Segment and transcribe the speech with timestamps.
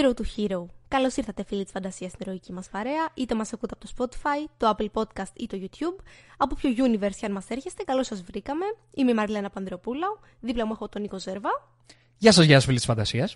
[0.00, 0.66] Zero to Hero.
[0.88, 3.08] Καλώς ήρθατε, φίλοι της φαντασίας στην ηρωική μας παρέα.
[3.14, 6.04] Είτε μας ακούτε από το Spotify, το Apple Podcast ή το YouTube.
[6.36, 8.64] Από ποιο universe και αν μας έρχεστε, καλώς σας βρήκαμε.
[8.94, 10.06] Είμαι η Μαρλένα Πανδρεοπούλα.
[10.40, 11.50] Δίπλα μου έχω τον Νίκο Ζέρβα.
[12.16, 13.34] Γεια σας, γεια σας, φίλοι της φαντασίας.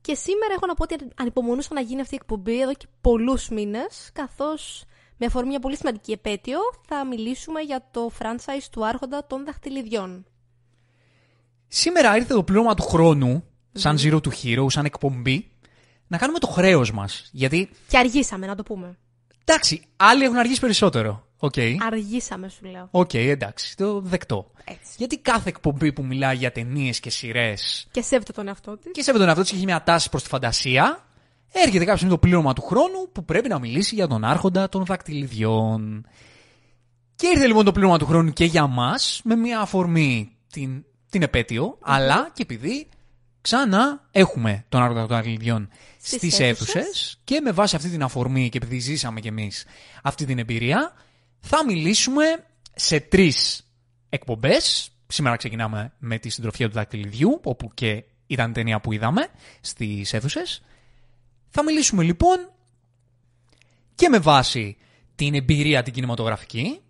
[0.00, 3.48] Και σήμερα έχω να πω ότι ανυπομονούσα να γίνει αυτή η εκπομπή εδώ και πολλούς
[3.48, 4.84] μήνες, καθώς
[5.16, 10.26] με αφορμή μια πολύ σημαντική επέτειο θα μιλήσουμε για το franchise του Άρχοντα των Δαχτυλιδιών.
[11.68, 15.50] Σήμερα ήρθε το πλήρωμα του χρόνου, σαν Zero to Hero, σαν εκπομπή,
[16.10, 17.28] να κάνουμε το χρέος μας.
[17.32, 17.70] Γιατί.
[17.88, 18.98] Και αργήσαμε, να το πούμε.
[19.44, 21.26] Εντάξει, άλλοι έχουν αργήσει περισσότερο.
[21.36, 21.54] Οκ.
[21.86, 22.88] Αργήσαμε, σου λέω.
[22.90, 24.50] Οκ, εντάξει, το δεκτό.
[24.64, 24.92] Έτσι.
[24.96, 27.54] Γιατί κάθε εκπομπή που μιλάει για ταινίες και σειρές
[27.90, 28.90] Και σέβεται τον εαυτό της.
[28.92, 31.06] και σέβεται τον εαυτό της και έχει μια τάση προς τη φαντασία,
[31.52, 34.84] έρχεται κάποιο με το πλήρωμα του χρόνου που πρέπει να μιλήσει για τον άρχοντα των
[34.84, 36.06] δακτυλιδιών.
[37.16, 41.22] Και ήρθε λοιπόν το πλήρωμα του χρόνου και για μας, με μια αφορμή την, την
[41.22, 42.88] επέτειο, αλλά και επειδή
[43.40, 46.74] ξανά έχουμε τον άρχοντα των δακτυλιδιών Στις στις αίθουσες.
[46.74, 49.64] αίθουσες και με βάση αυτή την αφορμή και επειδή ζήσαμε κι εμείς
[50.02, 50.92] αυτή την εμπειρία,
[51.40, 52.24] θα μιλήσουμε
[52.74, 53.70] σε τρεις
[54.08, 54.90] εκπομπές.
[55.06, 59.28] Σήμερα ξεκινάμε με τη συντροφία του δακτυλιδιού, όπου και ήταν η ταινία που είδαμε
[59.60, 60.62] στις αίθουσες.
[61.48, 62.50] Θα μιλήσουμε λοιπόν
[63.94, 64.76] και με βάση
[65.14, 66.80] την εμπειρία την κινηματογραφική,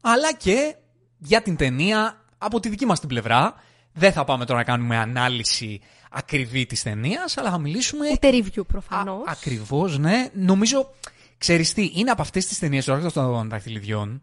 [0.00, 0.74] αλλά και
[1.18, 3.54] για την ταινία από τη δική μας την πλευρά.
[3.92, 5.80] Δεν θα πάμε τώρα να κάνουμε ανάλυση
[6.10, 8.06] ακριβή της ταινίας, αλλά θα μιλήσουμε...
[8.12, 9.22] Ούτε review προφανώς.
[9.26, 10.28] Ακριβώς, ναι.
[10.32, 10.90] Νομίζω,
[11.38, 14.22] ξέρεις τι, είναι από αυτές τις ταινίες του Άρχοντα των Δαχτυλιδιών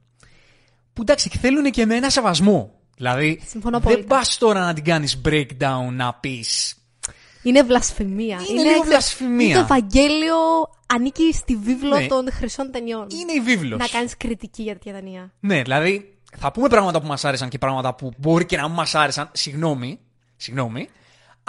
[0.94, 2.72] που εντάξει, θέλουν και με ένα σεβασμό.
[2.96, 4.16] Δηλαδή, Συμφωνώ δεν απόλυτα.
[4.16, 6.76] πας τώρα να την κάνεις breakdown, να πεις
[7.44, 8.40] Είναι βλασφημία.
[8.52, 9.46] Είναι λίγο βλασφημία.
[9.46, 10.36] Είναι το Ευαγγέλιο
[10.88, 12.08] ανήκει στη βίβλο Ναι.
[12.08, 13.08] των χρυσών ταινιών.
[13.12, 13.80] είναι η βίβλος.
[13.80, 15.32] Να κάνεις κριτική για τέτοια ταινία.
[15.40, 18.76] Ναι, δηλαδή θα πούμε πράγματα που μας άρεσαν και πράγματα που μπορεί και να μην
[18.76, 19.30] μας άρεσαν.
[19.34, 20.00] Συγγνώμη.
[20.36, 20.90] Συγγνώμη.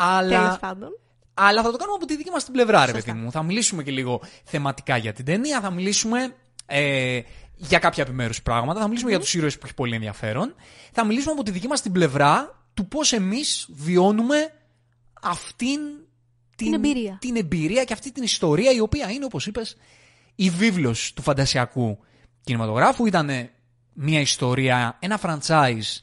[0.06, 0.88] Τέλος Αλλά, πάντων.
[1.34, 3.12] αλλά θα το κάνουμε από τη δική μας την πλευρά, ρε Σωστά.
[3.12, 3.30] παιδί μου.
[3.30, 5.60] Θα μιλήσουμε και λίγο θεματικά για την ταινία.
[5.60, 6.34] Θα μιλήσουμε
[6.66, 7.20] ε,
[7.56, 8.80] για κάποια επιμέρους πράγματα.
[8.80, 10.54] Θα μιλήσουμε για τους ήρωες που έχει πολύ ενδιαφέρον.
[10.92, 14.36] Θα μιλήσουμε από τη δική μας την πλευρά του πώς εμείς βιώνουμε
[15.22, 15.80] αυτήν
[16.56, 17.16] Την εμπειρία.
[17.20, 19.76] την εμπειρία και αυτή την ιστορία η οποία είναι, όπως είπες,
[20.34, 21.98] η βίβλος του φαντασιακού
[22.44, 23.06] κινηματογράφου.
[23.06, 23.30] Ήταν
[23.92, 26.00] μια ιστορία, ένα franchise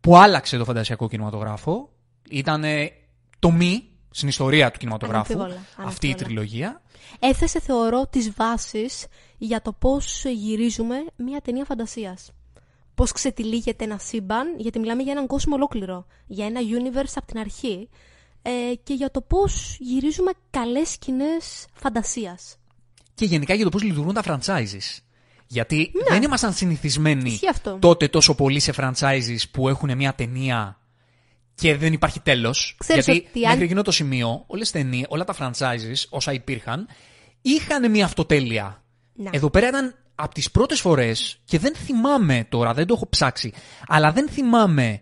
[0.00, 1.90] που άλλαξε το φαντασιακό κινηματογράφο.
[2.30, 2.64] Ήταν
[3.42, 5.32] το μη στην ιστορία του κινηματογράφου.
[5.32, 6.16] Αναμφίβολα, Αυτή η αναμφίβολα.
[6.16, 6.82] τριλογία.
[7.18, 9.06] Έθεσε, θεωρώ, τις βάσεις
[9.38, 12.30] για το πώς γυρίζουμε μια ταινία φαντασίας.
[12.94, 16.06] Πώς ξετυλίγεται ένα σύμπαν, γιατί μιλάμε για έναν κόσμο ολόκληρο.
[16.26, 17.88] Για ένα universe από την αρχή.
[18.42, 18.50] Ε,
[18.82, 22.56] και για το πώς γυρίζουμε καλές σκηνές φαντασίας.
[23.14, 24.98] Και γενικά για το πώς λειτουργούν τα franchises.
[25.46, 27.28] Γιατί δεν ήμασταν συνηθισμένοι Ναι.
[27.28, 27.76] Ισχύει αυτό.
[27.80, 30.76] τότε τόσο πολύ σε franchises που έχουν μια ταινία
[31.54, 32.74] και δεν υπάρχει τέλος.
[32.78, 36.32] Ξέρεις Γιατί ότι αν- μέχρι εκείνο το σημείο όλες τις ταινίες, όλα τα franchises όσα
[36.32, 36.88] υπήρχαν
[37.42, 38.82] είχαν μια αυτοτέλεια.
[39.14, 39.30] Να.
[39.32, 43.52] Εδώ πέρα ήταν από τις πρώτες φορές και δεν θυμάμαι τώρα, δεν το έχω ψάξει,
[43.86, 45.00] αλλά δεν θυμάμαι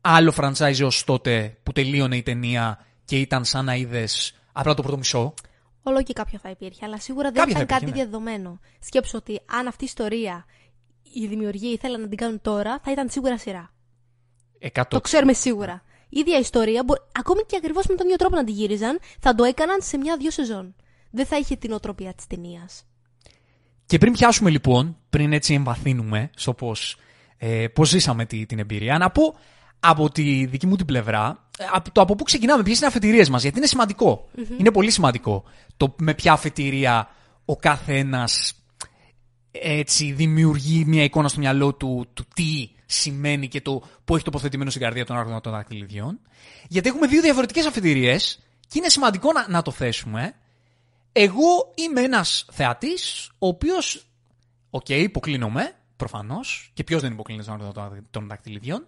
[0.00, 4.82] άλλο franchise ως τότε που τελείωνε η ταινία και ήταν σαν να είδες απλά το
[4.82, 5.34] πρώτο μισό.
[5.82, 8.10] Όλο και κάποιο θα υπήρχε, αλλά σίγουρα δεν Κάποια ήταν θα κάτι υπήρχε, ναι.
[8.10, 8.60] διαδεδομένο.
[8.80, 10.44] Σκέψω ότι αν αυτή η ιστορία
[11.12, 13.70] οι δημιουργοί ήθελαν να την κάνουν τώρα, θα ήταν σίγουρα σειρά.
[14.58, 14.96] Εκατό.
[14.96, 15.82] Το ξέρουμε σίγουρα.
[16.08, 19.34] Η ίδια ιστορία, μπο- ακόμη και ακριβώς με τον ίδιο τρόπο να τη γύριζαν, θα
[19.34, 20.74] το έκαναν σε μια-δύο σεζόν.
[21.10, 22.84] Δεν θα είχε την οτροπία της ταινίας.
[23.86, 26.96] Και πριν πιάσουμε λοιπόν, πριν έτσι εμβαθύνουμε στο πώς,
[27.36, 29.34] ε, πώς ζήσαμε τη, την εμπειρία, να πω
[29.80, 32.88] από τη δική μου την πλευρά, ε, από το από πού ξεκινάμε, ποιες είναι οι
[32.88, 34.28] αφετηρίες μας, γιατί είναι σημαντικό.
[34.58, 35.44] Είναι πολύ σημαντικό
[35.76, 37.08] το με ποια αφετηρία
[37.44, 38.54] ο κάθε ένας
[39.50, 44.70] έτσι δημιουργεί μια εικόνα στο μυαλό του του τι σημαίνει και το που έχει τοποθετημένο
[44.70, 46.20] στην καρδία των άρχοντα των δακτυλιδιών.
[46.68, 50.34] Γιατί έχουμε δύο διαφορετικές αφετηρίες και είναι σημαντικό να, να το θέσουμε.
[51.12, 54.06] Εγώ είμαι ένας θεατής ο οποίος,
[54.70, 58.86] οκ, υποκλίνομαι, προφανώς, και ποιος δεν υποκλίνεται στον άρχοντα των δακτυλιδιών,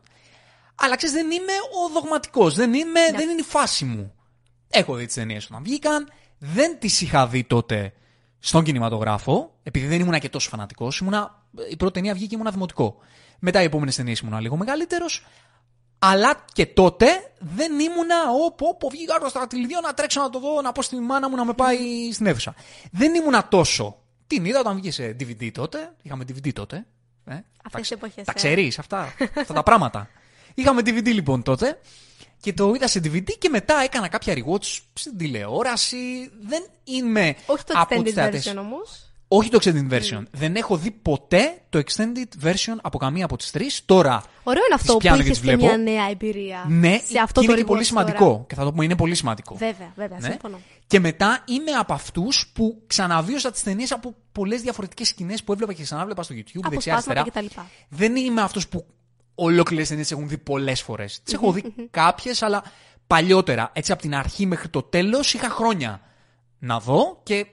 [0.74, 1.52] αλλά ξέρεις δεν είμαι
[1.84, 4.12] ο δογματικός, δεν, είμαι, δεν είναι η φάση μου.
[4.68, 7.92] Έχω δει τις ταινίες όταν βγήκαν, δεν τις είχα δει τότε
[8.38, 12.50] στον κινηματογράφο, επειδή δεν ήμουν και τόσο φανατικός, ήμουνα, η πρώτη ταινία βγήκε και ήμουνα
[12.50, 12.96] δημοτικό.
[13.38, 15.26] Μετά οι επόμενες ταινίες ήμουνα λίγο μεγαλύτερος,
[15.98, 17.06] αλλά και τότε
[17.38, 20.82] δεν ήμουνα όπου, όπου βγήκα άρρωστα στα δακτυλιδιών να τρέξω να το δω, να πω
[20.82, 22.54] στη μάνα μου να με πάει στην αίθουσα.
[22.90, 23.96] Δεν ήμουνα τόσο.
[24.26, 25.92] Την είδα όταν βγήκε σε DVD τότε.
[26.02, 26.86] Είχαμε DVD τότε.
[27.24, 27.34] Ε,
[27.70, 28.34] τα, τις εποχές, τα ε.
[28.34, 30.10] ξέρεις αυτά, αυτά τα πράγματα.
[30.54, 31.78] Είχαμε DVD λοιπόν τότε
[32.40, 36.30] και το είδα σε DVD και μετά έκανα κάποια rewatch στην τηλεόραση.
[36.46, 38.52] Δεν είμαι Όχι το από extended τους θεατές.
[38.52, 39.07] version όμως.
[39.30, 40.22] Όχι το extended version.
[40.30, 43.82] Δεν έχω δει ποτέ το extended version από καμία από τις τρεις.
[43.86, 44.22] Τώρα.
[44.42, 45.74] Ωραίο είναι αυτό τις που πιάνω και είχες τις και βλέπω.
[45.76, 46.64] μια νέα εμπειρία.
[46.68, 48.24] Ναι, σε αυτό και το είναι και rewatch πολύ σημαντικό.
[48.30, 48.44] τώρα.
[48.48, 49.54] Και θα το πούμε, είναι πολύ σημαντικό.
[49.54, 50.28] Βέβαια, βέβαια, Ναι.
[50.28, 50.60] σύμφωνο.
[50.86, 55.72] Και μετά είμαι από αυτούς που ξαναβίωσα τις ταινίες από πολλές διαφορετικές σκηνές που έβλεπα
[55.72, 57.50] και ξανάβλεπα στο YouTube, Αποσπάσματα δεξιά-αριστερά.
[57.50, 57.60] κτλ.
[57.88, 58.86] Δεν είμαι αυτός που
[59.34, 61.20] ολόκληρες ταινίες έχουν δει πολλές φορές.
[61.22, 62.62] Τις έχω δει κάποιες, αλλά
[63.06, 63.70] παλιότερα.
[63.72, 66.00] Έτσι από την αρχή μέχρι το τέλος είχα χρόνια
[66.58, 67.46] να δω και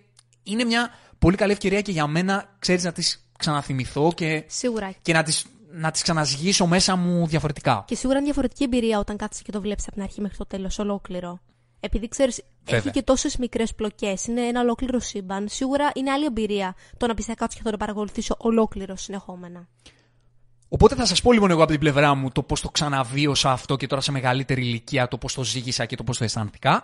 [0.44, 0.90] είναι μια
[1.26, 4.94] πολύ καλή ευκαιρία και για μένα, ξέρεις, να τις ξαναθυμηθώ και, Σίγουρα.
[5.02, 5.42] και να τι
[5.72, 7.84] να τις ξαναζυγίσω μέσα μου διαφορετικά.
[7.88, 10.46] Και σίγουρα είναι διαφορετική εμπειρία όταν κάτσει και το βλέπεις από την αρχή μέχρι το
[10.46, 11.40] τέλος ολόκληρο.
[11.80, 12.80] Επειδή ξέρεις, Βέβαια.
[12.80, 15.48] έχει και τόσες μικρές πλοκές, είναι ένα ολόκληρο σύμπαν.
[15.50, 19.68] Σίγουρα είναι άλλη εμπειρία το να πεις θα κάτσω και θα το παρακολουθήσω ολόκληρο συνεχόμενα.
[20.68, 23.76] Οπότε θα σας πω λοιπόν εγώ από την πλευρά μου το πώς το ξαναβίωσα αυτό
[23.76, 26.84] και τώρα σε μεγαλύτερη ηλικία, το πώς το ζήγησα και το πώς το αισθάνθηκα.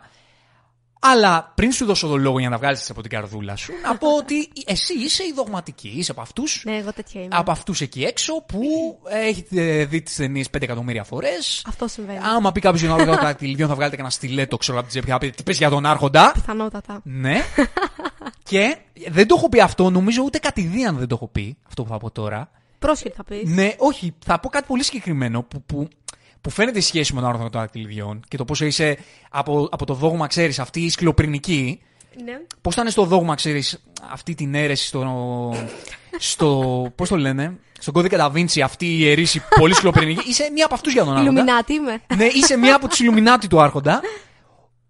[1.03, 4.15] Αλλά πριν σου δώσω το λόγο για να βγάλεις από την καρδούλα σου, να πω
[4.18, 6.62] ότι εσύ είσαι η δογματική, είσαι από αυτούς.
[6.65, 7.36] Ναι, εγώ τέτοια είμαι.
[7.36, 8.62] Από αυτούς εκεί έξω που
[9.09, 11.63] έχετε δει τις ταινίες 5 εκατομμύρια φορές.
[11.68, 12.19] Αυτό συμβαίνει.
[12.36, 15.12] Άμα πει κάποιος για να βγάλει δακτυλιδιών, θα βγάλετε κανένα στιλέτο ξέρω από την τσέπη.
[15.12, 16.31] Θα πείτε τι πες για τον Άρχοντα.
[16.31, 17.01] Πιθανότατα.
[17.04, 17.42] Ναι.
[18.50, 18.77] και
[19.07, 21.97] δεν το έχω πει αυτό, νομίζω ούτε κατηδίαν δεν το έχω πει αυτό που θα
[21.97, 22.51] πω τώρα.
[22.81, 23.50] Πρόσχετη θα πεις.
[23.50, 24.13] Ναι, όχι.
[24.25, 25.88] Θα πω κάτι πολύ συγκεκριμένο που, που,
[26.42, 28.98] που φαίνεται η σχέση με τον άρθρο των δακτυλιδιών και το πόσο είσαι
[29.30, 31.82] από, από το δόγμα, ξέρεις, αυτή η σκληροπυρηνική.
[32.24, 32.40] Ναι.
[32.62, 35.54] Πώς ήταν στο δόγμα, ξέρεις, αυτή την αίρεση στο.
[36.18, 40.30] στο πώς το λένε, στον κώδικα Νταβίντσι, αυτή η αίρεση πολύ σκληροπυρηνική.
[40.30, 41.32] Είσαι μία από αυτούς για τον Άρχοντα.
[41.32, 42.02] Ιλουμινάτη είμαι.
[42.16, 44.02] ναι, είσαι μία από τους Ιλουμινάτι του Άρχοντα.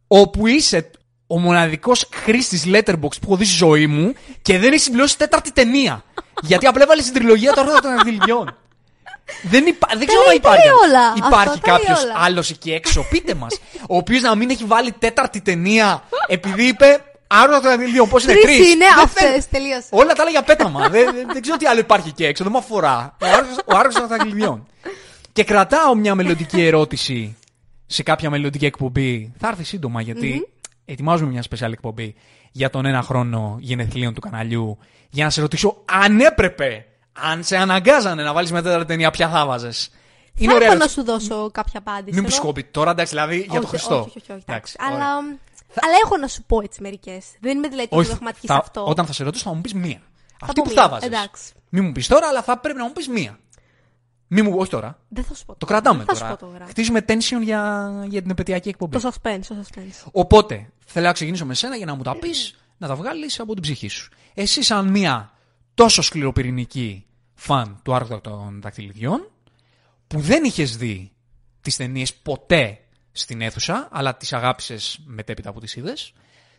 [0.07, 0.91] Όπου είσαι
[1.27, 5.51] ο μοναδικός χρήστης Letterbox που έχω δει στη ζωή μου και δεν έχει συμπληρώσει τέταρτη
[5.51, 6.03] ταινία.
[6.41, 8.57] Γιατί απλά έβαλες στην τριλογία των Άρχοντα των Δακτυλιδιών.
[9.43, 9.87] Δεν, υπά...
[9.97, 10.67] δεν ξέρω Τα αν λέει- τα υπάρχει.
[10.67, 11.13] λέει όλα.
[11.27, 12.13] Υπάρχει Αυτό τα λέει κάποιος όλα.
[12.17, 13.59] άλλος εκεί έξω, πείτε μας.
[13.89, 18.09] ο οποίος να μην έχει βάλει τέταρτη ταινία επειδή είπε Άρχοντα των Δακτυλιδιών.
[18.09, 18.71] Πώς είναι Τρεις τρει.
[18.71, 19.47] είναι αυτές.
[19.47, 19.87] Τελείωσε.
[19.91, 20.87] Όλα τα άλλα για πέταμα.
[20.93, 22.43] δεν, δεν, δεν ξέρω τι άλλο υπάρχει εκεί έξω.
[22.43, 23.15] Δεν με αφορά.
[23.21, 24.67] Ο Άργος- Ο Άργος των Δακτυλιδιών.
[25.33, 27.35] Και κρατάω μια μελλοντική ερώτηση
[27.85, 29.33] σε κάποια μελλοντική εκπομπή.
[29.39, 30.47] Θα έρθει σύντομα γιατί
[30.85, 32.15] ετοιμάζουμε μια σπεσιάλ εκπομπή
[32.51, 34.77] για τον ένα χρόνο γενεθλίων του καναλιού
[35.09, 39.29] για να σε ρωτήσω αν έπρεπε, αν σε αναγκάζανε να βάλεις μια τέταρτη ταινία, ποια
[39.29, 39.89] θα βάζες;
[40.35, 40.67] Είναι θα ωραία.
[40.67, 40.99] έχω να ερώτηση.
[40.99, 42.15] σου δώσω κάποια απάντηση.
[42.19, 43.95] Μην πει ενώ- Χόμπιτ τώρα, εντάξει, δηλαδή για το Όχι, Χριστό.
[43.99, 44.47] Όχι, όχι, όχι, εντάξει.
[44.47, 45.37] Εντάξει, αλλά, ωραία.
[45.81, 47.25] αλλά έχω να σου πω έτσι μερικές.
[47.39, 48.85] Δεν είμαι δηλαδή τόσο Όχι, δογματική θα- σε αυτό.
[48.85, 50.01] Όταν θα σε ρωτήσω θα μου πεις μία.
[50.41, 51.07] Αυτή πω που μία, θα βάζεις.
[51.07, 51.43] εντάξει.
[51.69, 53.39] Μην μου πεις τώρα, αλλά θα πρέπει να μου πεις μία.
[54.33, 54.99] Μην μου, όχι τώρα.
[55.07, 55.55] Δεν θα σου πω.
[55.55, 56.31] Το κρατάμε Δεν θα τώρα.
[56.31, 56.65] σου πω τώρα.
[56.69, 58.99] Χτίζουμε tension για, για την επαιτειακή εκπομπή.
[58.99, 60.07] Το suspense, το suspense.
[60.11, 63.53] Οπότε, θέλω να ξεκινήσω με σένα για να μου τα πεις, να τα βγάλεις από
[63.53, 64.11] την ψυχή σου.
[64.33, 65.31] Εσύ, σαν μία
[65.81, 69.31] τόσο σκληροπυρηνική φαν του Άρχοντα των Δακτυλιδιών,
[70.07, 71.11] που δεν είχες δει
[71.61, 72.79] τις ταινίες ποτέ
[73.11, 76.13] στην αίθουσα, αλλά τις αγάπησες μετέπειτα που τις είδες,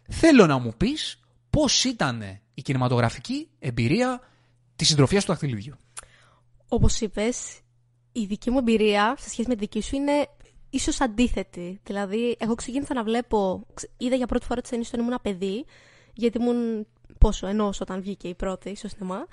[0.08, 1.20] θέλω να μου πεις
[1.50, 4.20] πώς ήταν η κινηματογραφική εμπειρία
[4.76, 5.76] της συντροφία του Δακτυλιδιού.
[6.68, 7.60] Όπως είπες,
[8.12, 10.28] η δική μου εμπειρία σε σχέση με τη δική σου είναι
[10.70, 11.80] ίσως αντίθετη.
[11.82, 13.66] Δηλαδή, εγώ ξεκίνησα να βλέπω.
[13.74, 15.64] ξε- Είδα για πρώτη φορά τις ταινίες όταν ήμουν παιδί,
[16.14, 16.86] γιατί ήμουν.
[17.22, 19.26] Πόσο, ενός όταν βγήκε η πρώτη στο σινεμά.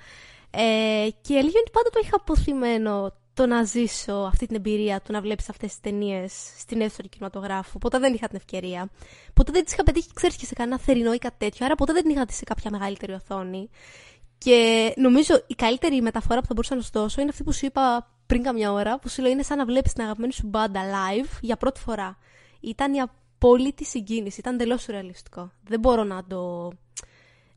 [0.50, 4.56] Ε, και η αλήθεια είναι ότι πάντα το είχα αποθυμένο το να ζήσω αυτή την
[4.56, 7.78] εμπειρία του να βλέπεις αυτές τις ταινίες στην αίθουσα του κινηματογράφου.
[7.78, 8.90] Ποτέ δεν είχα την ευκαιρία.
[9.34, 11.66] Ποτέ δεν τις είχα πετύχει, ξέρεις και σε κανένα θερινό ή κάτι τέτοιο.
[11.66, 13.70] Άρα ποτέ δεν την είχα δει σε κάποια μεγαλύτερη οθόνη.
[14.38, 17.66] Και νομίζω η καλύτερη μεταφορά που θα μπορούσα να σου δώσω είναι αυτή που σου
[17.66, 20.80] είπα πριν καμιά ώρα, που σου λέω είναι σαν να βλέπεις την αγαπημένη σου μπάντα
[20.82, 22.18] live για πρώτη φορά.
[22.60, 25.52] Ήταν η απόλυτη συγκίνηση, ήταν εντελώς σουρεαλιστικό.
[25.64, 26.70] Δεν μπορώ να το.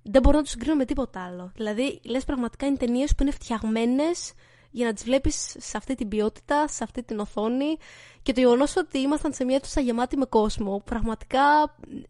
[0.04, 1.52] Δεν μπορώ να το συγκρίνω με τίποτα άλλο.
[1.56, 4.34] Δηλαδή, λες πραγματικά είναι ταινίες που είναι φτιαγμένες
[4.72, 7.78] για να τις βλέπεις σε αυτή την ποιότητα, σε αυτή την οθόνη.
[8.22, 11.40] Και το γεγονός ότι ήμασταν σε μια αίθουσα γεμάτη με κόσμο, πραγματικά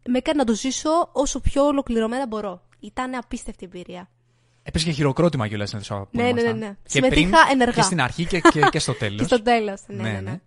[0.08, 2.62] με έκανε να το ζήσω όσο πιο ολοκληρωμένα μπορώ.
[2.80, 4.10] Ήταν απίστευτη εμπειρία.
[4.64, 6.00] Έπεσε και χειροκρότημα κιόλας στην αίθουσα.
[6.02, 6.58] που Ναι, ναι, ήμασταν.
[6.58, 6.74] ναι, ναι.
[6.84, 7.74] Και Συμμετείχα πριν, ενεργά.
[7.74, 9.18] Και στην αρχή και, και, και στο τέλο.
[9.20, 9.82] Και στο τέλος.
[9.88, 10.40] Ναι, Ναι, ναι, ναι.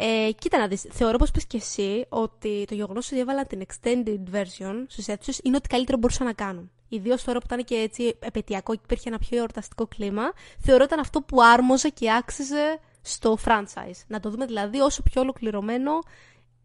[0.00, 0.26] Ναι.
[0.26, 3.66] Ε, κοίτα να δεις, θεωρώ πως πες και εσύ ότι το γεγονός ότι έβαλαν την
[3.66, 6.70] extended version στους αίθουσες είναι ότι καλύτερο μπορούσαν να κάνουν.
[6.88, 10.98] Ιδίως τώρα που ήταν και έτσι επαιτειακό και υπήρχε ένα πιο εορταστικό κλίμα, θεωρώ ήταν
[10.98, 14.00] αυτό που άρμοζε και άξιζε στο franchise.
[14.06, 15.92] Να το δούμε δηλαδή όσο πιο ολοκληρωμένο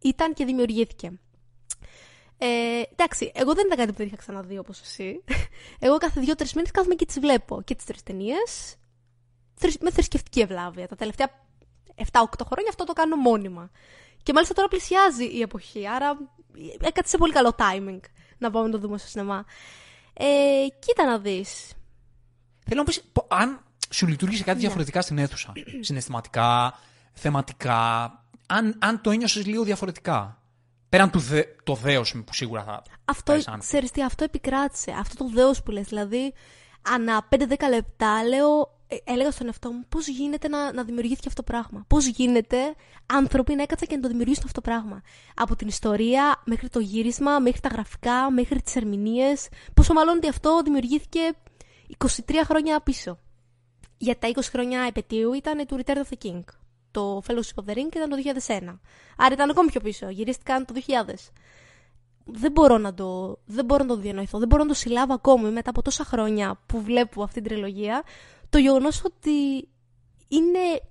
[0.01, 1.11] ήταν και δημιουργήθηκε.
[2.37, 5.23] Ε, εντάξει, εγώ δεν ήταν κάτι που δεν είχα ξαναδεί όπως εσύ.
[5.85, 7.61] Εγώ κάθε δύο-τρεις μήνες κάθομαι και τις βλέπω.
[7.61, 8.75] Και τις τρεις ταινίες.
[9.79, 10.87] Με θρησκευτική ευλάβεια.
[10.87, 11.29] Τα τελευταία
[11.95, 12.03] 7-8
[12.45, 13.71] χρόνια αυτό το κάνω μόνιμα.
[14.23, 16.17] Και μάλιστα τώρα πλησιάζει η εποχή, άρα
[16.81, 17.99] έκατσε σε πολύ καλό timing
[18.37, 19.45] να πάμε να το δούμε στο σινεμά.
[20.13, 20.25] Ε,
[20.79, 21.73] κοίτα να δεις.
[22.65, 24.45] Θέλω να πεις αν σου λειτουργήσε Ναι.
[24.47, 25.53] κάτι διαφορετικά στην αίθουσα.
[25.79, 26.79] Συναισθηματικά,
[27.13, 28.05] θεματικά.
[28.47, 30.35] Αν, αν το ένιωσες λίγο διαφορετικά.
[30.89, 34.91] Πέραν του δε, το δέος που σίγουρα θα Αυτό, πάει σαν- ξέρεις τι, αυτό επικράτησε.
[34.99, 35.87] Αυτό το δέος που λες.
[35.87, 36.33] Δηλαδή,
[36.81, 38.69] ανά 5-10 λεπτά λέω, ε,
[39.03, 43.55] έλεγα στον εαυτό μου πώς γίνεται να, να δημιουργήθηκε αυτό το πράγμα; Πώς γίνεται άνθρωποι
[43.55, 45.01] να έκατσαν και να το δημιουργήσουν αυτό το πράγμα;
[45.35, 49.47] Από την ιστορία μέχρι το γύρισμα, μέχρι τα γραφικά, μέχρι τις ερμηνείες.
[49.73, 51.19] Πόσο μάλλον ότι αυτό δημιουργήθηκε
[51.97, 52.07] 23
[52.43, 53.19] χρόνια πίσω.
[53.97, 56.43] Για τα 20 χρόνια επαιτίου ήταν του Return of the King.
[56.91, 58.15] Το Fellowship of the Ring ήταν το
[58.47, 58.79] 2001.
[59.17, 60.09] Άρα ήταν ακόμη πιο πίσω.
[60.09, 60.73] Γυρίστηκαν το
[61.05, 61.13] 2000
[62.25, 65.49] δεν μπορώ να το, δεν μπορώ να το διανοηθώ, δεν μπορώ να το συλλάβω ακόμη
[65.49, 68.03] μετά από τόσα χρόνια που βλέπω αυτή την τριλογία,
[68.51, 69.69] το γεγονός ότι
[70.27, 70.81] είναι,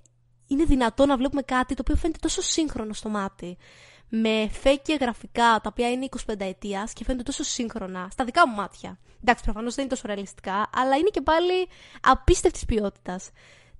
[0.47, 3.57] είναι δυνατό να βλέπουμε κάτι το οποίο φαίνεται τόσο σύγχρονο στο μάτι.
[4.09, 8.55] Με φέκια γραφικά τα οποία είναι 25 ετία και φαίνονται τόσο σύγχρονα στα δικά μου
[8.55, 8.99] μάτια.
[9.21, 11.67] Εντάξει, προφανώς δεν είναι τόσο ρεαλιστικά, αλλά είναι και πάλι
[12.01, 13.29] απίστευτης ποιότητας.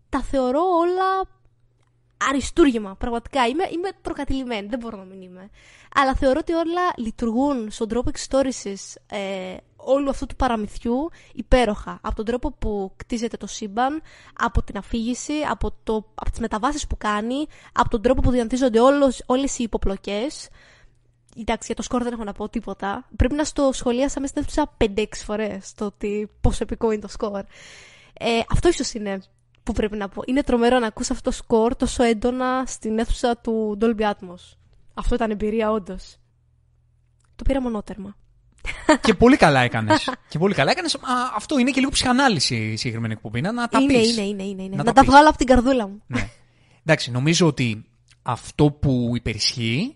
[0.10, 1.41] Τα θεωρώ όλα
[2.30, 3.48] αριστούργημα, πραγματικά.
[3.48, 5.50] Είμαι, είμαι προκατηλημένη, δεν μπορώ να μην είμαι.
[5.96, 12.00] Αλλά θεωρώ ότι όλα λειτουργούν στον τρόπο εξιστόρησης ε, όλου αυτού του παραμυθιού υπέροχα.
[12.02, 14.02] Από τον τρόπο που κτίζεται το σύμπαν,
[14.34, 18.80] από την αφήγηση, από, το, από τις μεταβάσεις που κάνει, από τον τρόπο που διαντίζονται
[18.80, 20.50] όλες, όλες οι υποπλοκές.
[21.38, 23.08] Εντάξει, για το σκορ δεν έχω να πω τίποτα.
[23.16, 27.08] Πρέπει να στο σχολίασα μέσα στην αίθουσα 5-6 φορές το ότι πόσο επικό είναι το
[27.08, 27.44] σκορ.
[28.14, 29.22] Ε, αυτό ίσως είναι
[29.64, 30.22] που πρέπει να πω.
[30.26, 34.56] Είναι τρομερό να ακούς αυτό το σκορ τόσο έντονα στην αίθουσα του Dolby Atmos.
[34.94, 36.16] Αυτό ήταν εμπειρία, όντως.
[37.36, 38.16] Το πήρα μονότερμα.
[39.02, 40.10] και πολύ καλά έκανες.
[40.30, 40.98] και πολύ καλά έκανες.
[41.36, 43.42] Αυτό είναι και λίγο ψυχανάλυση η συγκεκριμένη εκπομπή.
[43.42, 44.12] Να, να τα είναι, πεις.
[44.18, 44.76] είναι, είναι, είναι, είναι.
[44.76, 45.10] Να Να, τα τα πεις.
[45.10, 46.02] βγάλω από την καρδούλα μου.
[46.08, 46.30] Ναι.
[46.86, 47.86] Εντάξει, νομίζω ότι
[48.22, 49.96] αυτό που υπερισχύει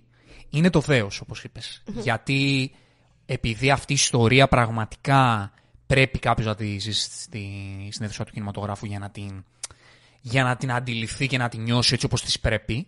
[0.50, 1.84] είναι το δέος, όπως είπες.
[1.86, 2.72] Γιατί
[3.26, 5.52] επειδή αυτή η ιστορία πραγματικά
[5.88, 7.50] πρέπει κάποιος να τη ζήσει στη,
[7.92, 9.46] στην αίθουσα του κινηματογράφου για να, την,
[10.28, 12.88] για να την αντιληφθεί και να την νιώσει έτσι όπως της πρέπει.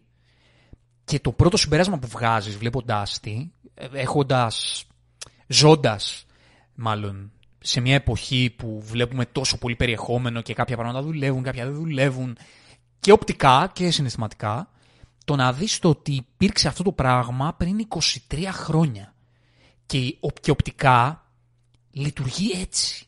[1.05, 4.85] Και το πρώτο συμπέρασμα που βγάζεις βλέποντάς τη, ε, έχοντας,
[5.47, 6.25] ζώντας
[6.75, 11.73] μάλλον σε μια εποχή που βλέπουμε τόσο πολύ περιεχόμενο και κάποια πράγματα δουλεύουν, κάποια δεν
[11.75, 12.37] δουλεύουν
[12.99, 14.69] και οπτικά και συναισθηματικά,
[15.25, 17.87] το να δεις το ότι υπήρξε αυτό το πράγμα πριν
[18.29, 19.13] 23 χρόνια
[19.85, 21.25] και, ο- και οπτικά
[21.91, 23.05] λειτουργεί έτσι.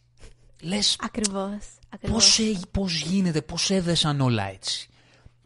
[0.61, 1.78] Λες Ακριβώς.
[1.89, 2.23] Ακριβώς.
[2.37, 4.89] πώς, έ- πώς γίνεται, πώς έδεσαν όλα έτσι.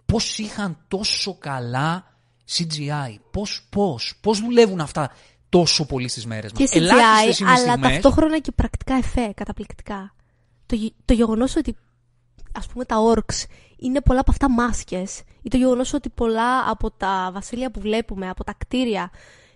[0.06, 2.18] Πώς είχαν τόσο καλά
[2.58, 5.12] CGI, πώς, πώς, πώς δουλεύουν αυτά
[5.50, 6.70] τόσο πολύ στις μέρες μας.
[6.70, 7.92] Και Ελάχιστες CGI, είναι οι αλλά στιγμές.
[7.92, 10.14] ταυτόχρονα και πρακτικά εφέ, καταπληκτικά.
[10.66, 11.76] Το, γε- το γεγονός ότι,
[12.52, 13.44] ας πούμε, τα orcs
[13.78, 18.30] είναι πολλά από αυτά μάσκες ή το γεγονός ότι πολλά από τα βασίλεια που βλέπουμε,
[18.30, 19.12] από τα κτίρια,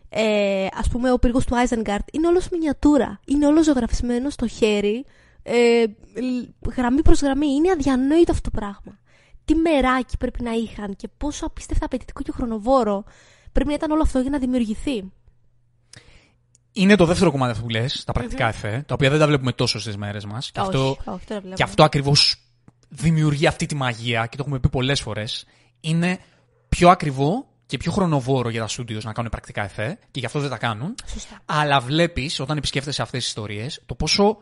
[0.09, 3.19] ε, ας πούμε, ο πύργος του Isengard είναι όλος μινιατούρα.
[3.25, 5.05] Είναι όλο ζωγραφισμένο στο χέρι,
[5.49, 5.85] ε,
[6.21, 7.47] λ- γραμμή προς γραμμή.
[7.47, 8.99] Είναι αδιανόητο αυτό το πράγμα.
[9.45, 13.03] Τι μεράκι πρέπει να είχαν και πόσο απίστευτα απαιτητικό και χρονοβόρο
[13.51, 15.11] πρέπει να ήταν όλο αυτό για να δημιουργηθεί.
[16.71, 19.51] Είναι το δεύτερο κομμάτι αυτό που λες, τα πρακτικά εφέ, τα οποία δεν τα βλέπουμε
[19.51, 20.51] τόσο στις μέρες μας.
[20.51, 21.55] Και όχι, αυτό, όχι, δεν τα βλέπουμε.
[21.55, 22.41] και αυτό ακριβώς
[22.89, 25.45] δημιουργεί αυτή τη μαγεία και το έχουμε πει πολλές φορές.
[25.79, 26.19] Είναι
[26.69, 30.39] πιο ακριβό και πιο χρονοβόρο για τα studios να κάνουν πρακτικά εφέ και γι' αυτό
[30.39, 30.95] δεν τα κάνουν.
[31.05, 31.39] Σωστά.
[31.45, 34.37] Αλλά βλέπεις όταν επισκέφτεσαι αυτές τις ιστορίες το πόσο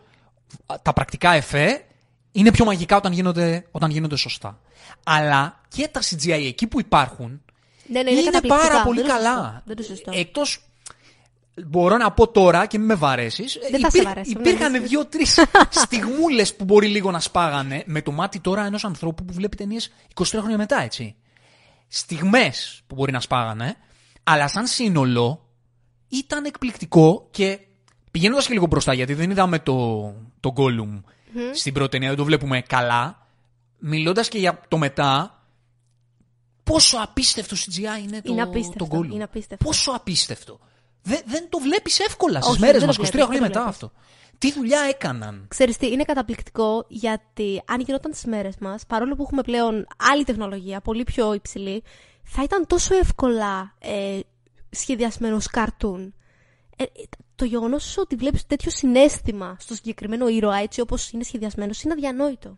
[0.82, 1.86] τα πρακτικά εφέ
[2.32, 4.60] είναι πιο μαγικά όταν γίνονται, όταν γίνονται σωστά.
[5.04, 7.42] Αλλά και τα CGI εκεί που υπάρχουν
[7.88, 8.68] Ναι, ναι, είναι, είναι καταπληκτικά.
[8.68, 9.36] πάρα πολύ Δεν είναι καλά.
[9.36, 9.62] σωστό.
[9.66, 10.12] Δεν είναι σωστό.
[10.14, 10.60] Εκτός
[11.68, 13.58] μπορώ να πω τώρα και μην με βαρέσεις.
[13.72, 14.90] Δεν θα σε βαρέσω, μην Υπήρχαν ανησυχείς.
[14.90, 15.40] δύο-τρεις
[15.84, 19.92] στιγμούλες που μπορεί λίγο να σπάγανε με το μάτι τώρα ενός ανθρώπου που βλέπει ταινίες
[20.14, 21.16] 23 χρόνια μετά, έτσι.
[21.88, 23.76] Στιγμές που μπορεί να σπάγανε,
[24.24, 25.46] αλλά σαν σύνολο
[26.10, 27.60] ήταν εκπληκτικό και
[28.16, 31.02] πηγαίνοντας και λίγο μπροστά, γιατί δεν είδαμε το, το Gollum
[31.54, 33.28] στην πρώτη ταινία, δεν το βλέπουμε καλά.
[33.80, 35.44] Μιλώντας και για το μετά,
[36.64, 39.12] πόσο απίστευτο CGI είναι το, Είναι απίστευτο, το Gollum.
[39.12, 39.66] είναι απίστευτο.
[39.66, 40.60] Πόσο απίστευτο.
[41.02, 43.52] Δεν, δεν το βλέπεις εύκολα στις Όχι, μέρες δεν μα, το 23 βλέπεις, χρόνια δεν
[43.52, 43.84] το μετά βλέπεις.
[43.84, 43.92] αυτό.
[44.38, 45.46] Τι δουλειά έκαναν.
[45.48, 50.24] Ξέρεις τι, είναι καταπληκτικό γιατί αν γινόταν τις μέρες μας, παρόλο που έχουμε πλέον άλλη
[50.24, 51.84] τεχνολογία, πολύ πιο υψηλή,
[52.24, 54.20] θα ήταν τόσο εύκολα ε,
[54.70, 56.14] σχεδιασμένος ως καρτούν.
[56.78, 56.88] Ε, ε,
[57.36, 62.58] το γεγονός ότι βλέπεις τέτοιο συνέστημα στο συγκεκριμένο ήρωα έτσι όπως είναι σχεδιασμένος είναι αδιανόητο.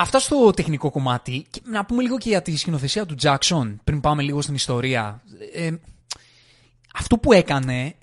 [0.00, 1.46] Αυτά στο τεχνικό κομμάτι.
[1.50, 5.22] Και να πούμε λίγο και για τη σκηνοθεσία του Jackson, πριν πάμε λίγο στην ιστορία.
[5.52, 5.70] Ε,
[6.94, 7.94] αυτό που έκανε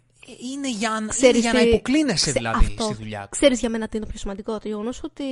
[0.54, 2.84] είναι για, είναι Ξέρεις για να τι- υποκλίνεσαι ξε- δηλαδή αυτό.
[2.84, 3.30] στη δουλειά του.
[3.30, 5.24] Ξέρεις για μένα τι είναι το πιο σημαντικό; Το γεγονός ότι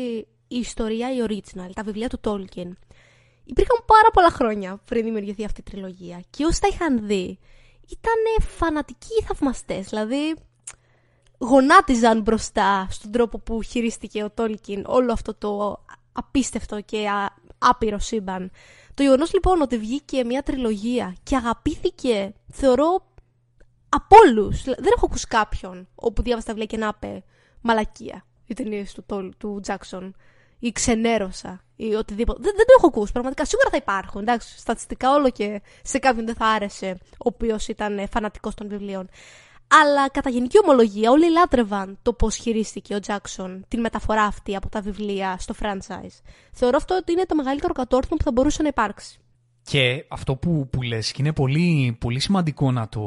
[0.47, 2.71] η ιστορία, η original, τα βιβλία του Tolkien,
[3.45, 6.23] υπήρχαν πάρα πολλά χρόνια πριν δημιουργηθεί αυτή η τριλογία.
[6.29, 7.39] Και όσοι τα είχαν δει,
[7.89, 9.87] ήταν φανατικοί θαυμαστές.
[9.87, 10.35] Δηλαδή,
[11.37, 17.99] γονάτιζαν μπροστά στον τρόπο που χειρίστηκε ο Tolkien όλο αυτό το απίστευτο και α- άπειρο
[17.99, 18.51] σύμπαν.
[18.93, 23.05] Το γεγονός λοιπόν ότι βγήκε μια τριλογία και αγαπήθηκε, θεωρώ,
[23.89, 24.63] από όλους.
[24.63, 27.23] Δεν έχω ακούσει κάποιον όπου διάβασα τα βιβλία και να είπε
[27.61, 30.15] μαλακία οι ταινίες του, του Τζάξον
[30.63, 32.39] ή ξενέρωσα ή οτιδήποτε.
[32.41, 33.12] Δεν, δεν το έχω ακούσει.
[33.12, 34.22] Πραγματικά σίγουρα θα υπάρχουν.
[34.22, 39.10] Εντάξει, στατιστικά όλο και σε κάποιον δεν θα άρεσε ο οποίος ήταν φανατικός των βιβλίων.
[39.67, 44.70] Αλλά κατά γενική ομολογία όλοι λάτρευαν το πώς χειρίστηκε ο Τζάξον την μεταφορά αυτή από
[44.70, 46.22] τα βιβλία στο franchise.
[46.51, 49.20] Θεωρώ αυτό ότι είναι το μεγαλύτερο κατόρθωμα που θα μπορούσε να υπάρξει.
[49.63, 53.01] Και αυτό που, που λες και είναι πολύ, πολύ σημαντικό να το,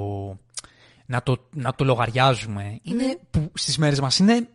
[1.06, 4.48] να το, να το λογαριάζουμε είναι που στις μέρες μας είναι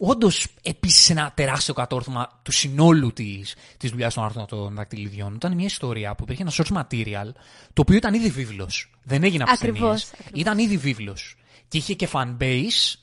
[0.00, 5.34] όντως επίσης ένα τεράστιο κατόρθωμα του συνόλου της της δουλειάς των άρθρων των δακτυλιδιών.
[5.34, 7.32] Ήταν μια ιστορία που υπήρχε ένα source material,
[7.72, 8.90] το οποίο ήταν ήδη βίβλος.
[9.02, 10.12] Δεν έγινε από ταινίες.
[10.34, 11.36] Ήταν ήδη βίβλος.
[11.68, 12.94] Και είχε και fan base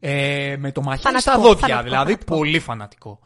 [0.00, 1.82] ε, με το μαχαίρι στα δόντια.
[1.82, 3.18] δηλαδή πολύ φανατικό.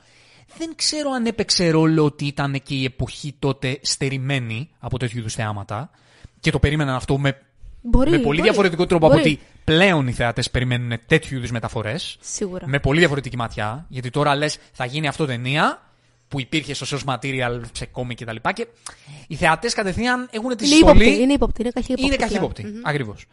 [0.57, 5.35] Δεν ξέρω αν έπαιξε ρόλο ότι ήταν και η εποχή τότε στερημένη από τέτοιου είδους
[5.35, 5.91] θεάματα
[6.41, 7.39] και το περίμεναν αυτό με
[7.81, 8.43] Μπορεί, με πολύ μπορεί.
[8.43, 9.19] διαφορετικό τρόπο Μπορεί.
[9.21, 12.17] από ότι πλέον οι θεατέ περιμένουν τέτοιου είδους μεταφορές.
[12.21, 12.69] Σίγουρα.
[12.69, 13.87] Με πολύ διαφορετική ματιά.
[13.89, 15.83] Γιατί τώρα λες, θα γίνει αυτό ταινία
[16.29, 18.37] που υπήρχε στο source material, σε κόμι κτλ.
[18.37, 18.67] Και, και
[19.27, 21.23] οι θεατές κατευθείαν έχουν τη Είναι ύποπτη, σχολή.
[21.23, 22.05] είναι ύποπτη, είναι καχύποπτη.
[22.07, 22.31] Είναι πλέον.
[22.31, 22.65] καχύποπτη.
[22.65, 22.81] Μμμ.
[22.85, 23.25] Ακριβώς.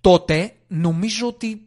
[0.00, 1.66] Τότε νομίζω ότι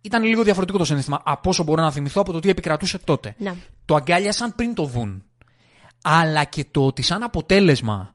[0.00, 3.34] ήταν λίγο διαφορετικό το συνέστημα από όσο μπορώ να θυμηθώ από το τι επικρατούσε τότε.
[3.38, 3.54] Ναι.
[3.84, 5.22] Το αγκάλιασαν πριν το δουν.
[6.02, 8.14] Αλλά και το ότι σαν αποτέλεσμα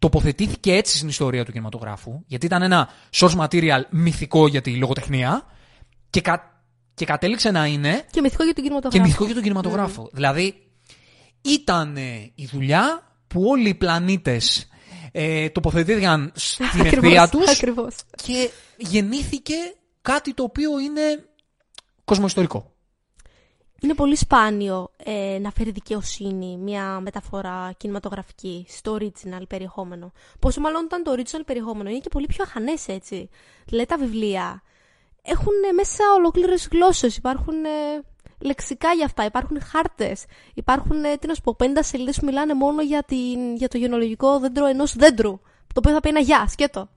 [0.00, 5.46] τοποθετήθηκε έτσι στην ιστορία του κινηματογράφου, γιατί ήταν ένα source material μυθικό για τη λογοτεχνία
[6.10, 6.62] και, κα-
[6.94, 9.04] και κατέληξε να είναι Και μυθικό για τον και κινηματογράφο.
[9.06, 10.08] μυθικό για τον κινηματογράφο.
[10.12, 10.54] Δηλαδή,
[11.40, 14.68] ήταν ε, η δουλειά που όλοι οι πλανήτες
[15.12, 17.94] ε, τοποθετήθηκαν στην Ακριβώς, ευθεία τους Ακριβώς.
[18.24, 19.54] και γεννήθηκε
[20.02, 21.02] κάτι το οποίο είναι
[22.04, 22.73] κοσμοϊστορικό.
[23.84, 30.12] Είναι πολύ σπάνιο ε, να φέρει δικαιοσύνη μια μεταφορά κινηματογραφική στο original περιεχόμενο.
[30.38, 33.28] Πόσο μάλλον όταν το original περιεχόμενο είναι και πολύ πιο αχανές έτσι.
[33.64, 34.62] Δηλαδή τα βιβλία
[35.22, 38.02] έχουν ε, μέσα ολόκληρες γλώσσες, υπάρχουν ε,
[38.38, 40.24] λεξικά για αυτά, υπάρχουν χάρτες,
[40.54, 43.78] υπάρχουν, ε, τι να σου πω, 50 σελίδες που μιλάνε μόνο για, την, για το
[43.78, 46.88] γενολογικό δέντρο ενός δέντρου, το οποίο θα πει ένα γεια, σκέτο.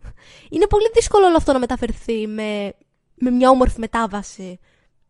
[0.50, 2.74] Είναι πολύ δύσκολο όλο αυτό να μεταφερθεί με,
[3.16, 4.60] με μια όμορφη μετάβαση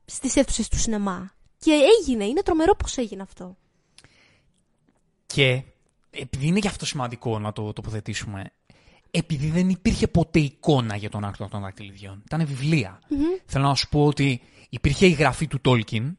[0.06, 1.36] στις αίθουσες του σινεμά.
[1.58, 3.58] Και έγινε, είναι τρομερό πώς έγινε αυτό.
[5.26, 5.63] Και
[6.10, 8.52] επειδή είναι και αυτό σημαντικό να το τοποθετήσουμε,
[9.12, 12.24] επειδή δεν υπήρχε ποτέ εικόνα για τον άρθρο των δακτυλιδιών.
[12.26, 13.00] Ήταν βιβλία.
[13.46, 16.17] Θέλω να σου πω ότι υπήρχε η γραφή του Τόλκιν,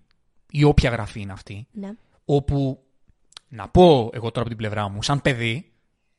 [0.50, 1.90] ή όποια γραφή είναι αυτή, Ναι.
[2.24, 2.82] όπου,
[3.48, 5.72] να πω εγώ τώρα από την πλευρά μου, σαν παιδί,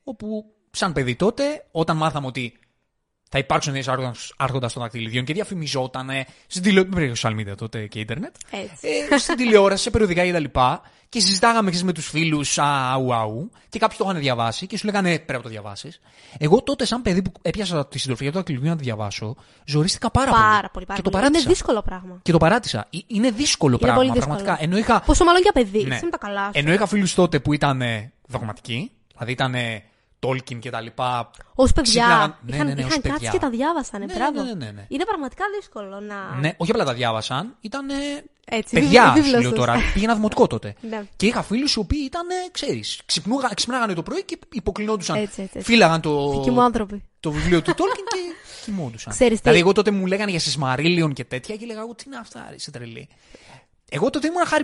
[0.03, 2.59] όπου σαν παιδί τότε, όταν μάθαμε ότι
[3.29, 3.83] θα υπάρξουν νέε
[4.37, 6.09] άρχοντα των δακτυλιδιών και διαφημιζόταν
[6.47, 6.93] στην τηλεόραση.
[6.93, 8.35] Δεν υπήρχε social media τότε και ίντερνετ.
[8.51, 8.87] Έτσι.
[9.11, 10.43] Ε, στην τηλεόραση, σε περιοδικά κτλ.
[11.09, 14.85] Και συζητάγαμε ξέρεις, με τους φίλους, αου, αου, και κάποιοι το είχαν διαβάσει και σου
[14.85, 15.99] λέγανε πρέπει να το διαβάσεις.
[16.37, 20.11] Εγώ τότε, σαν παιδί που έπιασα τη συντροφή για το δακτυλιδιό να το διαβάσω, ζορίστηκα
[20.11, 21.23] πάρα, Πάρα πολύ, πάρα και το πολύ.
[21.23, 21.39] παράτησα.
[21.43, 22.19] Είναι δύσκολο πράγμα.
[22.21, 22.87] Και το παράτησα.
[22.89, 24.35] Ε, Είναι δύσκολο Είναι πράγμα, πολύ δύσκολο.
[24.35, 24.63] πραγματικά.
[24.69, 25.83] Ενώ είχα, Πόσο μάλλον για παιδί.
[25.85, 25.95] Ναι.
[26.01, 26.51] Είναι τα καλά σου.
[26.53, 29.55] ενώ είχα φίλους τότε που ήταν ε, δογματικοί, δηλαδή ήταν
[30.19, 31.29] Τόλκιν και τα λοιπά.
[31.55, 31.81] Ω παιδιά.
[31.81, 33.31] ξύπναγαν- ναι, είχαν ναι, ναι, ως είχαν κάτσει παιδιά.
[33.31, 33.99] και τα διάβασαν.
[34.05, 34.43] Ναι, μπράβο.
[34.43, 34.85] ναι, ναι, ναι, ναι.
[34.87, 36.35] Είναι πραγματικά δύσκολο να.
[36.39, 37.89] Ναι, όχι απλά τα διάβασαν, ήταν
[38.45, 39.59] Έτσι, παιδιά, βίβλος σου λέω τους.
[39.59, 39.75] τώρα.
[39.93, 40.75] Πήγαινα δημοτικό τότε.
[40.89, 41.03] Ναι.
[41.15, 43.01] Και είχα φίλους οι οποίοι ήταν, ξέρεις,
[43.55, 45.15] ξυπνάγανε το πρωί και υποκλεινόντουσαν.
[45.15, 45.71] Έτσι, έτσι, έτσι.
[45.71, 47.03] Φύλαγαν το, Δικοί μου άνθρωποι.
[47.19, 48.17] το βιβλίο του Τόλκιν και
[48.65, 49.13] κοιμόντουσαν.
[49.13, 52.03] Ξέρεις τι- δηλαδή, εγώ τότε μου λέγανε για Σισμαρίλιον και τέτοια και λέγα εγώ τι
[52.07, 53.07] είναι αυτά, ρε, είσαι τρελή.
[53.89, 54.63] Εγώ τότε ήμουν Χάρι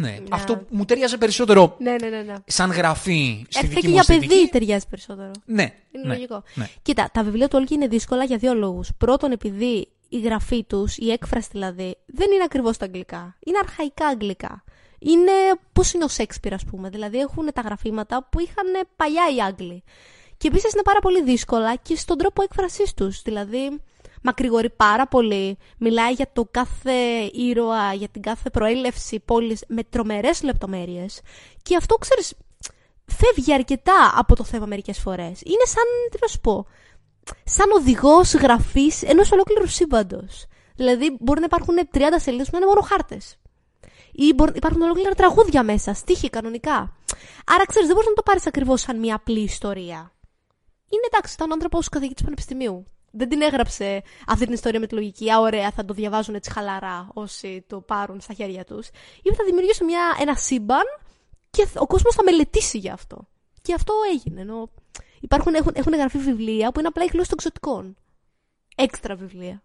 [0.00, 0.20] Ποτέρα.
[0.20, 2.22] Ναι, αυτό μου ταιριάζε περισσότερο Ναι, ναι, ναι.
[2.22, 2.34] ναι.
[2.46, 4.28] σαν γραφή στη Έρχεται δική και μου για αισθητική.
[4.34, 5.30] παιδί ταιριάζει περισσότερο.
[5.44, 6.42] Ναι, Είναι ναι, λογικό.
[6.54, 6.68] ναι.
[6.82, 8.90] Κοίτα, τα βιβλία του Όλκη είναι δύσκολα για δύο λόγους.
[8.98, 13.36] Πρώτον, επειδή η γραφή τους, η έκφραση δηλαδή, δεν είναι ακριβώς τα αγγλικά.
[13.46, 14.64] Είναι αρχαϊκά αγγλικά.
[14.98, 15.32] Είναι
[15.72, 16.88] πώς είναι ο Σέξπιρ, ας πούμε.
[16.88, 19.82] Δηλαδή έχουν τα γραφήματα που είχαν παλιά οι Άγγλοι.
[20.36, 23.22] Και επίσης είναι πάρα πολύ δύσκολα και στον τρόπο έκφρασής τους.
[23.22, 23.80] Δηλαδή,
[24.22, 25.58] μακρηγορεί πάρα πολύ.
[25.78, 26.92] Μιλάει για το κάθε
[27.32, 31.20] ήρωα, για την κάθε προέλευση πόλης με τρομερές λεπτομέρειες.
[31.62, 32.34] Και αυτό ξέρεις,
[33.06, 35.40] φεύγει αρκετά από το θέμα μερικές φορές.
[35.44, 36.66] Είναι σαν, τι να σου πω,
[37.44, 40.46] σαν οδηγός γραφής ενός ολόκληρου σύμπαντος.
[40.74, 43.36] Δηλαδή, μπορεί να υπάρχουν 30 σελίδες που να είναι μόνο χάρτες.
[44.12, 46.96] Ή μπορεί, υπάρχουν ολόκληρα τραγούδια μέσα, στίχοι κανονικά.
[47.46, 50.12] Άρα, ξέρεις, δεν μπορείς να το πάρεις ακριβώς σαν μια απλή ιστορία.
[50.90, 52.84] Είναι εντάξει, ήταν άνθρωπος καθηγητής πανεπιστημίου.
[53.10, 55.30] Δεν την έγραψε αυτή την ιστορία με τη λογική.
[55.30, 58.88] Α, ωραία, θα το διαβάζουν έτσι χαλαρά όσοι το πάρουν στα χέρια τους.
[59.22, 60.84] Είπε θα δημιουργήσω μια, ένα σύμπαν
[61.50, 63.28] και ο κόσμος θα μελετήσει γι' αυτό.
[63.62, 64.40] Και αυτό έγινε.
[64.40, 64.70] Ενώ
[65.20, 67.96] υπάρχουν, έχουν, έχουν γραφεί βιβλία που είναι απλά η γλώσσα των εξωτικών.
[68.76, 69.62] Έξτρα βιβλία.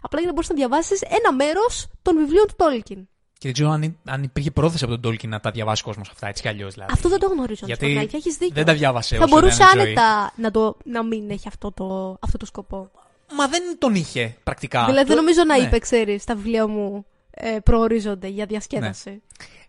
[0.00, 3.08] Απλά για να μπορείς να διαβάσεις ένα μέρος των βιβλίων του Τόλκιν.
[3.38, 6.08] Και δεν ξέρω αν, αν υπήρχε πρόθεση από τον Tolkien να τα διαβάσει ο κόσμος
[6.10, 6.74] αυτά έτσι κι αλλιώς.
[6.74, 6.92] Δηλαδή.
[6.92, 7.66] Αυτό δεν το γνωρίζω.
[7.66, 8.54] Γιατί Γιατί έχεις δίκιο.
[8.54, 9.82] δεν τα διάβασε Θα όσο μπορούσε ήταν ζωή.
[9.86, 12.90] άνετα να, το, να μην έχει αυτό το, αυτό το σκοπό.
[13.36, 14.84] Μα δεν τον είχε πρακτικά.
[14.84, 15.64] δηλαδή Το- δεν νομίζω να ναι.
[15.64, 19.22] είπε, ξέρεις, τα βιβλία μου ε, προορίζονται για διασκέδαση.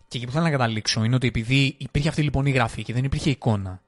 [0.07, 2.93] Και εκεί που θέλω να καταλήξω είναι ότι επειδή υπήρχε αυτή λοιπόν η γραφή και
[2.93, 3.81] δεν υπήρχε εικόνα,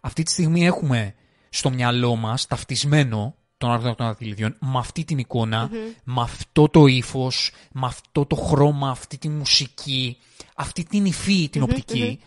[0.00, 1.14] αυτή τη στιγμή έχουμε
[1.48, 5.70] στο μυαλό μας ταυτισμένο τον άρθρο των δαχτυλιδιών με αυτή την εικονα
[6.04, 10.16] με αυτό το ύφος, με αυτό το χρώμα, αυτή τη μουσική,
[10.54, 12.20] αυτή την υφή, την οπτικη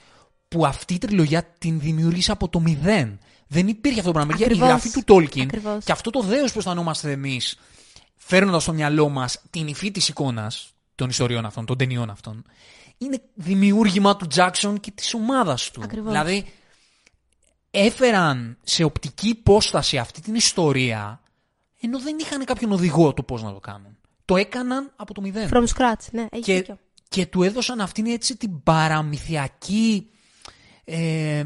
[0.48, 3.20] που αυτή η τριλογία την δημιούργησε από το μηδέν.
[3.48, 4.34] Δεν υπήρχε αυτό το πράγμα.
[4.36, 4.82] Υπήρχε Η Ακριβώς.
[4.82, 5.84] γραφή του Tolkien Ακριβώς.
[5.84, 7.58] και αυτό το δέος που αισθανόμαστε εμείς,
[8.16, 12.44] φέρνοντας στο μυαλό μας την υφή της εικόνας των ιστοριών αυτών, των ταινιών αυτών,
[12.98, 15.82] είναι δημιούργημα του Τζάξον και της ομάδας του.
[15.84, 16.12] Ακριβώς.
[16.12, 16.46] Δηλαδή,
[17.72, 21.22] έφεραν σε οπτική υπόσταση αυτή την ιστορία,
[21.82, 23.98] ενώ δεν είχαν κάποιον οδηγό το πώς να το κάνουν.
[24.26, 25.50] Το έκαναν από το μηδέν.
[25.54, 26.78] From scratch, ναι, έχει Και, δίκιο.
[27.10, 30.10] και του έδωσαν αυτήν έτσι την παραμυθιακή
[30.84, 31.44] ε,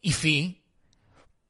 [0.00, 0.56] υφή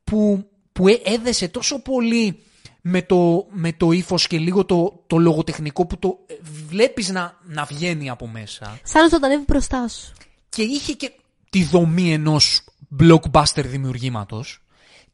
[0.04, 2.42] που, που έ- έδεσε τόσο πολύ
[2.82, 6.34] με το, με το ύφος και λίγο το, το λογοτεχνικό που το ε,
[6.68, 8.80] βλέπεις να, να βγαίνει από μέσα.
[8.82, 10.12] Σαν να ζωντανεύει μπροστά σου.
[10.48, 11.12] Και είχε και
[11.50, 12.64] τη δομή ενός
[13.00, 14.62] blockbuster δημιουργήματος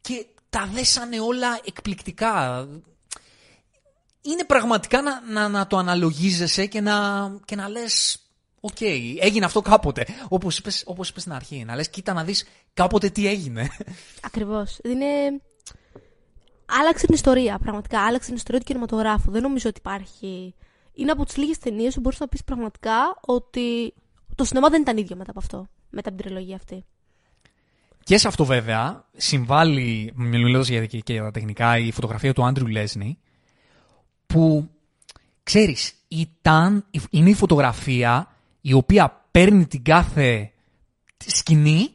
[0.01, 2.67] και τα δέσανε όλα εκπληκτικά.
[4.21, 8.21] Είναι πραγματικά να, να, να το αναλογίζεσαι και να, και να λες
[8.59, 8.81] Οκ,
[9.19, 10.05] έγινε αυτό κάποτε.
[10.29, 11.63] Όπως είπες, όπως είπες στην αρχή.
[11.65, 13.69] Να λες, κοίτα να δεις κάποτε τι έγινε.
[14.21, 14.79] Ακριβώς.
[14.83, 15.05] Είναι.
[16.65, 18.05] Άλλαξε την ιστορία, πραγματικά.
[18.05, 19.31] Άλλαξε την ιστορία του κινηματογράφου.
[19.31, 20.55] Δεν νομίζω ότι υπάρχει.
[20.93, 23.93] Είναι από τις λίγες ταινίες που μπορείς να πεις πραγματικά ότι
[24.35, 25.67] το σινεμά δεν ήταν ίδιο μετά από αυτό.
[25.89, 26.85] Μετά από την τριλογία αυτή.
[28.07, 32.67] Και σε αυτό βέβαια συμβάλλει, μιλώντας για, και για τα τεχνικά, η φωτογραφία του Άντριου
[32.67, 33.17] Λέσνη,
[34.27, 34.69] που,
[35.43, 40.51] ξέρεις, ήταν, είναι η φωτογραφία η οποία παίρνει την κάθε
[41.25, 41.89] σκηνή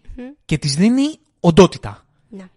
[0.44, 2.07] και της δίνει οντότητα.
[2.29, 2.48] Ναι.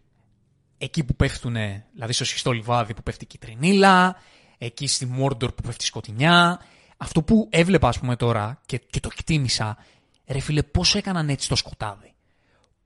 [0.77, 1.55] Εκεί που πέφτουν,
[1.93, 4.15] δηλαδή στο σχιστό λιβάδι που πέφτει η κυτρινίλα,
[4.57, 6.59] εκεί στη Μόρντορ που πέφτει η σκοτεινιά.
[6.97, 9.77] Αυτό που έβλεπα, ας πούμε, τώρα και, και το εκτίμησα,
[10.25, 12.09] ρε φίλε, πώς έκαναν έτσι το σκοτάδι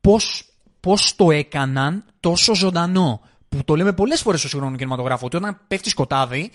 [0.02, 0.49] πώς,
[0.80, 3.22] πώς το έκαναν τόσο ζωντανό.
[3.50, 6.52] Που το λέμε πολλές φορές στο σύγχρονο κινηματογράφο, ότι όταν πέφτεις σκοτάδι,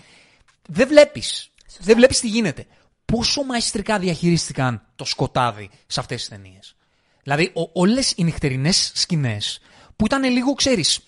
[0.68, 1.50] δεν βλέπεις.
[1.80, 2.66] Δεν βλέπεις τι γίνεται.
[3.04, 6.76] Πόσο μαϊστρικά διαχειρίστηκαν το σκοτάδι σε αυτές τις ταινίες.
[7.22, 9.60] Δηλαδή, ο, όλες οι νυχτερινές σκηνές,
[9.96, 11.00] που ήταν λίγο, ξέρεις,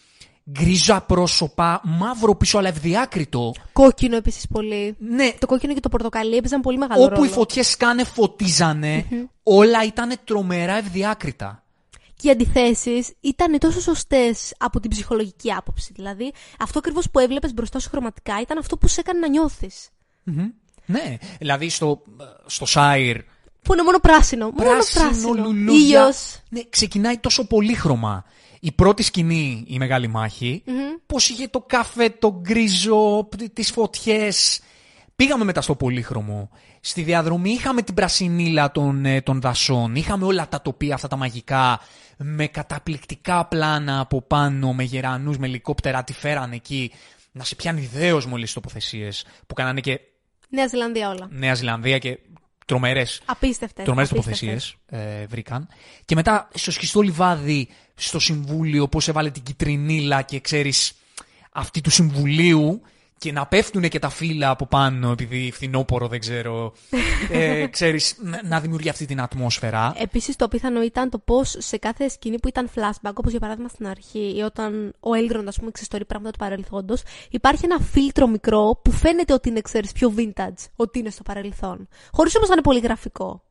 [0.51, 4.97] γκρίζα πρόσωπα, μαύρο πίσω, αλλά ευδιάκριτο, Κόκκινο επίσης πολύ.
[4.99, 7.27] ναι, Το κόκκινο και το πορτοκαλί έπαιζαν πολύ μεγάλο όπου ρόλο.
[7.27, 9.07] οι φωτιές σκάνε, φωτίζανε,
[9.43, 11.65] όλα ήταν τρομερά ευδιάκριτα.
[12.17, 15.93] Και οι αντιθέσεις ήταν τόσο σωστές από την ψυχολογική άποψη.
[15.95, 19.89] Δηλαδή, αυτό ακριβώς που έβλεπες μπροστά σου χρωματικά ήταν αυτό που σε έκανε να νιώθεις.
[20.87, 22.03] Ναι, δηλαδή στο,
[22.47, 23.17] στο Σάιρ
[23.63, 24.51] Που είναι μόνο πράσινο.
[24.57, 25.33] μόνο πράσινο.
[25.45, 25.75] λουλούδια.
[25.79, 26.41] Ήλιος.
[26.49, 28.25] Ναι, ξεκινάει τόσο πολύχρωμα.
[28.61, 30.63] Η πρώτη σκηνή, η μεγάλη μάχη,
[31.07, 34.61] πώς είχε το καφέ, το γκρίζο, π- τις φωτιές.
[35.17, 36.51] Πήγαμε μετά στο πολύχρωμο.
[36.81, 39.95] Στη διαδρομή είχαμε την πρασινίλα των, ε, των δασών.
[39.95, 41.81] Είχαμε όλα τα τοπία αυτά τα μαγικά
[42.17, 46.93] με καταπληκτικά πλάνα από πάνω, με γερανούς, με ελικόπτερα, τι φέραν εκεί.
[47.33, 50.01] Να σε πιάνει ιδέως μόλις τοποθεσίες που κάνανε και
[50.49, 51.29] Νέα Ζηλανδία όλα.
[51.31, 52.19] Νέα Ζηλανδία και
[52.67, 53.85] τρομερές Απίστευτες.
[53.85, 55.69] Τρομερές τοποθεσίες ε, βρήκαν.
[56.05, 60.93] Και μετά στο σκιστό λιβάδι, στο συμβούλιο, πώς έβαλε την κυτρινίλα και ξέρεις
[61.53, 62.83] αυτή του συμβουλίου
[63.19, 66.73] και να πέφτουν και τα φύλλα από πάνω επειδή φθινόπορο δεν ξέρω.
[67.31, 69.93] Ε, ξέρεις, να- να δημιουργεί αυτή την ατμόσφαιρα.
[69.97, 73.69] Επίσης, το πιθανό ήταν το πώς σε κάθε σκηνή που ήταν flashback, όπως για παράδειγμα
[73.69, 78.27] στην αρχή, ή όταν ο Έλγρον, ας πούμε, ξεστορεί πράγματα του παρελθόντος, υπάρχει ένα φίλτρο
[78.27, 81.89] μικρό που φαίνεται ότι είναι, ξέρεις, πιο vintage, ότι είναι στο παρελθόν.
[82.13, 83.43] Χωρίς όμως να είναι πολύ γραφικό.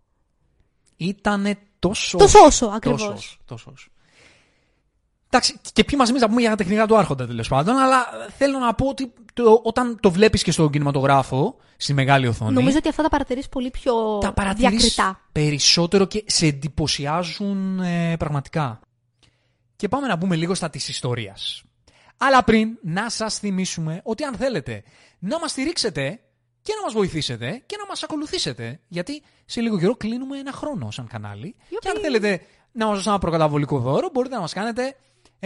[0.98, 2.18] Ήτανε τόσο.
[2.18, 3.02] Τόσο όσο, ακριβώς.
[3.02, 3.88] Τόσο όσο, τόσο όσο.
[5.30, 8.06] Εντάξει, και ποιοι μαζί εμεί θα πούμε για τα τεχνικά του Άρχοντα τέλος πάντων, αλλά
[8.38, 12.54] θέλω να πω ότι το- όταν το βλέπεις και στον κινηματογράφο, στη μεγάλη οθόνη.
[12.54, 15.22] Νομίζω ότι αυτά τα παρατηρείς πολύ πιο τα παρατηρείς διακριτά.
[15.32, 18.80] περισσότερο και σε εντυπωσιάζουν ε, πραγματικά.
[19.76, 21.64] Και πάμε να μπούμε λίγο στα της ιστορίας.
[22.18, 24.84] Αλλά πριν να σας θυμίσουμε ότι αν θέλετε
[25.20, 26.20] να μας στηρίξετε
[26.62, 30.92] και να μας βοηθήσετε και να μας ακολουθήσετε, γιατί σε λίγο καιρό κλείνουμε ένα χρόνο
[30.92, 34.96] σαν κανάλι και αν θέλετε να μας δώσετε ένα προκαταβολικό δώρο μπορείτε να μας κάνετε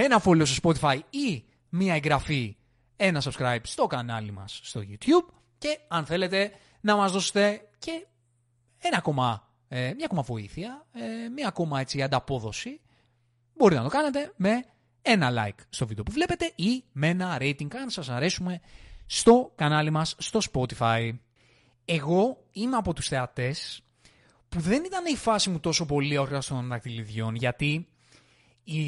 [0.04, 2.58] ένα follow στο Spotify ή μία εγγραφή,
[2.96, 8.08] ένα subscribe στο κανάλι μας στο YouTube και αν θέλετε να μας δώσετε και
[8.78, 12.82] ένα ακόμα, ε, μια ακόμα βοήθεια, ε, μια ακόμα έτσι ανταπόδοση,
[13.54, 14.66] μπορείτε να το κάνετε με
[15.02, 18.60] ένα like στο βίντεο που βλέπετε ή με ένα rating αν σας αρέσουμε
[19.06, 21.12] στο κανάλι μας στο Spotify.
[21.86, 23.84] Εγώ είμαι από τους θεατές
[24.50, 27.88] που δεν ήταν η φάση μου τόσο πολύ όρια των δακτυλιδιών, γιατί
[28.64, 28.82] η,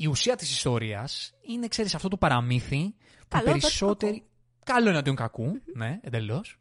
[0.00, 4.24] η ουσία της ιστορίας είναι, ξέρεις, αυτό το παραμύθι που Καλό περισσότεροι...
[4.64, 6.58] Καλό εναντίον κακού, ναι, εντελώς.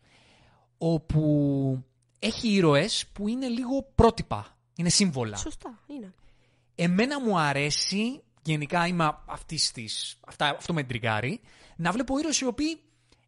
[0.77, 1.83] Όπου
[2.19, 5.37] έχει ήρωες που είναι λίγο πρότυπα, είναι σύμβολα.
[5.37, 6.13] Σωστά, είναι.
[6.75, 11.41] Εμένα μου αρέσει, γενικά είμαι αυτής της, αυτά, αυτό με τριγκάρει,
[11.75, 12.81] να βλέπω ήρωες οι οποίοι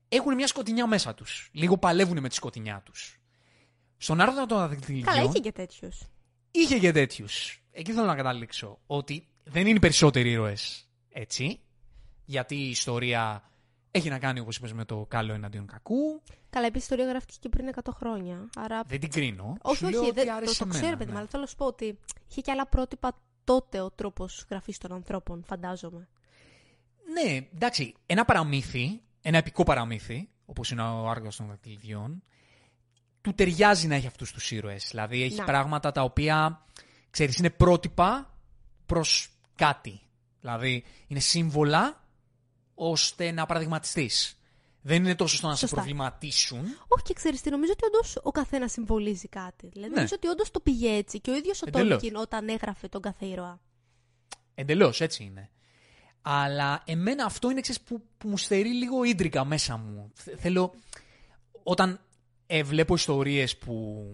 [0.09, 1.49] έχουν μια σκοτεινιά μέσα τους.
[1.51, 3.19] Λίγο παλεύουν με τη σκοτεινιά τους.
[3.97, 6.01] Στον Άρθρο των Αδεκτυλιών Καλά, είχε και τέτοιους.
[6.51, 7.63] είχε και τέτοιους.
[7.71, 8.79] Εκεί θέλω να καταλήξω.
[8.87, 11.59] Ότι δεν είναι οι περισσότεροι ήρωες έτσι.
[12.25, 13.51] Γιατί η ιστορία
[13.91, 16.21] έχει να κάνει, όπως είπες, με το καλό εναντίον κακού.
[16.49, 18.49] Καλά, επίσης η ιστορία γράφτηκε και πριν 100 χρόνια.
[18.55, 18.83] Άρα.
[18.85, 19.57] Δεν την κρίνω.
[19.61, 21.11] όχι, Σου λέω όχι, ότι δεν, το, άρεσε το εμένα, ξέρω, παιδί ναι.
[21.11, 24.77] μου, αλλά θέλω να σου πω ότι είχε και άλλα πρότυπα τότε ο τρόπος γραφής
[24.77, 26.07] των ανθρώπων, φαντάζομαι.
[27.13, 32.23] Ναι, εντάξει, ένα παραμύθι, ένα επικό παραμύθι, όπως είναι ο Άργος των Δακτυλιδιών,
[33.21, 34.87] του ταιριάζει να έχει αυτούς τους ήρωες.
[34.89, 35.43] Δηλαδή έχει Να.
[35.43, 36.65] πράγματα τα οποία,
[37.09, 38.37] ξέρεις, είναι πρότυπα
[38.85, 39.30] προς
[39.65, 40.01] κάτι.
[40.39, 42.03] Δηλαδή είναι σύμβολα
[42.75, 44.35] ώστε να παραδειγματιστείς.
[44.81, 45.75] Δεν είναι τόσο στο να σε Σωστά.
[45.75, 46.59] προβληματίσουν.
[46.87, 49.67] Όχι, και ξέρεις τι, νομίζω ότι όντως ο καθένας συμβολίζει κάτι.
[49.67, 49.95] Δηλαδή, Ναι.
[49.95, 51.19] νομίζω ότι όντως το πήγε έτσι.
[51.19, 51.89] Και ο ίδιος ο Εντελώς.
[52.01, 53.59] Τόλκιν όταν έγραφε τον κάθε ήρωα.
[54.55, 55.49] Εντελώς, έτσι είναι.
[56.21, 60.11] Αλλά εμένα αυτό είναι ξέρεις, που, που μου στερεί λίγο ίντρικα μέσα μου.
[60.15, 60.73] Θε- Θέλω,
[61.63, 61.99] όταν
[62.47, 64.05] ε, βλέπω ιστορίες που,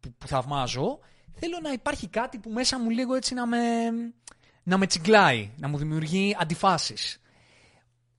[0.00, 0.98] που, που θαυμάζω,
[1.32, 3.58] θέλω να υπάρχει κάτι που μέσα μου λίγο έτσι να με,
[4.62, 7.20] να με τσιγκλάει, να μου δημιουργεί αντιφάσεις.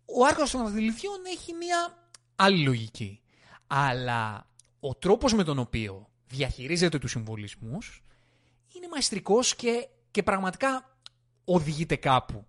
[0.06, 3.22] Ο Άργος των Αδηληθιών έχει μία άλλη λογική.
[3.68, 4.48] Αλλά
[4.80, 8.04] ο τρόπος με τον οποίο διαχειρίζεται τους συμβολισμούς
[8.76, 10.98] είναι μαεστρικός και, και πραγματικά
[11.46, 12.48] οδηγείται κάπου.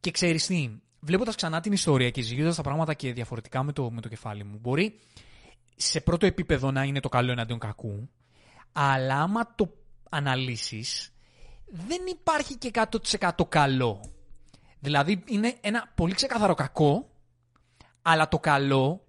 [0.00, 0.70] Και ξέρεις τι,
[1.00, 4.44] βλέποντας ξανά την ιστορία και ζυγίζοντας τα πράγματα και διαφορετικά με το, με το κεφάλι
[4.44, 5.00] μου, μπορεί
[5.76, 8.10] σε πρώτο επίπεδο να είναι το καλό εναντίον κακού,
[8.72, 9.72] αλλά άμα το
[10.10, 11.15] αναλύσεις,
[11.66, 14.00] δεν υπάρχει και 100% καλό.
[14.80, 17.10] Δηλαδή είναι ένα πολύ ξεκάθαρο κακό,
[18.02, 19.06] αλλά το καλό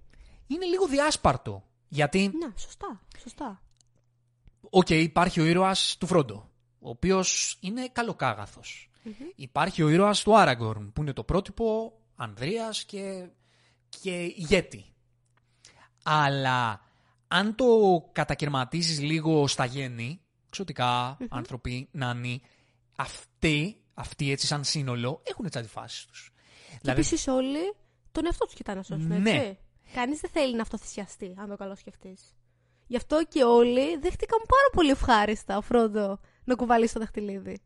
[0.48, 1.63] είναι λίγο διάσπαρτο.
[1.88, 3.02] Γιατί Ναι, σωστά.
[3.22, 3.62] σωστά.
[4.70, 8.89] Οκ, υπάρχει ο ήρωας του Φρόντο, ο οποίος είναι καλοκάγαθος.
[9.36, 13.30] Υπάρχει ο ήρωας του Άραγκορν, που είναι το πρότυπο Ανδρείας και,
[13.89, 14.86] και ηγέτη.
[16.04, 16.82] Αλλά
[17.28, 17.65] αν το
[18.12, 22.42] κατακαιρματίζεις λίγο στα γέννη, εξωτικά, άνθρωποι, νάνοι,
[22.96, 26.32] αυτοί, αυτοί έτσι σαν σύνολο, έχουν τις αντιφάσεις τους.
[26.70, 27.76] Και Δηλαδή, επίσης όλοι
[28.12, 29.22] τον εαυτό τους κοιτάνε να σώσουν, έτσι.
[29.22, 29.58] Ναι.
[29.94, 32.36] Κανείς δεν θέλει να αυτοθυσιαστεί, αν το καλό σκεφτείς.
[32.88, 37.62] Γι' αυτό και όλοι δέχτηκαν πάρα πολύ ευχάριστα ο Φρόντο να κουβαλήσει το δαχτυλίδι.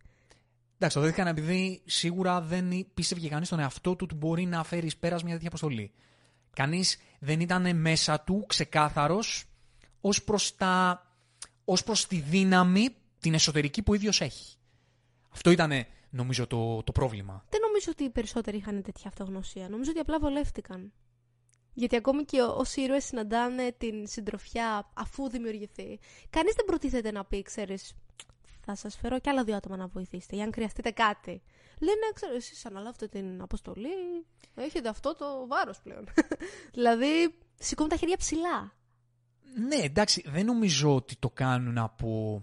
[0.75, 4.85] εντάξει, το δέχτηκαν επειδή σίγουρα δεν πίστευε κανείς στον εαυτό του ότι μπορεί να φέρει
[4.85, 5.91] εις πέρας μια τέτοια αποστολή.
[6.55, 9.45] Κανείς δεν ήταν μέσα του ξεκάθαρος
[10.01, 11.05] ως προς τα.
[11.65, 14.55] Ως προς τη δύναμη την εσωτερική που ο ίδιος έχει.
[15.29, 15.71] Αυτό ήταν
[16.09, 17.45] νομίζω το, το πρόβλημα.
[17.49, 19.69] Δεν νομίζω ότι οι περισσότεροι είχαν τέτοια αυτογνωσία.
[19.69, 20.93] Νομίζω ότι απλά βολεύτηκαν.
[21.73, 27.41] Γιατί ακόμη και όσοι ήρωες συναντάνε την συντροφιά αφού δημιουργηθεί, κανείς δεν προτίθεται να πει,
[27.41, 27.93] ξέρεις,
[28.65, 31.41] θα σας φέρω κι άλλα δύο άτομα να βοηθήσετε, ή αν χρειαστείτε κάτι.
[31.79, 36.07] Λένε, ξέρω, εσείς αναλάβετε την αποστολή, έχετε αυτό το βάρος πλέον.
[36.75, 38.73] δηλαδή, σηκώνουν τα χέρια ψηλά.
[39.67, 42.41] Ναι, εντάξει, δεν νομίζω ότι το κάνουν από...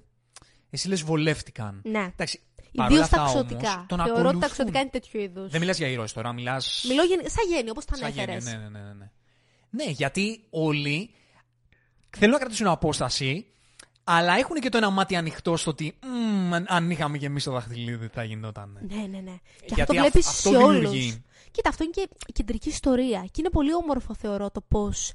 [0.71, 1.81] Εσύ λες βολεύτηκαν.
[1.85, 2.11] Ναι.
[2.13, 3.73] Εντάξει, Ιδίω παρόλα τα αυτά ξωτικά.
[3.73, 4.51] όμως, τον Θεωρώ ότι τα ακολουθούν.
[4.51, 5.51] ξωτικά είναι τέτοιου είδους.
[5.51, 6.85] Δεν μιλάς για ήρωες τώρα, μιλάς...
[6.89, 8.45] Μιλώ γεν- σαν γέννη, όπως τα Σαν γένεια, ανέφερες.
[8.61, 9.11] Ναι, ναι, ναι, ναι.
[9.71, 11.11] Ναι, γιατί όλοι
[12.17, 13.47] θέλουν να κρατήσουν απόσταση,
[14.05, 17.41] αλλά έχουν και το ένα μάτι ανοιχτό στο ότι «Μμμ, αν- αν είχαμε και εμεί
[17.41, 18.79] το δαχτυλίδι θα γινόταν.
[18.89, 19.37] Ναι, ναι, ναι.
[19.67, 20.91] Και Γιατί αυτό αυ- βλέπεις αυτό σε όλους.
[20.91, 21.23] δημιουργεί.
[21.51, 23.21] Κοίτα, αυτό είναι και η κεντρική ιστορία.
[23.25, 25.13] Και είναι πολύ όμορφο, θεωρώ, το πώς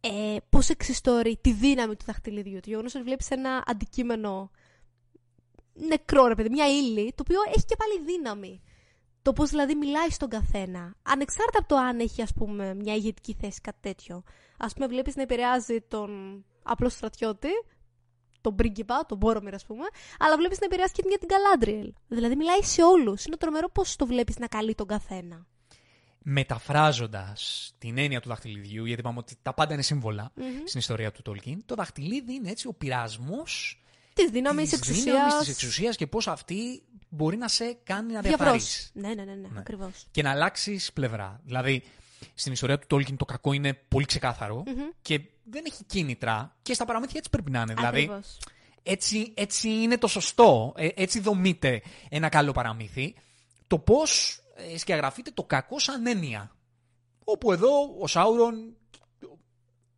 [0.00, 2.60] ε, πώς εξιστορεί τη δύναμη του δαχτυλιδιού.
[2.60, 4.50] Το γεγονός ότι βλέπεις ένα αντικείμενο
[5.72, 8.62] νεκρό, ρε παιδί, μια ύλη, το οποίο έχει και πάλι δύναμη.
[9.22, 10.94] Το πώς δηλαδή μιλάει στον καθένα.
[11.02, 14.22] Ανεξάρτητα από το αν έχει, ας πούμε, μια ηγετική θέση, κάτι τέτοιο.
[14.58, 17.48] Α πούμε, βλέπεις να επηρεάζει τον απλό στρατιώτη,
[18.40, 19.86] τον πρίγκιπα, τον Μπόρομιρ, ας πούμε,
[20.18, 21.92] αλλά βλέπεις να επηρεάζει και μια την Καλάντριελ.
[22.08, 23.24] Δηλαδή, μιλάει σε όλους.
[23.24, 25.46] Είναι τρομερό πώς το βλέπεις να καλεί τον καθένα.
[26.30, 30.32] Μεταφράζοντας την έννοια του δαχτυλιδιού, γιατί είπαμε ότι τα πάντα είναι σύμβολα
[30.64, 33.82] στην ιστορία του Τόλκιν, το δαχτυλίδι είναι έτσι ο πειρασμός
[34.14, 35.38] Της δύναμης, της εξουσίας.
[35.38, 38.90] της εξουσίας και πώς αυτή μπορεί να σε κάνει να Διαβρώσεις.
[38.94, 39.16] διαφθαρείς.
[39.16, 40.06] Ναι, ναι, ναι, ναι, ακριβώς.
[40.10, 41.40] και να αλλάξεις πλευρά.
[41.44, 41.82] Δηλαδή,
[42.34, 44.62] στην ιστορία του Τόλκιν το κακό είναι πολύ ξεκάθαρο
[45.02, 47.74] και δεν έχει κίνητρα και στα παραμύθια έτσι πρέπει να είναι.
[47.74, 48.38] Δηλαδή, Ακριβώς.
[48.82, 50.72] έτσι, έτσι είναι το σωστό.
[50.76, 53.14] Ε, έτσι δομείται ένα καλό παραμύθι.
[53.66, 54.42] Το πώς
[54.76, 56.56] σκιαγραφείται το κακό σαν έννοια.
[57.24, 57.68] Όπου εδώ
[58.00, 58.76] ο Σάουρον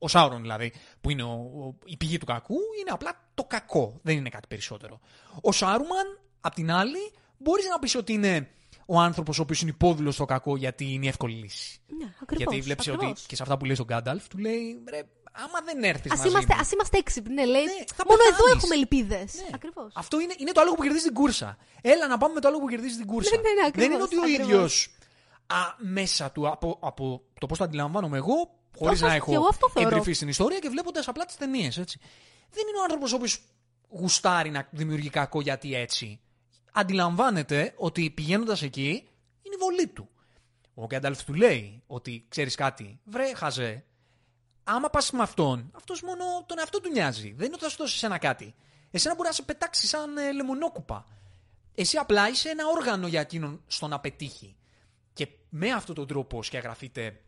[0.03, 3.99] ο Σάουρον δηλαδή, που είναι ο, ο- η πηγή του κακού, είναι απλά το κακό.
[4.03, 5.01] Δεν είναι κάτι περισσότερο.
[5.41, 8.49] Ο Σάρουμαν, απ' την άλλη, μπορείς να πεις ότι είναι
[8.87, 11.81] ο άνθρωπος ο οποίος είναι υπόδουλος στο κακό γιατί είναι η εύκολη λύση.
[11.99, 13.27] Ναι, ακριβώς, γιατί βλέπεις ότι ακριβώς.
[13.27, 16.31] και σε αυτά που λέει στον Γκάνταλφ, του λέει ρε, άμα δεν έρθεις Ας μαζί
[16.31, 17.65] είμαστε, μου, ας είμαστε έξυπνοι, ναι, λέει.
[17.65, 18.55] Ναι, θα Μόνο εδώ πεθάνεις.
[18.63, 19.35] έχουμε ελπίδες.
[19.35, 19.49] Ναι.
[19.55, 19.93] Ακριβώς.
[19.95, 21.57] Αυτό είναι, είναι το άλογο που κερδίζει την κούρσα.
[21.83, 23.31] Έλα να πάμε με το άλογο που κερδίζει την κούρσα.
[23.37, 24.47] Ναι, ναι, ναι, ακριβώς, Δεν είναι ότι ο ακριβώς.
[24.49, 24.91] ίδιος
[25.79, 28.35] μέσα του, από, από το πώς το αντιλαμβάνομαι εγώ,
[28.79, 29.89] χωρίς Αυτό- να και έχω εγώ αυτό θεωρώ.
[29.89, 31.75] εντρυφεί στην ιστορία και βλέποντας απλά τις ταινίες.
[32.51, 33.41] Δεν είναι ο άνθρωπος ο οποίος
[33.89, 36.21] γουστάρει να δημιουργεί κακό γιατί έτσι.
[36.73, 38.89] Αντιλαμβάνεται ότι πηγαίνοντας εκεί
[39.43, 40.09] είναι η βολή του.
[40.75, 43.85] Ο Γκάνταλφ του λέει ότι ξέρεις κάτι, βρε χαζέ,
[44.71, 47.33] άμα πας με αυτόν, αυτός μόνο τον εαυτό του νοιάζει.
[47.33, 48.55] Δεν είναι ότι θα σου δώσει ένα κάτι.
[48.91, 51.07] Εσένα μπορεί να σε πετάξει σαν ε, λεμονόκουπα.
[51.75, 54.57] Εσύ απλά είσαι ένα όργανο για εκείνον στο να πετύχει.
[55.13, 57.21] Και με αυτόν τον τρόπο σκιαγραφείται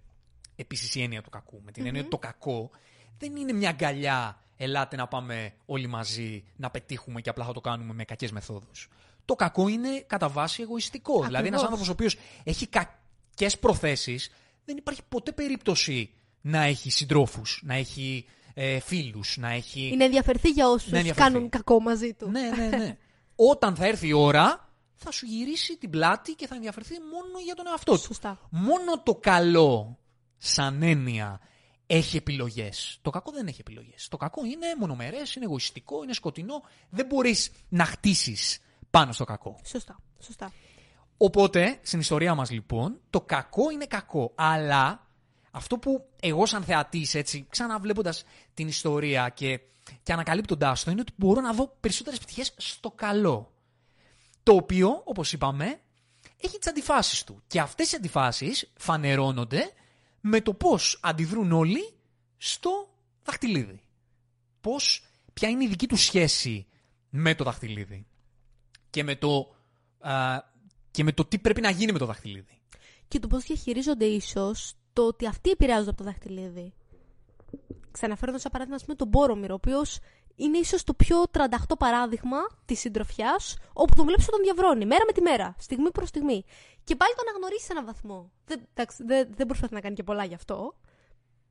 [0.57, 1.61] επίσης η έννοια του κακού.
[1.65, 2.71] Με την έννοια ότι το κακό
[3.19, 4.37] δεν είναι μια αγκαλιά.
[4.57, 8.89] Ελάτε να πάμε όλοι μαζί να πετύχουμε και απλά θα το κάνουμε με κακές μεθόδους.
[9.25, 11.25] Το κακό είναι κατά βάση εγωιστικό.
[11.25, 11.63] Δηλαδή, ένας Ακριβώς.
[11.63, 14.31] άνθρωπος ο οποίος έχει κακές προθέσεις,
[14.65, 16.11] δεν υπάρχει ποτέ περίπτωση
[16.43, 19.91] να έχει συντρόφους, να έχει ε, φίλους, να έχει.
[19.93, 21.33] Είναι ενδιαφερθεί για όσους Να ενδιαφερθεί.
[21.33, 22.31] κάνουν κακό μαζί του.
[22.31, 22.97] Ναι, ναι, ναι.
[23.51, 27.55] Όταν θα έρθει η ώρα, θα σου γυρίσει την πλάτη και θα ενδιαφερθεί μόνο για
[27.55, 27.99] τον εαυτό του.
[27.99, 28.39] Σωστά.
[28.51, 29.99] Μόνο το καλό,
[30.39, 31.41] σαν έννοια,
[31.87, 32.99] έχει επιλογές.
[33.03, 34.09] Το κακό δεν έχει επιλογές.
[34.09, 36.63] Το κακό είναι μονομερές, είναι εγωιστικό, είναι σκοτεινό.
[36.91, 38.59] Δεν μπορείς να χτίσεις
[38.91, 39.59] πάνω στο κακό.
[39.65, 39.99] Σωστά.
[40.19, 40.53] Σωστά.
[41.17, 44.33] Οπότε, στην ιστορία μας λοιπόν, το κακό είναι κακό.
[44.35, 45.07] Αλλά
[45.55, 49.61] αυτό που εγώ σαν θεατής, έτσι, ξαναβλέποντας την ιστορία και,
[50.03, 53.53] και ανακαλύπτοντάς το, είναι ότι μπορώ να δω περισσότερες πτυχές στο καλό.
[54.43, 55.81] Το οποίο, όπως είπαμε,
[56.41, 57.43] έχει τις αντιφάσεις του.
[57.47, 59.73] Και αυτές οι αντιφάσεις φανερώνονται
[60.21, 61.95] με το πώς αντιδρούν όλοι
[62.37, 62.89] στο
[63.25, 63.81] δαχτυλίδι.
[64.61, 66.67] Πώς, ποια είναι η δική του σχέση
[67.11, 68.07] με το δαχτυλίδι.
[68.91, 69.55] Και με το,
[69.99, 70.39] α,
[70.91, 72.61] και με το τι πρέπει να γίνει με το δαχτυλίδι.
[73.09, 76.73] Και το πώς διαχειρίζονται ίσως το ότι αυτοί επηρεάζονται από το δαχτυλίδι.
[77.91, 79.99] Ξαναφέρω σαν παράδειγμα, ας πούμε, τον Μπόρομιρ, ο οποίος
[80.37, 81.47] είναι ίσως το πιο 38
[81.79, 86.45] παράδειγμα της συντροφιάς, όπου τον βλέπεις όταν διαβρώνει, μέρα με τη μέρα, στιγμή προς στιγμή.
[86.85, 88.31] Και πάλι τον αναγνωρίζεις σε έναν βαθμό.
[88.45, 90.75] Δεν, εντάξει, δεν, δεν προσπαθεί να κάνει και πολλά γι' αυτό,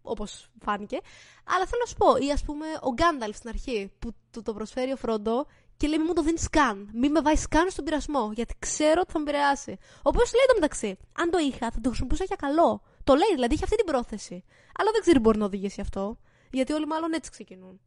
[0.02, 0.98] όπως φάνηκε.
[1.44, 4.54] Αλλά θέλω να σου πω, ή ας πούμε ο Γκάνταλφ στην αρχή, που του το
[4.54, 5.46] προσφέρει ο Φρόντο
[5.78, 6.90] και λέει: Μην μου το δίνεις καν.
[6.94, 9.72] Μην με βάζεις καν στον πειρασμό, γιατί ξέρω ότι θα με επηρεάσει.
[9.96, 12.82] Ο οποίος λέει το μεταξύ: Αν το είχα, θα το χρησιμοποιούσα για καλό.
[13.04, 14.44] Το λέει, δηλαδή έχει αυτή την πρόθεση.
[14.80, 16.18] Αλλά δεν ξέρει μπορεί να οδηγήσει αυτό.
[16.52, 17.80] Γιατί όλοι μάλλον έτσι ξεκινούν.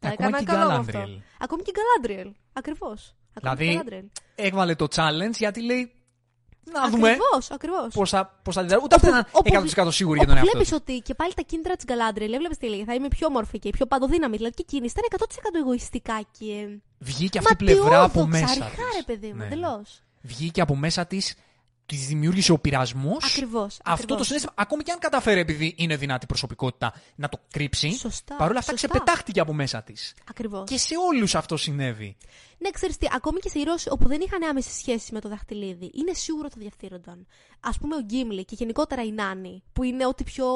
[0.00, 1.00] Τα Ακόμα έκανα και η καλό με Galadriel.
[1.00, 1.20] αυτό.
[1.38, 2.34] Ακόμη και η Γκαλάντριελ.
[2.52, 3.14] Ακριβώς.
[3.40, 3.82] Δηλαδή,
[4.34, 5.90] έβαλε το challenge γιατί λέει
[6.72, 7.94] να δούμε Ακριβώς, ακριβώς.
[7.94, 8.84] πώς θα, πώς θα αντιδράσει.
[8.84, 9.26] Ούτε αυτή ήταν
[9.86, 10.78] 100% σίγουρη για τον εαυτό Βλέπεις τους.
[10.80, 13.70] ότι και πάλι τα κίνητρα της Γκαλάντριελ, έβλεπες τι λέει, θα είμαι πιο όμορφη και
[13.70, 14.36] πιο παντοδύναμη.
[14.36, 15.04] Δηλαδή και εκείνη ήταν
[15.54, 16.78] 100% εγωιστικά και.
[16.98, 18.96] Βγήκε αυτή η πλευρά από ματιόδοξα, μέσα αργά, της.
[18.96, 19.44] ρε παιδί μου, Ναι.
[19.44, 20.02] εντελώς.
[20.22, 21.34] Βγήκε από μέσα της,
[21.86, 23.24] της δημιούργησε ο πειρασμός.
[23.24, 23.78] Ακριβώς.
[23.84, 28.36] Αυτό το συνέστημα, ακόμη και αν καταφέρει επειδή είναι δυνατή προσωπικότητα να το κρύψει, Σωστά,
[28.36, 28.88] παρόλα αυτά σωστά.
[28.88, 30.14] ξεπετάχτηκε από μέσα της.
[30.30, 30.68] Ακριβώς.
[30.68, 32.16] Και σε όλους αυτό συνέβη.
[32.58, 35.90] Ναι, ξέρεις τι, ακόμη και σε ηρώες όπου δεν είχαν άμεση σχέση με το δαχτυλίδι,
[35.94, 37.26] είναι σίγουρο ότι θα διαφθείρονταν.
[37.60, 40.46] Α πούμε ο Γκίμλι και γενικότερα η Νάνη, που είναι ό,τι πιο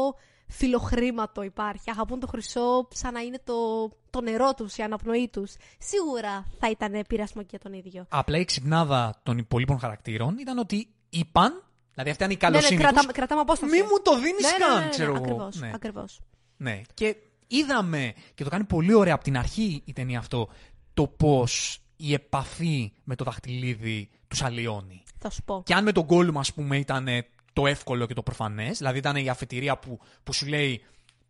[0.49, 1.91] φιλοχρήματο υπάρχει.
[1.91, 5.55] Αγαπούν το χρυσό σαν να είναι το, το νερό τους, η αναπνοή τους.
[5.79, 8.07] Σίγουρα θα ήταν πειρασμό και για τον ίδιο.
[8.09, 12.53] Απλά η ξυπνάδα των υπολείπων χαρακτήρων ήταν ότι είπαν, δηλαδή αυτή ήταν η Ναι, ναι,
[12.55, 13.73] καλοσύνη κρατάμε, τους, κρατάμε απόσταση.
[13.73, 15.23] μη μου το δίνεις ναι, καν, ναι, ναι, ναι, ξέρω εγώ.
[15.25, 15.71] Ακριβώς, Ναι.
[15.75, 16.21] ακριβώς.
[16.57, 16.81] Ναι.
[16.95, 20.49] Και είδαμε, και το κάνει πολύ ωραία από την αρχή η ταινία αυτό,
[20.95, 25.03] το πώς η επαφή με το δαχτυλίδι τους αλλοιώνει.
[25.19, 25.63] Θα σου πω.
[25.67, 27.07] Και αν με τον Gollum, ας πούμε, ήταν
[27.53, 30.83] το εύκολο και το προφανές, δηλαδή ήταν η αφετηρία που, που σου λέει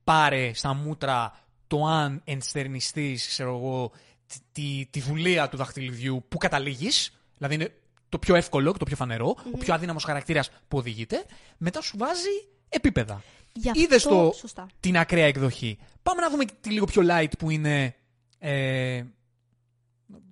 [0.05, 3.91] πάρε στα μούτρα το αν ενστερνιστείς, ξέρω εγώ,
[4.27, 7.75] τη, τη, τη δουλεία του δαχτυλιδιού που καταλήγεις, δηλαδή είναι
[8.11, 11.25] το πιο εύκολο και το πιο φανερο ο πιο αδύναμος χαρακτήρας που οδηγείται,
[11.59, 12.29] μετά σου βάζει
[12.69, 13.23] επίπεδα.
[13.53, 14.67] Γι' αυτό, Είδες το, σωστά.
[14.81, 15.79] την ακραία εκδοχή.
[16.03, 17.95] Πάμε να δούμε τη λίγο πιο light που είναι.
[18.39, 19.03] Ε,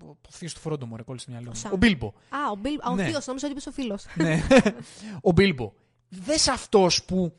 [0.03, 1.55] ο θείο του Φρόντο μου, ρε, κόλλησε στο μυαλό μου.
[1.61, 1.73] Σαν.
[1.73, 2.07] Ο Μπίλμπο.
[2.07, 2.79] Α, ο, Μπιλ...
[2.81, 3.05] Α, ο Ναι.
[3.07, 4.05] θείος, νόμιζα ότι είπες ο φίλος.
[4.15, 4.47] ναι.
[5.29, 5.73] ο Μπίλμπο.
[6.09, 7.33] Δες αυτός που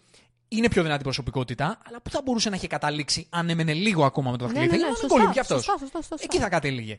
[0.50, 4.31] είναι πιο δυνατή προσωπικότητα, αλλά που θα μπορούσε να έχει καταλήξει αν έμενε λίγο ακόμα
[4.31, 4.77] με το Ναι, δαχτυλίδι.
[4.83, 5.63] ναι, ναι, Θέλει να σωστά, Gollum κι αυτός.
[5.63, 6.15] σωστά, σωστά, σωστά.
[6.19, 6.97] Εκεί θα κατέληγε.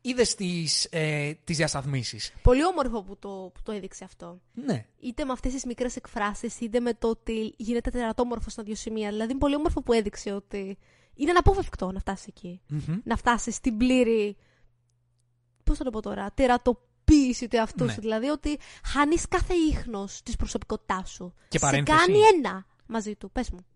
[0.00, 2.32] Είδες τις ε, τις διασταθμίσεις.
[2.42, 4.40] Πολύ όμορφο που το, που το έδειξε αυτό.
[4.52, 4.86] Ναι.
[5.00, 9.08] Είτε με αυτές τις μικρές εκφράσεις, είτε με το ότι γίνεται τερατόμορφο στα δύο σημεία.
[9.08, 10.78] Δηλαδή, είναι πολύ όμορφο που έδειξε ότι
[11.14, 12.60] είναι αναπόφευκτο να φτάσεις εκεί.
[12.68, 12.96] Μμμ.
[13.04, 14.36] Να φτάσεις στην πλήρη.
[15.64, 17.92] Πώς θα το πω τώρα, τερατοποίηση του εαυτού Ναι.
[17.92, 18.00] σου.
[18.00, 21.34] Δηλαδή, ότι χάνεις κάθε ίχνος της προσωπικότητάς σου.
[21.48, 21.98] Και Σε παρένθεση.
[21.98, 23.30] κάνει ένα μαζί του.
[23.30, 23.66] Πες μου.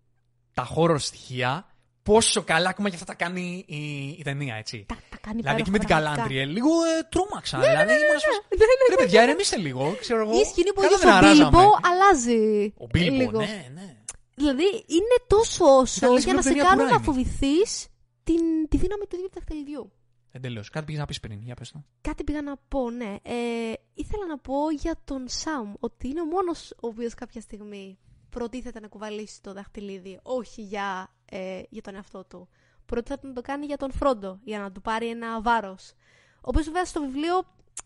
[0.53, 1.65] Τα horror στοιχεία
[2.03, 4.85] πόσο καλά ακόμα και αυτά τα κάνει η, η ταινία, έτσι.
[4.87, 6.15] Τα, τα κάνει δηλαδή και με την πραγματικά.
[6.15, 7.57] Καλάντριε, λίγο ε, τρόμαξα.
[7.59, 9.95] δηλαδή, ήμουν σε φάση, Ναι, ναι, Ρε παιδιά, ηρεμήστε λίγο.
[9.99, 10.39] Ξέρω εγώ.
[10.39, 11.49] Η σκηνή που καλά είδε δεν στον αράζαμε.
[11.49, 12.73] Μπίλμπο αλλάζει.
[12.77, 13.39] Ο Μπίλμπο, λίγο.
[13.39, 13.97] ναι, ναι.
[14.35, 17.05] Δηλαδή είναι τόσο όσο Ήταν λες για μια να σε ταινία του κάνουν να Ράιμι.
[17.05, 17.87] φοβηθείς
[18.23, 19.91] την, τη δύναμη του ίδιου δαχτυλιδιού.
[20.31, 20.63] Εντελώ.
[20.71, 21.41] Κάτι πήγε να πεις πριν.
[21.41, 21.83] Για πες το.
[22.01, 23.15] Κάτι πήγα να πω, ναι.
[23.21, 27.97] Ε, ήθελα να πω για τον Σαμ ότι είναι ο μόνος ο οποίος κάποια στιγμή
[28.29, 32.49] προτίθεται να κουβαλήσει το δαχτυλίδι, όχι για, ε, για τον εαυτό του.
[32.85, 35.93] Προτίθεται να το κάνει για τον Φρόντο, για να του πάρει ένα βάρος.
[36.35, 37.43] Ο οποίος βέβαια στο βιβλίο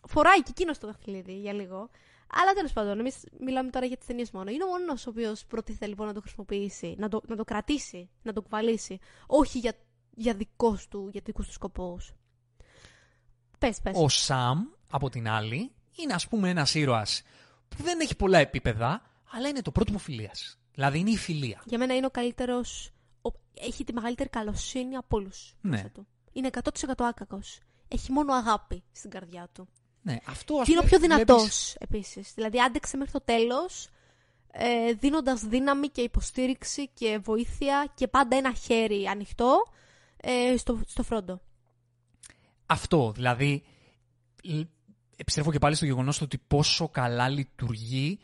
[0.07, 1.89] φοράει και εκείνος το δαχτυλίδι για λίγο.
[2.35, 4.51] Αλλά τέλος πάντων, εμείς μιλάμε τώρα για τις ταινίες μόνο.
[4.51, 8.09] Είναι ο μόνος ο οποίος προτίθεται λοιπόν να το χρησιμοποιήσει, να το, να το κρατήσει,
[8.21, 8.99] να το κουβαλήσει.
[9.27, 9.73] Όχι για,
[10.15, 12.13] για, δικός του, για δικούς του σκοπούς.
[13.59, 13.93] Πες, πες.
[13.97, 14.59] Ο Σαμ,
[14.91, 17.23] από την άλλη, είναι ας πούμε ένας ήρωας
[17.67, 19.01] που δεν έχει πολλά επίπεδα,
[19.35, 20.57] αλλά είναι το πρότυπο φιλίας.
[20.73, 21.61] Δηλαδή είναι η φιλία.
[21.65, 22.89] Για μένα είναι ο καλύτερος.
[23.53, 25.55] Έχει τη μεγαλύτερη καλοσύνη από όλους.
[25.61, 25.83] Ναι.
[26.33, 27.59] Είναι 100% άκακος.
[27.87, 29.67] Έχει μόνο αγάπη στην καρδιά του.
[30.01, 32.33] Ναι, αυτό ας Και είναι ο πούμε, πιο δυνατός βλέπεις- επίσης.
[32.33, 33.87] Δηλαδή άντεξε μέχρι το τέλος,
[34.51, 39.65] ε, δίνοντας δύναμη και υποστήριξη και βοήθεια και πάντα ένα χέρι ανοιχτό
[40.17, 41.41] ε, στο, στο φρόντο.
[42.65, 43.63] Αυτό, δηλαδή,
[44.43, 44.67] λ-
[45.15, 48.19] επιστρέφω και πάλι στο γεγονός του ότι πόσο καλά λειτουργεί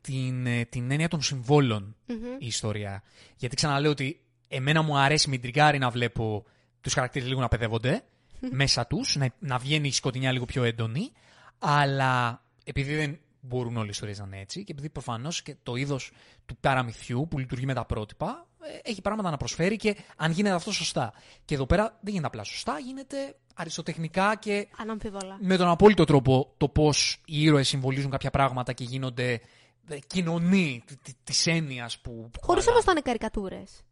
[0.00, 2.16] την, ε, την έννοια των συμβόλων Μμμ.
[2.38, 3.02] η ιστορία.
[3.36, 6.44] Γιατί ξαναλέω ότι εμένα μου αρέσει με τριγκάρει να βλέπω
[6.80, 8.02] τους χαρακτήρες λίγο να παιδεύονται
[8.50, 11.12] μέσα τους, να, να βγαίνει η σκοτεινιά λίγο πιο έντονη,
[11.58, 15.74] αλλά επειδή δεν μπορούν όλες οι ιστορίες να είναι έτσι και επειδή προφανώς και το
[15.74, 16.12] είδος
[16.46, 20.54] του παραμυθιού που λειτουργεί με τα πρότυπα ε, έχει πράγματα να προσφέρει και αν γίνεται
[20.54, 21.12] αυτό σωστά.
[21.44, 25.36] Και εδώ πέρα δεν γίνεται απλά σωστά, γίνεται αριστοτεχνικά και Αναμφίβολα.
[25.40, 29.40] με τον απόλυτο τρόπο το πώς οι ήρωες συμβολίζουν κάποια πράγματα και γίνονται
[29.88, 30.84] ε, κοινωνοί
[31.24, 32.10] τη έννοιας που.
[32.10, 32.70] που Χωρίς κουβαλάνε.
[32.70, 33.82] όμως να είναι καρικατούρες.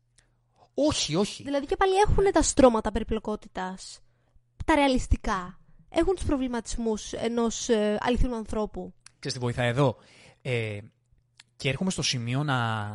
[0.74, 1.42] Όχι, όχι.
[1.42, 4.00] Δηλαδή και πάλι έχουν τα στρώματα περιπλοκότητας.
[4.64, 5.58] Τα ρεαλιστικά.
[5.88, 8.94] Έχουν τους προβληματισμούς ενός ε, αληθινού ανθρώπου.
[9.18, 9.96] Ξέρεις τι βοηθάει εδώ;
[10.42, 10.78] Ε,
[11.56, 12.88] και έρχομαι στο σημείο να,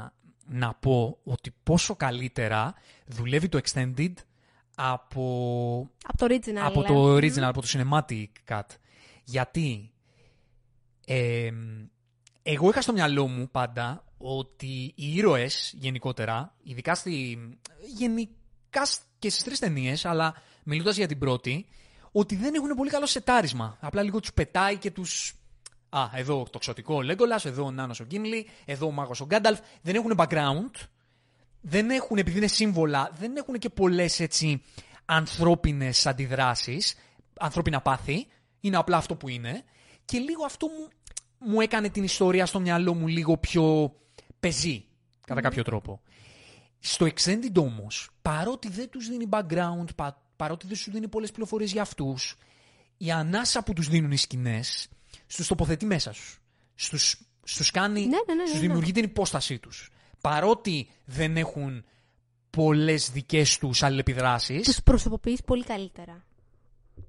[0.46, 2.74] να πω ότι πόσο καλύτερα
[3.06, 4.14] δουλεύει το Extended
[4.76, 6.56] από, Από το original.
[6.56, 6.94] από λέω.
[6.94, 8.62] το original, από το cinematic cut.
[9.24, 9.92] Γιατί
[11.06, 11.52] ε,
[12.44, 17.40] εγώ είχα στο μυαλό μου πάντα ότι οι ήρωες γενικότερα, ειδικά, στη,
[17.96, 21.66] γενικά σ- και στις τρεις ταινίες, αλλά μιλώντας για την πρώτη,
[22.12, 23.78] ότι δεν έχουν πολύ καλό σετάρισμα.
[23.80, 25.34] Απλά λίγο τους πετάει και τους...
[25.90, 29.26] Α, εδώ το ξωτικό ο Λέγκολας, εδώ ο Νάνος ο Γκίμλι, εδώ ο Μάγος ο
[29.26, 29.60] Γκάνταλφ.
[29.82, 30.88] Δεν έχουν background,
[31.62, 34.62] δεν έχουν, επειδή είναι σύμβολα, δεν έχουν και πολλές έτσι
[35.06, 36.96] ανθρώπινες αντιδράσεις,
[37.40, 38.28] ανθρώπινα πάθη.
[38.60, 39.64] Είναι απλά αυτό που είναι.
[40.06, 40.88] Και λίγο αυτό μου,
[41.42, 43.96] μου έκανε την ιστορία στο μυαλό μου λίγο πιο
[44.40, 44.86] πεζή,
[45.26, 46.02] κατά κάποιο τρόπο.
[46.80, 51.72] Στο Extended όμως, παρότι δεν τους δίνει background, πα, παρότι δεν σου δίνει πολλές πληροφορίες
[51.72, 52.36] για αυτούς,
[52.98, 54.88] η ανάσα που τους δίνουν οι σκηνές,
[55.28, 56.42] στους τοποθετεί μέσα σου.
[56.76, 58.68] Στους, στους κάνει, Ναι, ναι, ναι, στους ναι, ναι.
[58.68, 59.92] δημιουργεί την υπόστασή τους.
[60.22, 61.86] Παρότι δεν έχουν
[62.50, 66.24] πολλές δικές τους αλληλεπιδράσεις, Τους προσωποποιείς πολύ καλύτερα.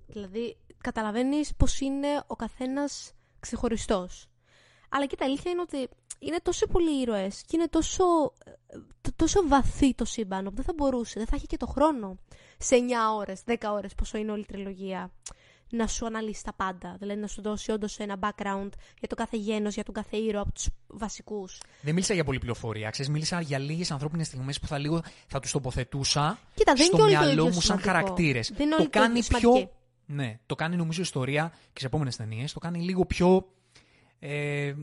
[0.06, 3.12] Δηλαδή, καταλαβαίνεις πώ είναι ο καθένας
[3.42, 4.26] ξεχωριστός.
[4.88, 5.88] Αλλά και τα αλήθεια είναι ότι
[6.18, 8.04] είναι τόσο πολλοί ήρωες και είναι τόσο,
[8.44, 8.50] ε,
[9.00, 12.16] τ- τόσο βαθύ το σύμπαν που δεν θα μπορούσε, δεν θα είχε και το χρόνο
[12.58, 15.10] σε 9 ώρες, 10 ώρες, πόσο είναι όλη η τριλογία,
[15.70, 16.96] να σου αναλύσει τα πάντα.
[16.98, 18.68] Δηλαδή να σου δώσει όντως ένα background
[18.98, 21.60] για το κάθε γένος, για τον κάθε ήρωα από τους βασικούς.
[21.80, 22.90] δεν μίλησα για πολλή πληροφορία.
[22.90, 26.96] Ξέρεις, μίλησα για λίγες ανθρώπινες στιγμές που θα, λίγο, θα τους τοποθετούσα Κοίτα, δεν στο
[26.96, 27.88] είναι και όλοι το μυαλό ίδιο μου σαν σημαντικό.
[27.88, 28.52] χαρακτήρες.
[28.56, 29.70] Δεν είναι το όλοι το κάνει ίδιο πιο...
[30.12, 30.32] σημαντικοί.
[30.32, 33.48] Ναι, το κάνει νομίζω η ιστορία και σε επόμενες ταινίες, το κάνει λίγο πιο
[34.18, 34.74] ε,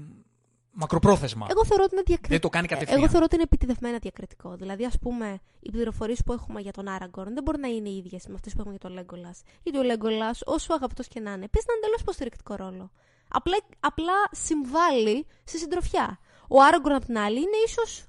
[0.72, 1.48] μακροπρόθεσμα.
[1.50, 2.34] Εγώ θεωρώ ότι είναι διακριτικό.
[2.34, 3.00] Δεν το κάνει κατευθείαν.
[3.00, 4.56] Εγώ θεωρώ ότι είναι επιτυχημένα διακριτικό.
[4.56, 7.98] Δηλαδή, ας πούμε, οι πληροφορίες που έχουμε για τον Άραγκορν δεν μπορεί να είναι οι
[7.98, 9.36] ίδιες με αυτές που έχουμε για τον Λέγκολα.
[9.64, 12.92] Γιατί ο Λέγκολα, όσο αγαπητός και να είναι, παίζει ένα εντελώς υποστηρικτικό ρόλο.
[13.28, 16.20] Απλά, απλά συμβάλλει στη συντροφιά.
[16.48, 18.06] Ο Άραγκορν, απ' την άλλη, είναι ίσως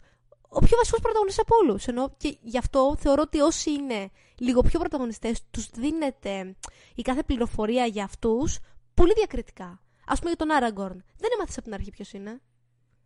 [0.52, 1.86] ο πιο βασικός πρωταγωνιστής από όλους.
[1.86, 6.56] Ενώ και γι' αυτό θεωρώ ότι όσοι είναι λίγο πιο πρωταγωνιστές, τους δίνεται
[6.94, 8.58] η κάθε πληροφορία για αυτούς
[8.94, 9.80] πολύ διακριτικά.
[10.04, 11.04] Α πούμε για τον Άραγκορν.
[11.16, 12.40] Δεν έμαθες από την αρχή ποιος είναι.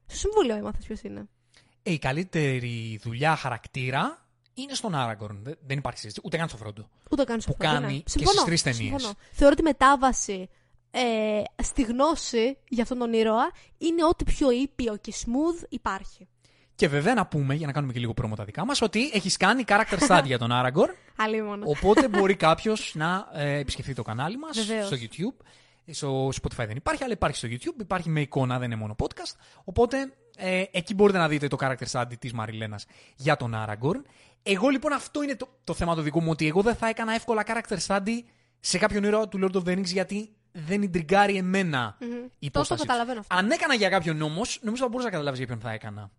[0.06, 1.28] Στο συμβούλιο έμαθες ποιος είναι.
[1.82, 5.40] Ε, η καλύτερη δουλειά χαρακτήρα είναι στον Άραγκορν.
[5.42, 6.26] Δεν, δεν υπάρχει συζήτηση.
[6.26, 6.88] Ούτε καν στο Φρόντο.
[7.10, 8.88] Ούτε καν Που κάνει και Συμφωνώ, στις τρεις ταινίες.
[8.90, 9.14] συμφωνώ.
[9.32, 10.48] Θεωρώ ότι η μετάβαση
[10.90, 16.28] ε, στη γνώση για αυτόν τον ήρωα είναι ό,τι πιο ήπιο και smooth υπάρχει.
[16.76, 19.36] Και βέβαια να πούμε, για να κάνουμε και λίγο πρόμο τα δικά μας, ότι έχεις
[19.36, 20.94] κάνει character study για τον Άραγκορν.
[21.16, 21.64] Αλλή μόνο.
[21.68, 24.86] Οπότε μπορεί κάποιος να ε, επισκεφθεί το κανάλι μας Βεβαίως.
[24.86, 25.44] στο YouTube.
[25.90, 29.36] Στο Spotify δεν υπάρχει, αλλά υπάρχει στο YouTube, υπάρχει με εικόνα, δεν είναι μόνο podcast.
[29.64, 34.02] Οπότε ε, εκεί μπορείτε να δείτε το character study της Μαριλένας για τον Aragorn.
[34.42, 37.14] Εγώ λοιπόν αυτό είναι το, το θέμα το δικό μου, ότι εγώ δεν θα έκανα
[37.14, 38.18] εύκολα character study
[38.60, 42.80] σε κάποιον ήρωα του Lord of the Rings γιατί δεν ιντριγκάρει εμένα η Τόσο υπόσταση.
[42.80, 42.88] τους.
[42.88, 43.36] καταλαβαίνω αυτό.
[43.36, 46.10] Αν έκανα για κάποιον όμως, νομίζω θα μπορούσα να καταλάβεις για ποιον θα έκανα.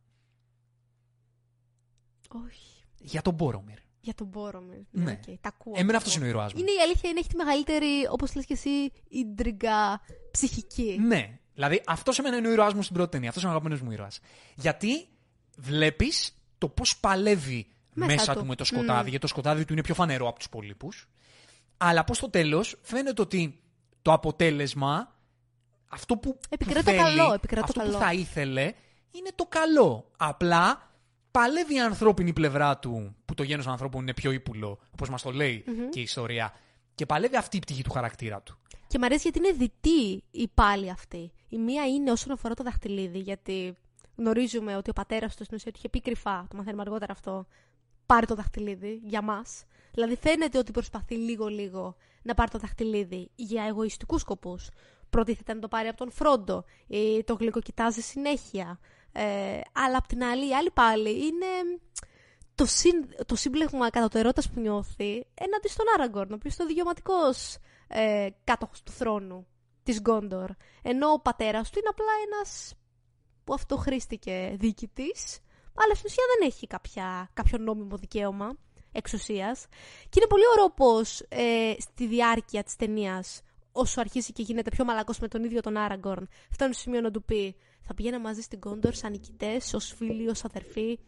[2.46, 2.84] Όχι.
[3.00, 3.78] Για τον Μπόρομιρ.
[4.00, 4.78] Για τον Μπόρομιρ.
[4.92, 5.04] Ναι.
[5.04, 5.74] Ναι, οκ, τα ακούω.
[5.76, 6.60] Εμένα αυτό είναι ο ήρωάς μου.
[6.60, 10.98] Είναι η αλήθεια, είναι, έχει τη μεγαλύτερη, όπως λες και εσύ, ίντριγκα ψυχική.
[11.02, 11.40] Ναι.
[11.54, 13.30] Δηλαδή αυτός σε μένα είναι ο ήρωάς μου στην πρώτη ταινία.
[13.30, 14.08] Αυτός είναι ο αγαπημένος μου ήρωα.
[14.56, 15.08] Γιατί
[15.58, 18.40] βλέπεις το πώς παλεύει μέσα, Μέσα του.
[18.40, 18.46] του.
[18.46, 20.90] με το σκοτάδι, γιατί το σκοτάδι του είναι πιο φανερό από τους υπολείπου.
[21.78, 23.60] Αλλά πώς στο τέλος φαίνεται ότι
[24.02, 25.16] το αποτέλεσμα,
[25.90, 28.06] αυτό που, Επικρατεί που το θέλει, καλό, επικρατεί αυτό το που καλό.
[28.06, 28.74] θα ήθελε,
[29.12, 30.12] είναι το καλό.
[30.18, 30.92] Απλά
[31.38, 35.32] παλεύει η ανθρώπινη πλευρά του, που το γένος ανθρώπων είναι πιο ύπουλο, όπως μας το
[35.32, 36.54] λεει και η ιστορία,
[36.96, 38.58] και παλεύει αυτή η πτυχή του χαρακτήρα του.
[38.88, 41.32] Και μ' αρέσει γιατί είναι διτή η πάλι αυτή.
[41.50, 43.78] Η μία είναι όσον αφορά το δαχτυλίδι, γιατί
[44.16, 47.46] γνωρίζουμε ότι ο πατέρας του στην ουσία του είχε πει κρυφά, το μαθαίνουμε αργότερα αυτό,
[48.06, 49.64] πάρει το δαχτυλίδι για μας.
[49.94, 54.70] Δηλαδή φαίνεται ότι προσπαθεί λίγο-λίγο να πάρει το δαχτυλίδι για εγωιστικούς σκοπούς.
[55.10, 58.80] Προτίθεται να το πάρει από τον Φρόντο, ή το γλυκοκοιτάζει συνέχεια.
[59.18, 61.80] Ε, αλλά απ' την άλλη, η άλλη πάλι είναι
[62.56, 66.64] το, συν, το σύμπλεγμα κατά το ερώτας που νιώθει έναντι στον Άραγκορν, ο οποίος είναι
[66.64, 67.20] ο δικαιωματικό
[67.88, 69.48] ε, κάτοχος του θρόνου
[69.84, 70.50] της Γκόντορ.
[70.82, 72.74] Ενώ ο πατέρας του είναι απλά ένας
[73.44, 75.40] που αυτοχρήστηκε διοικητής,
[75.76, 78.58] αλλά στην ουσία δεν έχει κάποια, κάποιο νόμιμο δικαίωμα
[78.92, 79.66] εξουσίας.
[80.10, 81.00] Και είναι πολύ ωραίο πώ
[81.30, 83.42] ε, στη διάρκεια της ταινίας,
[83.72, 87.12] όσο αρχίζει και γίνεται πιο μαλακός με τον ίδιο τον Άραγκορν, φτάνει στο σημείο να
[87.12, 87.56] του πει:
[87.86, 91.00] Θα πηγαίνα μαζί στην Γκόντορ σαν νικητές, ως φίλοι, ως αδερφοί.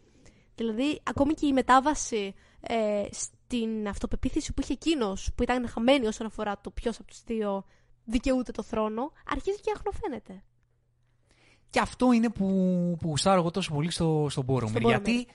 [0.54, 6.26] Δηλαδή, ακόμη και η μετάβαση ε, στην αυτοπεποίθηση που είχε εκείνος, που ήταν χαμένη όσον
[6.26, 7.64] αφορά το ποιος από τους δύο
[8.04, 10.42] δικαιούται το θρόνο, αρχίζει και αχνοφαίνεται.
[11.70, 12.46] Και αυτό είναι που,
[13.00, 14.80] που γουστάρω εγώ τόσο πολύ στο, στον Μπόρομιρ.
[14.80, 15.26] Στον Γιατί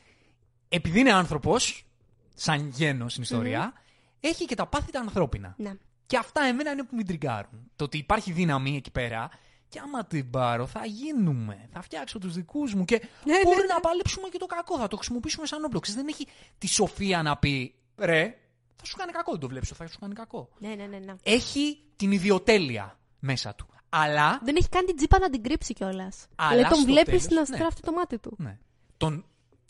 [0.67, 1.85] επειδή είναι άνθρωπος,
[2.33, 3.73] σαν γένος στην ιστορια
[4.19, 5.55] έχει και τα πάθη τα ανθρώπινα.
[5.57, 5.73] Ναι.
[6.05, 7.71] Και αυτά εμένα είναι που με τριγκάρουν.
[7.75, 9.29] Το ότι υπάρχει δύναμη εκεί πέρα
[9.73, 11.67] και άμα την πάρω θα γίνουμε.
[11.71, 14.77] Θα φτιάξω τους δικούς μου και Ναι, μπορεί ναι, να παλέψουμε και το κακό.
[14.77, 15.79] Θα το χρησιμοποιήσουμε σαν όπλο.
[15.79, 18.37] Ξέρεις, δεν έχει τη σοφία να πει ρε,
[18.75, 19.31] θα σου κάνει κακό.
[19.31, 20.49] Δεν το βλέπεις, θα σου κάνει κακό.
[20.59, 21.13] Ναι, ναι, ναι, ναι.
[21.23, 23.67] Έχει την ιδιοτέλεια μέσα του.
[23.89, 26.27] Αλλά Δεν έχει καν την τσίπα να την κρύψει κιόλας.
[26.35, 27.63] Αλλά Δηλαδή τον στο βλέπεις τέλος, να ναι.
[27.63, 28.35] στράφει το μάτι του.
[28.37, 28.57] Ναι.
[28.97, 29.25] Τον.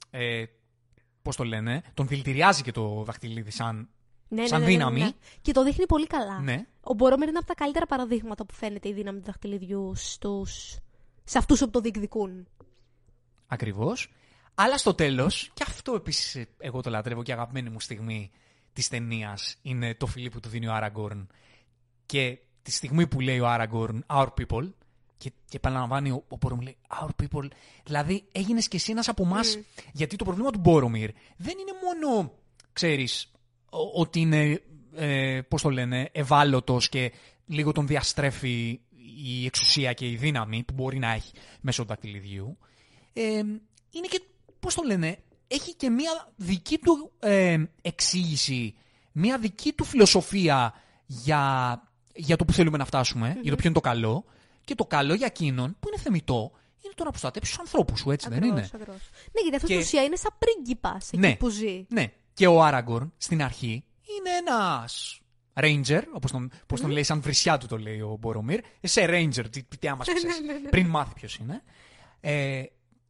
[0.09, 0.43] Ε,
[1.21, 3.89] Πώς το λένε, τον δηλητηριάζει και το δαχτυλίδι σαν.
[4.33, 4.99] Ναι, Σαν ναι, ναι, ναι, δύναμη.
[4.99, 5.09] ναι.
[5.41, 6.39] Και το δείχνει πολύ καλά.
[6.39, 6.65] Ναι.
[6.81, 10.77] Ο Μπορόμερ είναι από τα καλύτερα παραδείγματα που φαίνεται η δύναμη του δαχτυλιδιού στους...
[11.23, 12.47] σε αυτούς που το διεκδικούν.
[13.47, 14.11] Ακριβώς.
[14.55, 18.31] Αλλά στο τέλος, και αυτό επίσης εγώ το λατρεύω και η αγαπημένη μου στιγμή
[18.73, 21.27] της ταινίας είναι το φιλί που του δίνει ο Άραγκορν.
[22.05, 24.71] Και τη στιγμή που λέει ο Άραγκορν, Our people,
[25.17, 27.47] και, και επαναλαμβάνει ο, ο Μπόρομιρ, λέει Our people.
[27.83, 29.57] Δηλαδή έγινες και εσύ ένας από εμάς.
[29.91, 31.71] Γιατί το πρόβλημα του Μπόρομιρ δεν είναι
[32.07, 32.31] μόνο,
[32.73, 33.31] ξέρεις,
[33.93, 34.61] ότι είναι,
[34.95, 37.11] ε, πώς το λένε, ευάλωτος και
[37.45, 38.79] λίγο τον διαστρέφει
[39.23, 42.57] η εξουσία και η δύναμη που μπορεί να έχει μέσω του δακτυλιδιού.
[43.13, 43.21] Ε,
[43.89, 44.21] είναι και,
[44.59, 45.17] πώς το λένε,
[45.47, 48.75] έχει και μία δική του ε, εξήγηση,
[49.11, 50.73] μία δική του φιλοσοφία
[51.05, 51.83] για,
[52.15, 54.25] για το που θέλουμε να φτασουμε για το ποιο είναι το καλό.
[54.65, 56.51] Και το καλό για εκείνον που είναι θεμητό
[56.85, 59.09] είναι το να προστατέψεις τους ανθρώπους σου, έτσι δεν Ακριβώς, είναι; ακριβώς.
[59.31, 61.35] Ναι, γιατί αυτός Και- στην ουσία είναι σαν πρίγκιπας εκεί Ναι.
[61.35, 61.85] που ζει.
[61.89, 62.11] Ναι.
[62.33, 65.21] Και ο Άραγκορν στην αρχή είναι ένας
[65.53, 68.59] Ranger, όπως τον, πώς τον λέει, σαν βρισιά του το λέει ο Μπορομίρ.
[68.81, 71.63] Εσέ Ranger, τι, τι άμα Ναι, ξέρεις, πριν μάθει ποιος είναι.
[72.19, 72.63] Ε,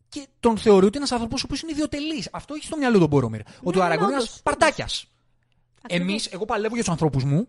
[0.09, 2.29] και τον θεωρεί ότι είναι ένας άνθρωπος ο οποίος είναι ιδιωτελής.
[2.31, 3.41] Αυτό έχει στο μυαλό του Μπορομίρ.
[3.63, 5.05] ότι ο ναι, Άραγκορν είναι ένας όντως, παρτάκιας.
[5.81, 6.07] Ακριβώς.
[6.07, 7.47] Εμείς, εγώ παλεύω για τους ανθρώπους μου,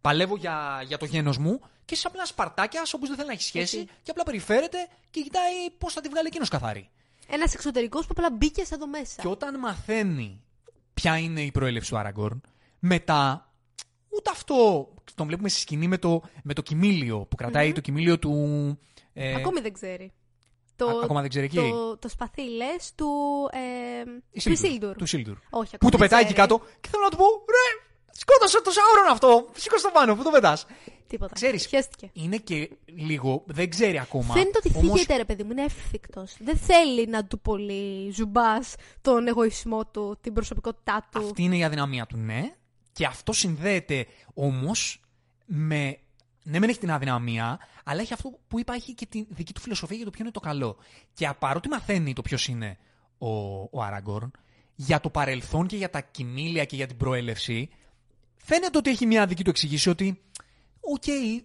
[0.00, 3.28] παλεύω για, για το γένος μου και είσαι απλά ένας παρτάκιας ο οποίος δεν θέλει
[3.28, 3.92] να έχει σχέση Έτσι.
[4.02, 6.90] και απλά περιφέρεται και κοιτάει πώς θα τη βγάλει εκείνος καθαρή.
[7.28, 9.22] Ένας εξωτερικός που απλά μπήκε εδώ μέσα.
[9.22, 10.42] Και όταν μαθαίνει
[11.00, 12.40] ποια είναι η προέλευση του Άραγκορν,
[12.78, 13.52] μετά
[14.08, 14.88] ούτε αυτό.
[15.14, 18.32] Τον βλέπουμε στη σκηνή με το, με το κοιμήλιο που κραταει το κοιμήλιο του.
[19.12, 20.12] Ε, Ακόμη δεν ξέρει.
[20.84, 21.56] α- ακόμα δεν ξέρει εκεί.
[21.56, 23.06] Το, το σπαθί, λες, του...
[23.52, 24.96] Ε, η του Σίλντουρ, Isildur.
[24.96, 25.36] Του Σίλντουρ.
[25.50, 26.48] Όχι, Που ακόμη το δεν πετάει εκεί ξέρει.
[26.48, 27.66] κάτω και θέλω να του πω, ρε,
[28.12, 29.48] σκότωσε το σαόρον αυτό.
[29.54, 30.66] Σήκω στο πάνω, πού το πετάς.
[31.08, 31.34] Τίποτα.
[31.34, 32.10] Ξέρεις, Χαίστηκε.
[32.12, 34.34] είναι και λίγο, δεν ξέρει ακόμα.
[34.34, 36.26] Φαίνεται ότι όμως- φύγεται, ρε παιδί μου, είναι εύθυκτο.
[36.38, 41.18] Δεν θέλει να του πολύ ζουμπάς τον εγωισμό του, την προσωπικότητά του.
[41.26, 42.52] Αυτή είναι η αδυναμία του, ναι.
[42.92, 45.00] Και αυτό συνδέεται όμως
[45.46, 45.98] με.
[46.42, 49.60] Ναι, μεν έχει την αδυναμία, αλλά έχει αυτό που είπα, έχει και τη δική του
[49.60, 50.76] φιλοσοφία για το ποιο είναι το καλό.
[51.14, 52.78] Και παρότι μαθαίνει το ποιος είναι
[53.18, 53.28] ο,
[53.62, 54.30] ο Άραγκορν,
[54.74, 57.68] για το παρελθόν και για τα κοιμήλια και για την προέλευση,
[58.36, 60.20] φαίνεται ότι έχει μια δική του εξηγήση ότι
[60.80, 61.04] οκ,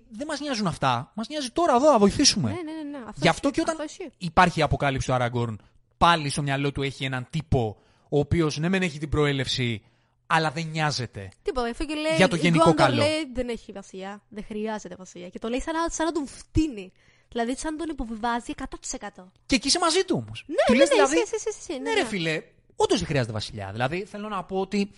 [0.09, 1.11] δεν μας νοιάζουν αυτά.
[1.15, 2.49] Μας νοιάζει τώρα εδώ να βοηθήσουμε.
[2.49, 2.97] Ναι, ναι, ναι.
[2.97, 3.03] ναι.
[3.07, 4.11] Αυτό Γι' αυτό ισχύει, και όταν ισχύει.
[4.17, 5.61] υπάρχει η αποκάλυψη του Άραγκορν,
[5.97, 7.77] πάλι στο μυαλό του έχει έναν τύπο
[8.09, 9.83] ο οποίος ναι, μεν έχει την προέλευση,
[10.27, 11.29] αλλά δεν νοιάζεται.
[11.41, 12.15] Τίποτα, αυτό και λέει.
[12.15, 13.03] Για το η γενικό Γκόντορ καλό.
[13.03, 14.21] λέει δεν έχει βασιλιά.
[14.29, 15.29] Δεν χρειάζεται βασιλιά.
[15.29, 16.91] Και το λέει σαν να, σαν να τον φτύνει.
[17.29, 19.23] Δηλαδή σαν να τον υποβιβάζει 100%.
[19.45, 20.43] Και εκεί είσαι μαζί του όμως.
[20.47, 22.43] Ναι, του ναι, λες ναι, δηλαδή, εσύ, εσύ, εσύ, ναι, ρε φίλε,
[22.75, 23.69] όντως δεν χρειάζεται βασιλιά.
[23.71, 24.91] Δηλαδή θέλω να πω ότι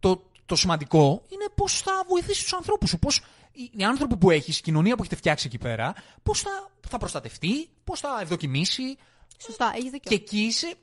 [0.00, 2.98] το, το σημαντικό είναι πώς θα βοηθήσεις τους ανθρώπους σου.
[2.98, 3.20] Πώς
[3.54, 6.98] οι, οι άνθρωποι που έχεις, η κοινωνία που έχετε φτιάξει εκεί πέρα, πώς θα, θα
[6.98, 8.96] προστατευτεί, πώς θα ευδοκιμήσει;
[9.38, 10.10] Σωστά, έχεις δίκιο.
[10.10, 10.74] Και εκεί είσαι,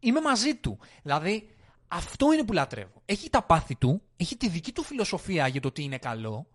[0.00, 0.78] είμαι μαζί του.
[1.02, 1.48] Δηλαδή,
[1.88, 3.02] αυτό είναι που λατρεύω.
[3.04, 6.46] Έχει τα πάθη του, έχει τη δική του φιλοσοφία για το τι είναι καλό,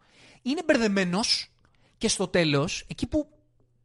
[0.41, 1.51] είναι μπερδεμένος
[1.97, 3.29] και στο τέλος, εκεί που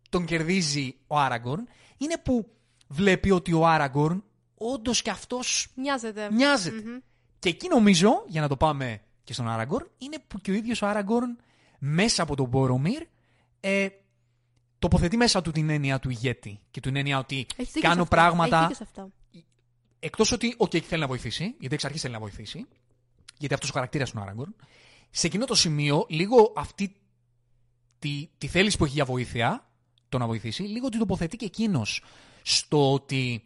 [0.09, 1.68] τον κερδίζει ο Άραγκορν,
[1.99, 2.51] είναι που
[2.89, 4.24] βλέπει ότι ο Άραγκορν
[4.55, 6.30] όντως και αυτός Μοιάζεται.
[6.30, 7.03] μοιάζεται.
[7.39, 10.82] Και εκεί νομίζω, για να το πάμε και στον Άραγκορν, είναι που και ο ίδιος
[10.82, 11.37] ο Άραγκορν
[11.79, 13.03] μέσα από τον Μπόρομιρ
[13.61, 13.89] ε,
[14.79, 18.03] τοποθετεί μέσα του την έννοια του ηγέτη και την έννοια ότι Έχεις δίκιο σε κάνω
[18.03, 18.14] αυτό.
[18.14, 19.11] πράγματα Έχει δίκιο σε αυτό.
[19.99, 22.66] εκτός ότι, οκ, θέλει να βοηθήσει, γιατί εξ αρχής θέλει να βοηθήσει,
[23.39, 24.55] γιατί αυτός ο χαρακτήρας του Άραγκορν,
[25.11, 26.97] σε εκείνο το σημείο, λίγο αυτή
[27.99, 29.70] τη, τη θέληση που έχει για βοήθεια,
[30.09, 32.03] το να βοηθήσει, λίγο την τοποθετεί και εκείνος
[32.43, 33.45] στο ότι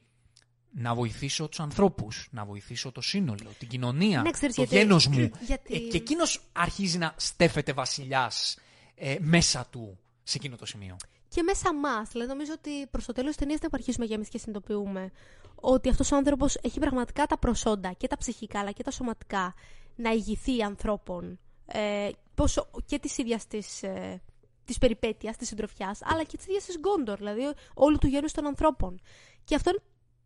[0.73, 5.07] να βοηθήσω τους ανθρώπους, να βοηθήσω το σύνολο, την κοινωνία, Ναι, ξέρεις το γιατί- γένος
[5.07, 5.31] μου.
[5.41, 8.59] γιατί- Ε, και εκείνος αρχίζει να στέφεται βασιλιάς
[8.95, 10.97] ε, μέσα του σε εκείνο το σημείο.
[11.29, 12.09] Και μέσα μας.
[12.11, 15.11] Δηλαδή, νομίζω ότι προς το τέλος της ταινίας δεν θα αρχίσουμε για εμείς και συνειδητοποιούμε
[15.55, 19.55] ότι αυτός ο άνθρωπος έχει πραγματικά τα προσόντα και τα ψυχικά αλλά και τα σωματικά
[19.97, 21.39] να ηγηθεί ανθρώπων.
[21.67, 24.23] Ε, πόσο, και της ίδιας της ε,
[24.65, 27.43] της περιπέτειας, της συντροφιάς, αλλά και της ίδιας της Γκόντορ, δηλαδή
[27.75, 29.01] όλου του γένους των ανθρώπων.
[29.45, 29.79] Και αυτό είναι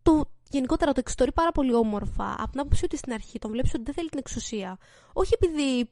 [0.03, 3.75] το γενικότερα το εξιστορεί πάρα πολύ όμορφα, από την άποψη ότι στην αρχή τον βλέπεις
[3.75, 4.79] ότι δεν θέλει την εξουσία.
[5.13, 5.91] Όχι επειδή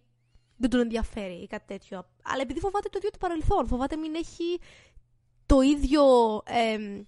[0.56, 3.66] δεν τον ενδιαφέρει ή κάτι τέτοιο, αλλά επειδή φοβάται το ίδιο το παρελθόν.
[3.66, 4.58] Φοβάται μην έχει
[5.46, 6.02] το ίδιο,
[6.44, 7.02] εμ,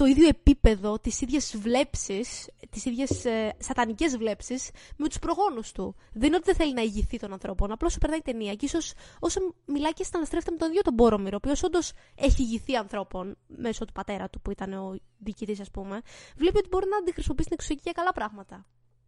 [0.00, 5.94] το ίδιο επίπεδο, τις ίδιες βλέψεις, τις ίδιες ε, σατανικές βλέψεις με τους προγόνους του.
[6.12, 8.54] Δεν είναι ότι δεν θέλει να ηγηθεί των ανθρώπων, απλώς σου περνάει η ταινία.
[8.54, 12.42] Και ίσως όσο μιλάει και συναναστρέφεται με τον ίδιο τον Μπόρομιρο, ο οποίος όντως έχει
[12.42, 16.00] ηγηθεί ανθρώπων μέσω του πατέρα του που ήταν ο διοικητής ας πούμε,
[16.36, 18.66] βλέπει ότι μπορεί να τη χρησιμοποιήσει την εξουσία για καλά πράγματα.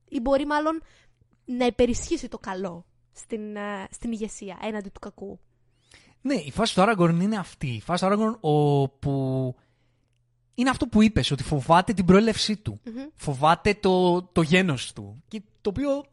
[0.09, 0.83] Ή μπορεί μάλλον
[1.45, 5.41] να υπερισχύσει το καλό στην, ε, στην ηγεσία έναντι του κακού.
[6.21, 7.67] Ναι, η φάση του Άραγκορν είναι αυτή.
[7.67, 9.55] Η φάση του Άραγκορν όπου
[10.55, 12.81] είναι αυτό που είπες, ότι φοβάται την προέλευσή του.
[13.17, 15.23] Φοβάται το, το γένος του.
[15.29, 16.05] Και το οποίο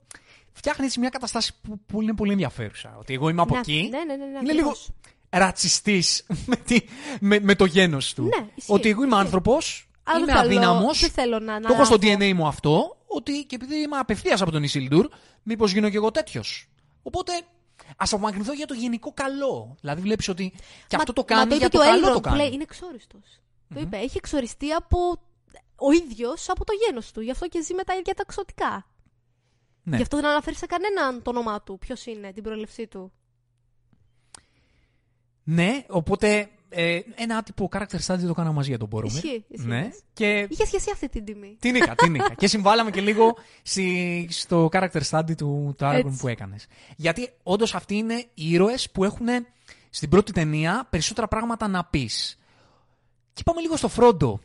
[0.52, 2.96] φτιάχνει έτσι μια καταστάση που, που είναι πολύ ενδιαφέρουσα.
[3.00, 3.88] Ότι εγώ είμαι από Ναι, εκεί.
[3.92, 4.90] ναι, ναι, ναι, ναι, είναι λίγο ακριβώς.
[5.30, 6.82] ρατσιστής με, τη-
[7.20, 8.24] με, με το γένος του.
[8.24, 9.24] Ναι, ισχύει, ότι εγώ είμαι ισχύει.
[9.26, 12.24] άνθρωπος, Αλλά είμαι δεν θέλω- αδύναμος, δεν θέλω να το έχω στο αναλάβω.
[12.26, 15.08] DNA μου αυτό, ότι και επειδή είμαι απευθείας από τον Ισίλντουρ,
[15.44, 16.70] μήπως γίνω κι εγώ τέτοιος.
[17.04, 17.32] Οπότε
[17.98, 19.76] ας απομακρυνθώ για το γενικό καλό.
[19.82, 20.54] Δηλαδή βλέπεις ότι
[20.88, 22.40] και αυτό το κάνει μα για είπε το και ο καλό Elrond το που λέει,
[22.40, 22.54] κάνει.
[22.54, 23.22] είναι εξόριστος.
[23.74, 23.98] Το είπε.
[23.98, 24.98] Έχει εξοριστεί από
[25.76, 27.22] ο ίδιος από το γένος του.
[27.22, 28.86] Γι' αυτό και ζει με τα ίδια τα εξωτικά.
[29.84, 29.96] Ναι.
[29.96, 31.78] Γι' αυτό δεν αναφέρει σε κανέναν το όνομά του.
[31.78, 33.12] Ποιος είναι, την προελευσή του.
[35.44, 39.16] Ναι, οπότε ε, ένα άτυπο character study το κάναμε μαζί για τον Μπόρομιρ.
[39.24, 39.68] Ισχύει, ισχύει.
[39.68, 39.90] Ναι.
[40.14, 41.58] Και Είχε σχέση αυτή την τιμή.
[41.60, 42.34] την είχα, την είχα.
[42.34, 46.18] και συμβάλαμε και λίγο στη- στο character study του, του Aragorn Έτσι.
[46.20, 46.68] που έκανες.
[46.96, 49.28] Γιατί όντως αυτοί είναι οι ήρωες που έχουν
[49.90, 52.38] στην πρώτη ταινία περισσότερα πράγματα να πεις.
[53.40, 54.40] Και πάμε λίγο στο Φρόντο.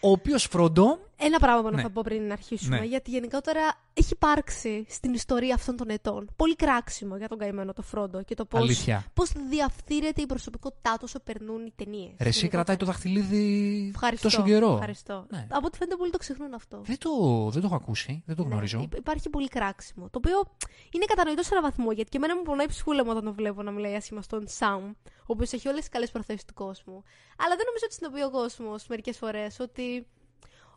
[0.00, 1.82] Ο οποίος Φρόντο Ένα πράγμα που Ναι.
[1.82, 2.78] θα πω πριν αρχίσουμε.
[2.78, 2.84] Ναι.
[2.84, 3.60] Γιατί γενικότερα
[3.94, 8.34] έχει υπάρξει στην ιστορία αυτών των ετών πολύ κράξιμο για τον καημένο το Φρόντο και
[8.34, 9.04] το πώ Αλήθεια.
[9.14, 12.12] πώς διαφθείρεται η προσωπικότητά του όσο περνούν οι ταινίες.
[12.20, 14.28] Ρε, εσύ κρατάει το δαχτυλίδι Ευχαριστώ.
[14.28, 14.72] τόσο καιρό.
[14.72, 15.26] Ευχαριστώ.
[15.30, 15.46] Ναι.
[15.50, 16.80] Από ό,τι φαίνεται πολύ το ξεχνούν αυτό.
[16.84, 17.10] Δεν το,
[17.50, 18.78] δεν το έχω ακούσει, δεν το γνωρίζω.
[18.78, 20.04] Ναι, υπ- υπάρχει πολύ κράξιμο.
[20.10, 20.42] Το οποίο
[20.90, 21.92] είναι κατανοητό σε έναν βαθμό.
[21.92, 24.44] Γιατί και εμένα μου πονάει η ψυχούλα μου όταν το βλέπω να μιλάει άσχημα στον
[24.48, 27.02] Σάουμ, ο οποίος έχει όλες τις καλές προθέσεις του κόσμου.
[27.36, 30.06] Αλλά δεν νομίζω ότι συνειδητοποιεί ο κόσμος μερικές φορές ότι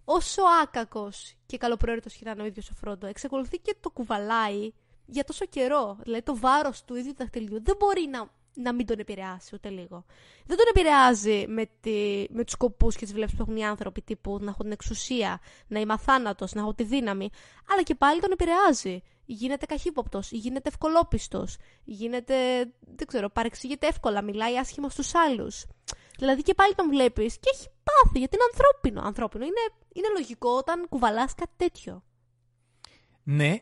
[0.06, 4.72] όσο άκακος και καλοπροαίρετος και να είναι ο ίδιος ο Φρόντο, εξακολουθεί και το κουβαλάει
[5.06, 5.98] για τόσο καιρό.
[6.04, 10.06] Δηλαδή το βάρος του ίδιου δαχτυλιού δεν μπορεί να, να μην τον επηρεάσει ούτε λίγο.
[10.46, 14.02] Δεν τον επηρεάζει με, τη, με τους σκοπούς και τις βλέψεις που έχουν οι άνθρωποι,
[14.02, 17.30] τύπου να έχουν την εξουσία, να είμαι αθάνατος, να έχω τη δύναμη.
[17.72, 19.02] Αλλά και πάλι τον επηρεάζει.
[19.26, 22.36] Γίνεται καχύποπτος, γίνεται ευκολόπιστος, γίνεται.
[22.80, 25.66] δεν ξέρω, παρεξηγείται εύκολα, μιλάει άσχημα στους άλλους.
[26.18, 29.02] Δηλαδή και πάλι τον βλέπεις και έχει πάθει γιατί είναι ανθρώπινο.
[29.02, 29.44] Ανθρώπινο.
[29.46, 32.04] Είναι, είναι λογικό όταν κουβαλάς κάτι τέτοιο.
[33.24, 33.56] Ναι.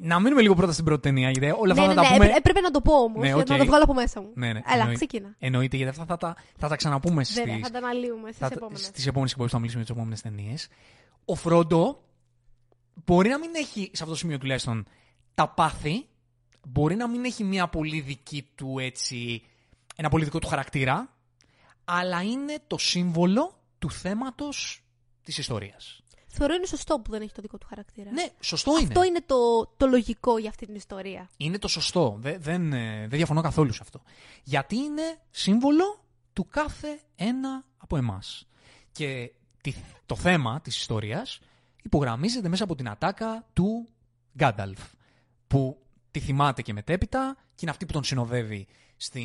[0.00, 2.08] Να μείνουμε λίγο πρώτα στην πρώτη ταινία, γιατί όλα αυτά ναι, θα ναι, τα ναι,
[2.08, 2.24] πούμε.
[2.24, 3.48] έπρε- έπρεπε να το πω όμως, Ναι, για οκ.
[3.48, 4.30] να το βγάλω από μέσα μου.
[4.34, 5.34] Ναι, ναι, Έλα, εννοεί- ξεκίνα.
[5.38, 8.54] Εννοείται, γιατί αυτά θα τα, θα τα ξαναπούμε Βέβαια, στις, θα τα αναλύουμε στις θα-
[8.56, 8.84] επόμενες.
[8.84, 10.68] στις επόμενες εκπομπές που θα μιλήσουμε για τις επόμενες ταινίες.
[11.24, 12.02] Ο Φρόντο
[13.04, 14.86] μπορεί να μην έχει, σε αυτό το σημείο τουλάχιστον,
[15.34, 16.08] τα πάθη.
[16.68, 19.42] μπορεί να μην έχει μια πολύ δική του έτσι,
[19.96, 21.14] ένα πολύ δικό του χαρακτήρα,
[21.92, 24.82] αλλά είναι το σύμβολο του θέματος
[25.22, 26.00] της ιστορίας.
[26.32, 28.10] Θεωρώ είναι σωστό που δεν έχει το δικό του χαρακτήρα.
[28.10, 28.86] Ναι, σωστό είναι.
[28.86, 31.30] Αυτό είναι το, το λογικό για αυτή την ιστορία.
[31.36, 32.16] Είναι το σωστό.
[32.20, 34.02] Δεν, δεν, ε, δεν διαφωνώ καθόλου σε αυτό.
[34.42, 38.46] Γιατί είναι σύμβολο του κάθε ένα από εμάς.
[38.92, 39.74] Και τη-
[40.06, 41.40] το θέμα της ιστορίας
[41.82, 43.88] υπογραμμίζεται μέσα από την ατάκα του
[44.36, 44.80] Γκάνταλφ.
[45.46, 48.66] Που τη θυμάται και μετέπειτα και είναι αυτή που τον συνοδεύει
[48.96, 49.24] στη,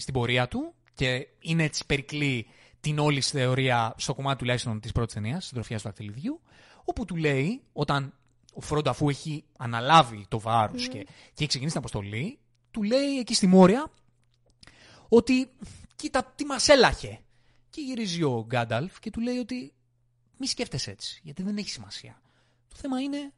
[0.00, 2.46] στην πορεία του και είναι έτσι περικλεί
[2.80, 6.40] την όλη θεωρία στο κομμάτι τουλάχιστον της πρώτης ταινίας, της τροφιάς του δακτυλιδιού,
[6.84, 8.14] όπου του λέει, όταν
[8.52, 12.38] ο Φρόντο αφού έχει αναλάβει το βάρος και, και έχει ξεκινήσει την αποστολή,
[12.70, 13.90] του λέει εκεί στη Μόρια
[15.08, 15.50] ότι
[15.96, 17.20] κοίτα τι μας έλαχε.
[17.70, 19.74] Και γυρίζει ο Γκάνταλφ και του λέει ότι
[20.38, 22.20] μη σκέφτεσαι έτσι, γιατί δεν έχει σημασία.
[22.68, 23.32] Το θέμα είναι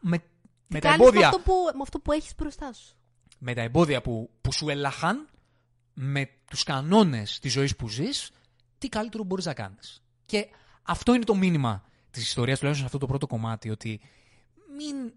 [0.00, 0.18] με,
[0.66, 2.96] με τα Κάνεις εμπόδια Με αυτό που, με αυτό που έχεις μπροστά σου.
[3.38, 5.28] με τα εμπόδια που, που σου έλαχαν,
[5.98, 8.30] με τους κανόνες της ζωής που ζεις,
[8.78, 10.02] τι καλύτερο μπορείς να κάνεις.
[10.26, 10.48] Και
[10.82, 14.00] αυτό είναι το μήνυμα της ιστορίας, τουλάχιστον σε αυτό το πρώτο κομμάτι, ότι
[14.76, 15.12] μην,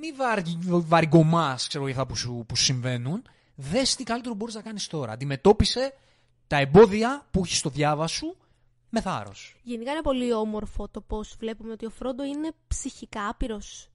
[0.00, 3.22] μην βαρ, βαριγκομάς, ξέρω, για αυτά που σου, που σου συμβαίνουν,
[3.54, 5.12] δες τι καλύτερο μπορείς να κάνεις τώρα.
[5.12, 5.94] Αντιμετώπισε
[6.46, 8.36] τα εμπόδια που έχεις στο διάβα σου
[8.88, 9.56] με θάρρος.
[9.62, 13.88] Γενικά είναι πολύ όμορφο το πώς βλέπουμε ότι ο Φρόντο είναι ψυχικά άπειρος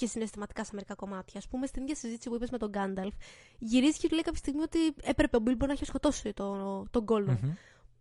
[0.00, 1.40] και συναισθηματικά σε μερικά κομμάτια.
[1.44, 3.14] Α πούμε, στην ίδια συζήτηση που είπες με τον Γκάνταλφ,
[3.58, 7.02] γυρίζει και του λέει κάποια στιγμή ότι έπρεπε ο Μπίλμπο να έχει σκοτώσει τον, τον
[7.02, 7.38] Γκόλλουμ.
[7.42, 7.52] Μμμ.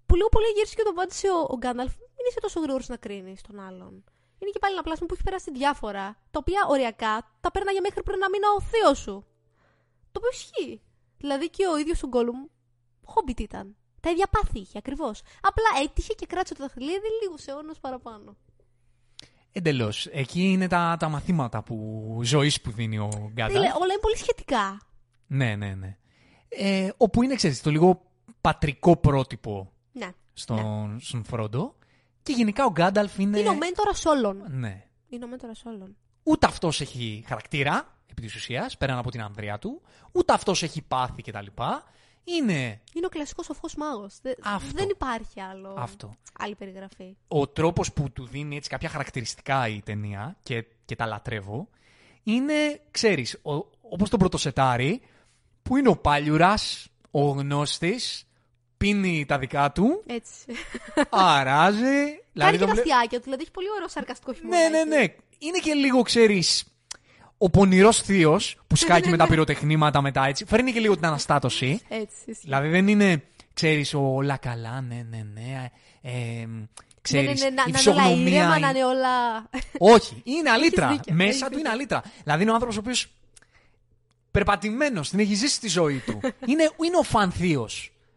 [0.06, 2.98] Που λίγο πολύ γύρισε και τον απάντησε ο, ο Γκάνταλφ, μην είσαι τόσο γρήγορος να
[2.98, 4.04] κρίνεις τον άλλον.
[4.40, 8.04] Είναι και πάλι ένα πλάσμα που έχει περάσει διάφορα, τα οποία οριακά τα πέρναγε μέχρι
[8.04, 9.26] πριν ένα μήνα ο θείο σου.
[10.12, 10.82] Το οποίο ισχύει.
[11.18, 12.46] Δηλαδή και ο ίδιος ο Γκόλλουμ,
[13.04, 13.76] χόμπιτ ήταν.
[14.02, 15.22] Τα ίδια πάθη είχε ακριβώς.
[15.42, 18.38] Απλά έτυχε και κράτησε το δαχτυλίδι λίγους αιώνες παραπάνω.
[19.52, 20.06] Εντελώς.
[20.06, 23.54] Εκεί είναι τα, τα μαθήματα που, ζωής που δίνει ο Γκάνταλφ.
[23.54, 24.82] Τέλε, όλα είναι πολύ σχετικά.
[25.28, 25.98] Ναι, ναι, ναι.
[26.50, 28.02] Ε, όπου είναι, ξέρεις, το λίγο
[28.42, 30.12] πατρικό πρότυπο Ναι.
[30.34, 31.76] στον, στον Φρόντο.
[32.24, 33.40] Και γενικά ο Γκάνταλφ είναι...
[33.40, 34.44] Είναι ο μέντορας όλων.
[34.50, 34.84] Ναι.
[35.10, 35.96] Είναι ο μέντορας όλων.
[36.24, 39.82] Ούτε αυτός έχει χαρακτήρα, επί της ουσίας, πέραν από την ανδρεία του.
[40.12, 41.46] Ούτε αυτός έχει πάθη κτλ.
[42.38, 44.14] Είναι Είναι ο κλασικός σοφό μάγος.
[44.44, 44.72] Αυτό.
[44.74, 45.76] Δεν υπάρχει άλλο.
[45.78, 46.16] αυτό.
[46.40, 47.16] Άλλη περιγραφή.
[47.28, 51.68] Ο τρόπος που του δίνει έτσι κάποια χαρακτηριστικά η ταινία και, και τα λατρεύω
[52.24, 55.02] είναι, ξέρεις, ο, όπως τον πρωτοσετάρι
[55.62, 58.24] που είναι ο Πάλιουρας, ο γνώστης,
[58.78, 60.46] πίνει τα δικά του, Έτσι.
[61.10, 61.78] αράζει.
[61.80, 63.24] Κάνει δηλαδή και τον τα βλέ- αστιάκια του.
[63.24, 64.58] Δηλαδή έχει πολύ ωραίο σαρκαστικό χιούμορ.
[64.58, 65.06] Ναι, ναι, ναι.
[65.38, 66.64] Είναι και λίγο, ξέρεις,
[67.42, 70.46] ο πονηρός θείος που σκάει και με τα πυροτεχνήματα μετά έτσι.
[70.46, 71.80] Φέρνει και λίγο την αναστάτωση.
[71.90, 72.16] Έτσι.
[72.26, 72.42] ισχύει.
[72.44, 73.24] δηλαδή δεν είναι,
[73.54, 75.70] ξέρεις, όλα καλά, ναι, ναι, ναι.
[76.02, 76.46] Ε,
[77.02, 79.10] ξέρεις, ναι, ναι, ναι, η να, να είναι όλα φυσιογνωμία ήρεμα, είναι- να είναι όλα.
[79.78, 80.88] Όχι, είναι αλήτρα.
[80.88, 81.72] δίκιο, Μέσα έχεις του είναι δίκιο.
[81.72, 82.04] αλήτρα.
[82.24, 83.08] Δηλαδή είναι ο άνθρωπος ο οποίος
[84.32, 86.20] περπατημένος, την έχει ζήσει τη ζωή του.
[86.52, 87.70] είναι, είναι ο φανθείο.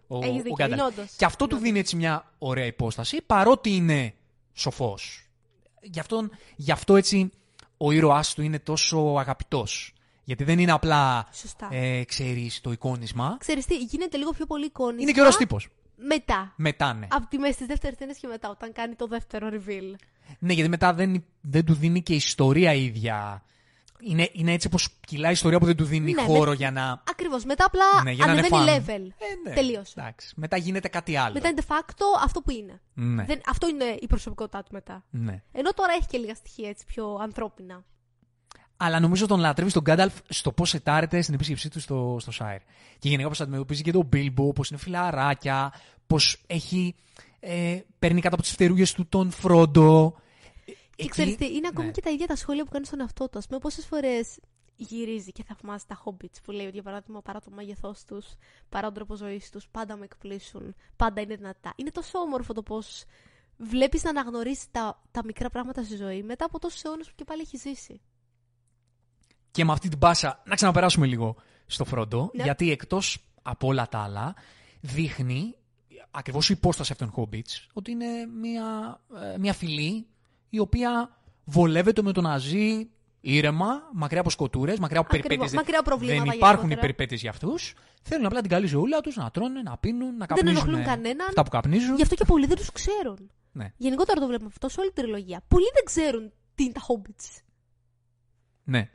[0.07, 0.73] Ο, Έχεις ο δίκιο, Γκάνταλφ.
[0.73, 1.11] είναι όντως.
[1.17, 4.15] Και αυτό του Είναι δίνει έτσι μια ωραία υπόσταση, παρότι είναι
[4.53, 5.27] σοφός.
[5.83, 7.31] Γι' αυτό, γι' αυτό έτσι
[7.85, 9.95] ο ήρωάς του είναι τόσο αγαπητός.
[10.25, 11.69] Γιατί δεν είναι απλά, Σωστά.
[11.71, 13.37] ε, ξέρεις, το εικόνισμα.
[13.39, 15.03] Ξέρεις τι, γίνεται λίγο πιο πολύ εικόνισμα.
[15.03, 15.69] Είναι και ωραίος τύπος.
[15.97, 16.53] Μετά.
[16.57, 17.07] Μετά, ναι.
[17.11, 19.95] Από τη μέση της δεύτερης ταινίας και μετά, όταν κάνει το δεύτερο reveal.
[20.39, 23.43] Ναι, γιατί μετά δεν, δεν του δίνει και ιστορία ίδια.
[24.05, 26.71] Είναι, είναι έτσι όπως κυλάει η ιστορία που δεν του δίνει Ναι, χώρο με- για
[26.71, 27.03] να...
[27.11, 27.45] Ακριβώς.
[27.45, 28.91] Μετά απλά Ναι, για να είναι ανεβαίνει fun.
[28.91, 29.13] level.
[29.19, 29.95] Ε, ναι, Τελείωσε.
[30.01, 30.33] Εντάξει.
[30.37, 31.33] Μετά γίνεται κάτι άλλο.
[31.35, 32.81] Μετά είναι de facto αυτό που είναι.
[32.95, 35.05] Ναι, Δεν, αυτό είναι η προσωπικότητά του μετά.
[35.11, 35.43] ναι.
[35.53, 37.85] Ενώ τώρα έχει και λίγα στοιχεία έτσι πιο ανθρώπινα.
[38.77, 42.61] Αλλά νομίζω τον λατρεύεις τον Γκάνταλφ στο πώς ετάρεται στην επίσκεψή του στο, στο Σάιρ.
[42.99, 45.73] Και γενικά πώς αντιμετωπίζει και τον Μπίλμπο, πώς είναι φιλαράκια,
[46.07, 46.95] πώς έχει.
[47.41, 50.15] Ε, παίρνει κάτω από τις φτερούγες του τον Φρόντο.
[51.03, 51.93] Και Εκεί- ξέρεις τι, είναι ακόμη ναι.
[51.93, 53.39] και τα ίδια τα σχόλια που κάνει στον εαυτό του.
[53.39, 54.39] Α πούμε, πόσες φορές
[54.77, 58.27] γυρίζει και θαυμάζει τα hobbits που λέει ότι για παράδειγμα παρά το μέγεθός τους,
[58.69, 61.73] παρά τον τρόπο ζωής τους, πάντα με εκπλήσουν, πάντα είναι δυνατά.
[61.77, 63.05] Είναι τόσο όμορφο το πώς
[63.57, 67.25] βλέπεις να αναγνωρίσεις τα, τα μικρά πράγματα στη ζωή μετά από τόσους αιώνες που και
[67.25, 68.01] πάλι έχεις ζήσει.
[69.51, 71.37] Και με αυτή την πάσα να ξαναπεράσουμε λίγο
[71.67, 72.43] στο Φρόντο, Ναι.
[72.43, 74.35] γιατί εκτός από όλα τα άλλα
[74.81, 75.55] δείχνει
[76.11, 79.01] ακριβώς η υπόσταση αυτών των Hobbits ότι είναι μια,
[79.35, 80.07] ε, μια φυλή
[80.55, 82.89] η οποία βολεύεται με το να ζει
[83.21, 85.57] ήρεμα, μακριά από σκοτούρες, μακριά από Ακριβώς, περιπέτειες.
[85.61, 86.81] μακριά από προβλήματα Δεν υπάρχουν οι γενικότερα.
[86.81, 87.75] περιπέτειες για αυτούς.
[88.03, 90.57] Θέλουν απλά την καλή ζωούλα τους, να τρώνε, να πίνουν, να καπνίζουν.
[90.57, 91.27] ενοχλούν κανέναν.
[91.29, 91.97] Αυτά που καπνίζουν.
[91.97, 93.31] Γι' αυτό και πολλοί δεν τους ξέρουν.
[93.53, 93.73] Ναι.
[93.77, 95.43] Γενικότερα το βλέπουμε αυτό σε όλη την τριλογία.
[95.49, 97.41] Πολλοί δεν ξέρουν τι είναι τα hobbits.
[98.65, 98.89] Ναι.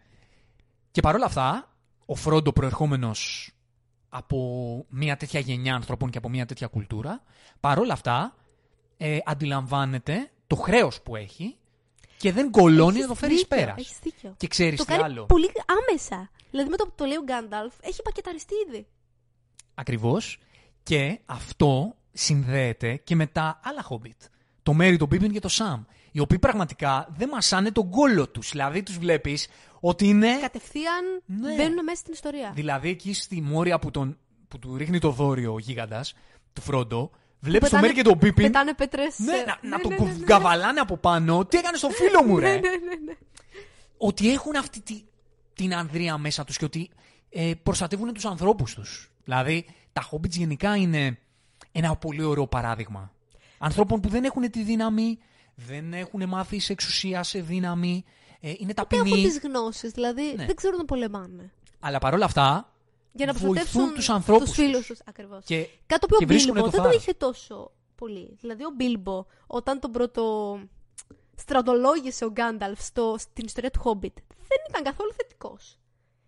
[0.92, 3.52] Και παρόλα αυτά, ο Φρόντο προερχόμενος
[4.10, 4.38] από
[4.90, 7.24] μια τέτοια γενιά ανθρώπων και από μια τέτοια κουλτούρα,
[7.60, 8.36] παρόλα αυτά
[8.98, 11.58] ε, αντιλαμβάνεται το χρέος που έχει
[12.18, 13.76] Και δεν κολώνει Έχεις να το φέρεις δίκιο, πέρας.
[13.78, 14.34] έχεις δίκιο.
[14.38, 15.26] Και ξέρεις Το τι κάνει άλλο.
[15.26, 16.30] πολύ άμεσα.
[16.52, 18.88] Δηλαδή με το που το λέει ο Γκάνταλφ, έχει πακεταριστεί ήδη.
[19.76, 20.40] Ακριβώς.
[20.84, 24.28] Και αυτό συνδέεται και με τα άλλα Hobbit.
[24.64, 25.84] Το Μέρι, τον Πίπιν και το Σαμ.
[26.12, 28.52] Οι οποίοι πραγματικά δεν μασάνε τον κόλλο τους.
[28.52, 29.48] Δηλαδή τους βλέπεις
[29.80, 30.38] ότι είναι.
[30.42, 31.56] Κατευθείαν Ναι.
[31.56, 32.52] μπαίνουν μέσα στην ιστορία.
[32.56, 34.18] Δηλαδή εκεί στη Μόρια που, τον,
[34.48, 36.14] που του ρίχνει το δόριο ο γίγαντας,
[36.54, 39.20] του Φρόντο, βλέπεις τον Πετάνε- Μέρι και τον Πίπιν; Πετάνε πέτρες.
[39.20, 40.26] Ναι, ε, να, να ναι, τον ναι, ναι, ναι.
[40.26, 41.46] καβαλάνε από πάνω.
[41.46, 43.14] Τι έκανε στο φίλο μου, ρε; Ναι, ναι, ναι, ναι.
[43.98, 45.04] ότι έχουν αυτή τη,
[45.54, 46.90] την ανδρεία μέσα τους και ότι
[47.30, 49.12] ε, προστατεύουν τους ανθρώπους τους.
[49.24, 51.18] Δηλαδή, τα Hobbits γενικά είναι
[51.72, 53.12] ένα πολύ ωραίο παράδειγμα.
[53.58, 55.18] Ανθρώπων που δεν έχουν τη δύναμη,
[55.56, 58.04] δεν έχουν μάθει σε εξουσία, σε δύναμη,
[58.40, 60.46] ε, είναι Δεν ταπεινοί, έχουν τις γνώσεις, δηλαδή Ναι.
[60.46, 61.52] δεν ξέρουν να πολεμάνε.
[61.80, 62.74] αλλά παρόλα αυτά
[63.18, 64.88] Για να βοηθούν προστατεύσουν τους ανθρώπους τους φίλους τους.
[64.88, 65.00] τους.
[65.06, 65.46] Ακριβώς.
[65.46, 67.02] και Κάτι το οποίο και ο βρίσκουνε Μπίλμπο το δεν το θάρρος.
[67.02, 68.38] είχε τόσο πολύ.
[68.40, 70.24] Δηλαδή ο Μπίλμπο, όταν τον πρώτο
[71.36, 75.80] στρατολόγησε ο Γκάνταλφ στο, στην ιστορία του Χόμπιτ, δεν ήταν καθόλου θετικός.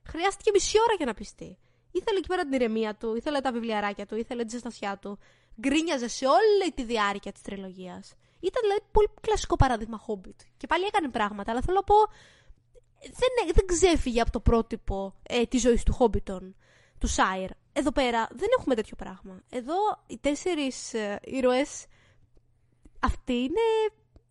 [0.07, 1.57] Χρειάστηκε μισή ώρα για να πιστεί.
[1.91, 5.19] Ήθελε εκεί πέρα την ηρεμία του, ήθελε τα βιβλιαράκια του, ήθελε τη ζεστασιά του.
[5.59, 8.13] Γκρίνιαζε σε όλη τη διάρκεια της τριλογίας.
[8.39, 10.39] Ήταν δηλαδή πολύ κλασικό παράδειγμα Χόμπιτ.
[10.57, 11.95] Και πάλι έκανε πράγματα, αλλά θέλω να πω.
[13.01, 16.55] Δεν, δεν ξέφυγε από το πρότυπο ε, της ζωής του Χόμπιτον,
[16.99, 17.49] του Σάιρ.
[17.73, 19.41] Εδώ πέρα δεν έχουμε τέτοιο πράγμα.
[19.49, 19.73] Εδώ
[20.07, 21.85] οι τέσσερις ε, ήρωες
[22.99, 23.61] αυτοί είναι,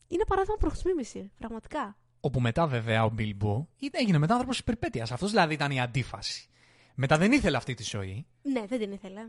[0.09, 1.97] είναι παράδειγμα προς μίμηση, πραγματικά.
[2.21, 5.13] όπου μετά βέβαια ο Μπίλμπο έγινε μετά άνθρωπος της περιπέτειας.
[5.13, 6.49] Αυτός δηλαδή ήταν η αντίφαση.
[6.95, 8.27] Μετά δεν ήθελε αυτή τη ζωή.
[8.43, 9.21] Ναι, δεν την ήθελε.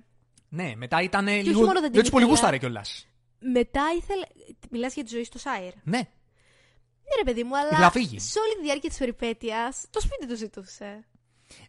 [0.50, 1.60] Ναι, μετά ήταν όχι λίγο.
[1.60, 2.38] μόνο δεν Δεν την τους πολύ ήθελε.
[2.40, 3.08] γούσταρε κιόλας.
[3.40, 4.26] Μετά ήθελε.
[4.70, 5.74] Μιλάς για τη ζωή στο Σάιρ.
[5.84, 8.20] Ναι, Ναι, ρε παιδί μου, Ήθελε αλλά να φύγει.
[8.20, 11.08] σε όλη τη διάρκεια της περιπέτειας το σπίτι του ζητούσε.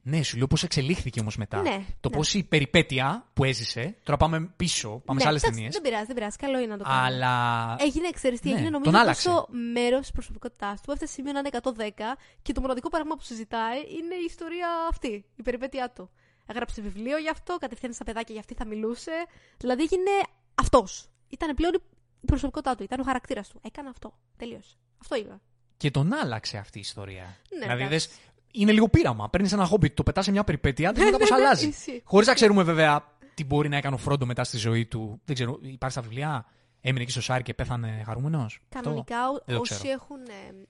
[0.02, 1.60] Ναι, σου λέω πώς εξελίχθηκε όμως μετά.
[1.62, 2.16] Ναι, το ναι.
[2.16, 3.96] πώς η περιπέτεια που έζησε.
[4.02, 5.72] Τώρα πάμε πίσω, πάμε ναι, σε άλλες εντάξει, ταινίες.
[5.72, 6.36] Δεν πειράζει, δεν πειράζει.
[6.36, 7.04] Καλό είναι να το κάνουμε.
[7.04, 7.76] Αλλά.
[7.80, 9.28] Έγινε, ξέρεις τι, Ναι, έγινε τον νομίζω άλλαξε.
[9.28, 12.88] τόσο μέρος της προσωπικότητάς του που έφτασε σε σημείο να είναι 110 και το μοναδικό
[12.88, 16.10] πράγμα που συζητάει είναι η ιστορία αυτή, η περιπέτειά του.
[16.46, 19.12] Έγραψε βιβλίο γι' αυτό, κατευθείαν στα παιδάκια για αυτή θα μιλούσε.
[19.56, 20.10] Δηλαδή έγινε
[20.54, 21.08] αυτός.
[21.28, 21.72] Ήταν πλέον
[22.20, 23.60] η προσωπικότητά του, ήταν ο χαρακτήρας του.
[23.62, 24.18] Έκανε αυτό.
[24.36, 24.76] Τελείωσε.
[25.00, 25.40] Αυτό είπε.
[25.76, 27.22] Και τον άλλαξε αυτή η ιστορία.
[27.22, 28.08] Ναι, δηλαδή, εντάξει.
[28.08, 28.18] δες,
[28.52, 29.30] είναι λίγο πείραμα.
[29.30, 31.66] Παίρνεις ένα χόμπι, το πετάς σε μια περιπέτεια, δεν Ναι, μετά πώ ναι, ναι, αλλάζει.
[31.68, 32.02] ισχύει.
[32.04, 35.20] Χωρίς να ξέρουμε βέβαια τι μπορεί να έκανε ο Φρόντο μετά στη ζωή του.
[35.24, 36.46] Δεν ξέρω, υπάρχει στα βιβλία;
[36.82, 39.92] Έμεινε εκεί στο Σάρι και πέθανε χαρούμενος; Κανονικά ό- δεν το όσοι ξέρω.
[39.92, 40.16] έχουν.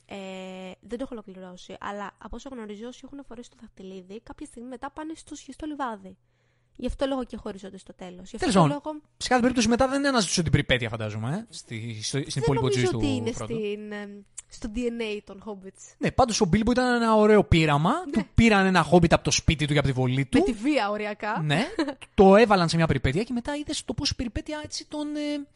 [0.07, 4.21] Ε, ε, δεν το έχω ολοκληρώσει, αλλά από όσο γνωρίζω, όσοι έχουν φορέσει το δαχτυλίδι,
[4.21, 6.17] κάποια στιγμή μετά πάνε στο σχιστό λιβάδι.
[6.77, 8.31] Γι' αυτό λόγο και χωρίζονται στο τέλος.
[8.31, 9.01] Γι' αυτό Τέλος το πάντων, λόγο.
[9.17, 11.47] Σε κάθε περίπτωση μετά δεν αναζητούσε την περιπέτεια, φαντάζομαι.
[11.51, 13.55] Ε, στη, στο, στην Δεν υπόλοιπη ζωής νομίζω του ότι είναι Φρόντο.
[13.55, 15.95] στην, ε, στο DNA των Hobbits.
[15.99, 17.93] Ναι, πάντως ο Μπίλμπο ήταν ένα ωραίο πείραμα.
[18.13, 20.39] Του πήραν ένα χόμπιτ από το σπίτι του για από τη βολή του.
[20.39, 21.43] Με τη βία οριακά.
[21.45, 21.67] Ναι,
[22.15, 25.17] το έβαλαν σε μια περιπέτεια και μετά είδες το πώς η περιπέτεια έτσι τον.
[25.17, 25.47] Ε,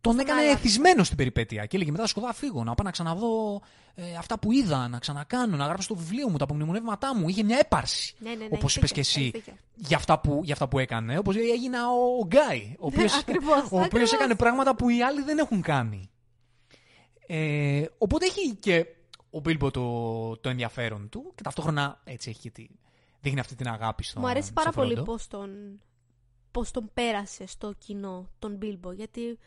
[0.00, 0.58] τον έκανε άλλαξε.
[0.58, 1.66] εθισμένο στην περιπέτεια.
[1.66, 3.62] Και έλεγε μετά σκοτά φύγω, να πάω να ξαναδώ
[3.94, 7.28] ε, αυτά που είδα, να ξανακάνω, να γράψω το βιβλίο μου, τα απομνημονεύματά μου.
[7.28, 8.14] Είχε μια έπαρση.
[8.18, 9.52] Ναι, ναι, ναι, Όπως έχεις είπες δίκιο, και εσύ, έχεις δίκιο.
[9.74, 11.18] για αυτά, που, για αυτά που έκανε.
[11.18, 14.12] Όπως έγινα ο, ο Γκάι, ο οποίο ακριβώς, ο οποίος ακριβώς.
[14.12, 16.10] έκανε πράγματα που οι άλλοι δεν έχουν κάνει.
[17.26, 18.86] Ε, οπότε έχει και
[19.30, 22.66] ο Μπίλμπο το, το ενδιαφέρον του και ταυτόχρονα έτσι έχει και τη,
[23.20, 25.12] δείχνει αυτή την αγάπη στον Μου αρέσει στον πάρα πολύ Φρόντο.
[25.12, 25.80] πώς τον,
[26.50, 29.38] πώς τον πέρασε στο κοινό τον Μπίλμπο, γιατί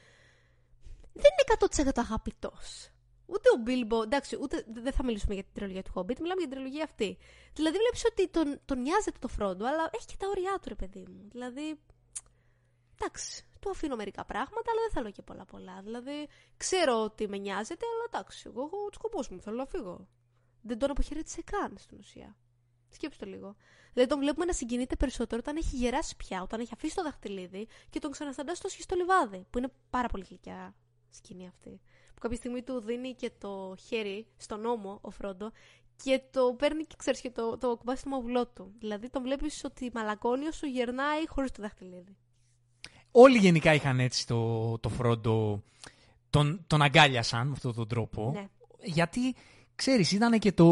[1.14, 2.90] δεν είναι 100% αγαπητός.
[3.26, 6.48] Ούτε ο Μπίλμπο, εντάξει, ούτε, δεν θα μιλήσουμε για την τριλογία του Hobbit, μιλάμε για
[6.48, 7.18] την τριλογία αυτή.
[7.54, 10.76] Δηλαδή βλέπεις ότι τον, τον νοιάζεται το Φρόντο, αλλά έχει και τα όρια του, ρε
[10.76, 11.28] παιδί μου.
[11.32, 11.80] Δηλαδή,
[13.00, 15.82] εντάξει, του αφήνω μερικά πράγματα, αλλά δεν θέλω και πολλά πολλά.
[15.84, 16.28] Δηλαδή,
[16.58, 20.08] ξέρω ότι με νοιάζεται, αλλά εντάξει, εγώ έχω του σκοπού μου, θέλω να φύγω.
[20.62, 22.38] Δεν τον αποχαιρέτησε καν στην ουσία.
[22.90, 23.56] Σκέψτε το λίγο.
[23.94, 27.68] Δηλαδή τον βλέπουμε να συγκινείται περισσότερο όταν έχει γεράσει πια, όταν έχει αφήσει το δαχτυλίδι
[27.90, 29.46] και τον ξανασταντά στο σχιστό λιβάδι.
[29.50, 30.76] Που είναι πάρα πολύ γλυκιά
[31.10, 31.82] σκηνή αυτή.
[32.14, 35.52] Που κάποια στιγμή του δίνει και το χέρι στον ώμο ο Φρόντο
[36.04, 38.74] και το παίρνει και ξέρεις και το, το κουμπάει στο μαυλό του.
[38.80, 42.18] Δηλαδή τον βλέπεις ότι μαλακώνει όσο γερνάει χωρίς το δαχτυλίδι.
[43.20, 45.64] Όλοι γενικά είχαν έτσι το, το Φρόντο,
[46.30, 48.32] τον, τον αγκάλιασαν με αυτόν τον τρόπο.
[48.34, 48.48] Ναι.
[48.84, 49.36] Γιατί,
[49.76, 50.66] ξέρεις, ήταν και το...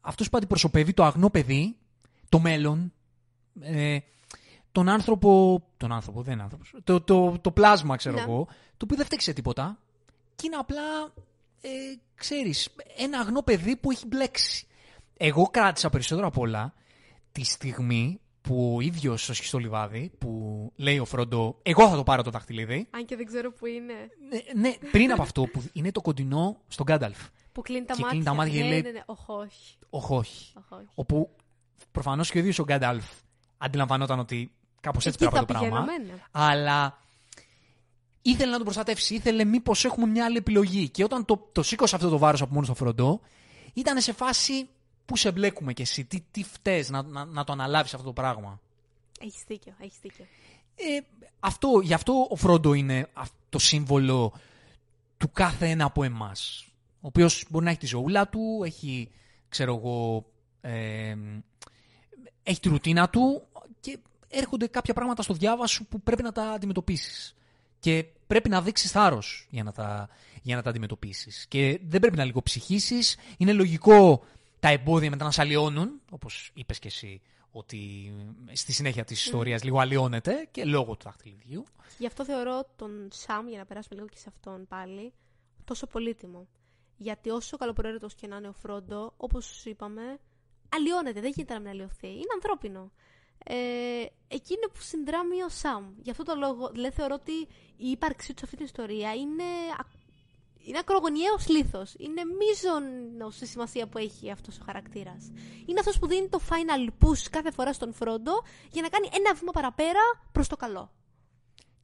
[0.00, 1.76] Αυτός που αντιπροσωπεύει το αγνό παιδί,
[2.28, 2.92] το μέλλον,
[3.60, 3.98] ε,
[4.72, 5.62] τον άνθρωπο...
[5.76, 6.74] Τον άνθρωπο, δεν είναι άνθρωπος.
[6.84, 8.22] Το, το, το πλάσμα, ξέρω Ναι.
[8.22, 9.78] εγώ, το οποίο δεν φταίξει σε τίποτα.
[10.36, 11.12] Και είναι απλά,
[11.60, 11.68] ε,
[12.14, 14.66] ξέρεις, ένα αγνό παιδί που έχει μπλέξει.
[15.16, 16.74] Εγώ κράτησα περισσότερο απ' όλα
[17.32, 22.02] τη στιγμή που ο ίδιος στο σχιστό λιβάδι, που λέει ο Φρόντο, εγώ θα το
[22.02, 22.86] πάρω το δαχτυλίδι.
[22.90, 23.94] Αν και δεν ξέρω που είναι.
[24.54, 27.18] Ναι, ναι, πριν από αυτό που είναι το κοντινό στον Γκάνταλφ.
[27.52, 28.08] Που κλείνει τα Και μάτια.
[28.08, 29.02] κλείνει τα μάτια και ναι, λέει- ναι, ναι.
[29.06, 29.74] Οχ, όχι.
[29.90, 30.52] Όχι, όχι.
[30.56, 30.86] Οχ, όχι.
[30.94, 31.30] Όπου
[31.92, 33.04] προφανώς και ο ίδιος ο Γκάνταλφ
[33.58, 35.92] αντιλαμβανόταν ότι κάπως έτσι Εκεί πρέπει να θα πάει το πράγμα.
[35.92, 36.22] πηγαίναμε, ναι.
[36.30, 36.98] Αλλά
[38.22, 40.88] ήθελε να τον προστατεύσει, ήθελε μήπως έχουμε μια άλλη επιλογή.
[40.88, 43.20] Και όταν το, το σήκωσε αυτό το βάρος από μόνος στο φροντό,
[43.74, 44.68] ήταν σε φάση
[45.04, 48.12] πού σε μπλέκουμε κι εσύ, τι, τι φταίς να, να, να το αναλάβεις αυτό το
[48.12, 48.60] πράγμα;
[49.20, 50.24] Έχεις δίκιο, έχεις δίκιο.
[50.74, 51.00] Ε,
[51.40, 53.08] αυτό, γι' αυτό ο Φρόντο είναι
[53.48, 54.32] το σύμβολο
[55.16, 56.68] του κάθε ένα από εμάς.
[57.00, 59.10] Ο οποίος μπορεί να έχει τη ζωούλα του, έχει,
[59.48, 60.24] ξέρω εγώ,
[60.60, 61.16] ε,
[62.42, 63.42] έχει τη ρουτίνα του
[63.80, 63.98] και
[64.28, 67.36] έρχονται κάποια πράγματα στο διάβα σου που πρέπει να τα αντιμετωπίσεις.
[67.80, 70.08] Και πρέπει να δείξεις θάρρος για να τα,
[70.42, 71.46] για να τα αντιμετωπίσεις.
[71.48, 73.16] Και δεν πρέπει να λιγοψυχήσεις.
[73.36, 74.24] Είναι λογικό
[74.64, 78.12] τα εμπόδια μετά να σε αλλοιώνουν, όπως είπες και εσύ, ότι
[78.52, 81.64] στη συνέχεια της ιστορίας λίγο αλλοιώνεται και λόγω του δαχτυλιδιού.
[81.98, 85.12] Γι' αυτό θεωρώ τον Σαμ, για να περάσουμε λίγο και σε αυτόν πάλι,
[85.64, 86.48] τόσο πολύτιμο.
[86.96, 90.18] Γιατί όσο καλοπροαίρετος και να είναι ο Φρόντο, όπως είπαμε,
[90.68, 92.08] αλλοιώνεται, δεν γίνεται να μην αλλοιωθεί.
[92.08, 92.90] Είναι ανθρώπινο.
[93.44, 93.56] Ε,
[94.28, 95.84] εκείνο που συνδράμει ο Σαμ.
[96.02, 97.32] Γι' αυτό το λόγο, δηλαδή θεωρώ ότι
[97.76, 99.44] η ύπαρξή του σε αυτή την ιστορία είναι
[100.66, 101.82] είναι ακρογωνιαίος λήθο.
[101.98, 102.82] Είναι μείζον
[103.30, 105.32] στη σημασία που έχει αυτός ο χαρακτήρας.
[105.66, 108.32] Είναι αυτός που δίνει το final push κάθε φορά στον Φρόντο
[108.70, 110.00] για να κάνει ένα βήμα παραπέρα
[110.32, 110.90] προς το καλό.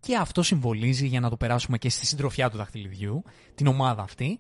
[0.01, 3.23] Και αυτό συμβολίζει, για να το περάσουμε και στη συντροφιά του δαχτυλιδιού,
[3.55, 4.39] την ομάδα αυτή,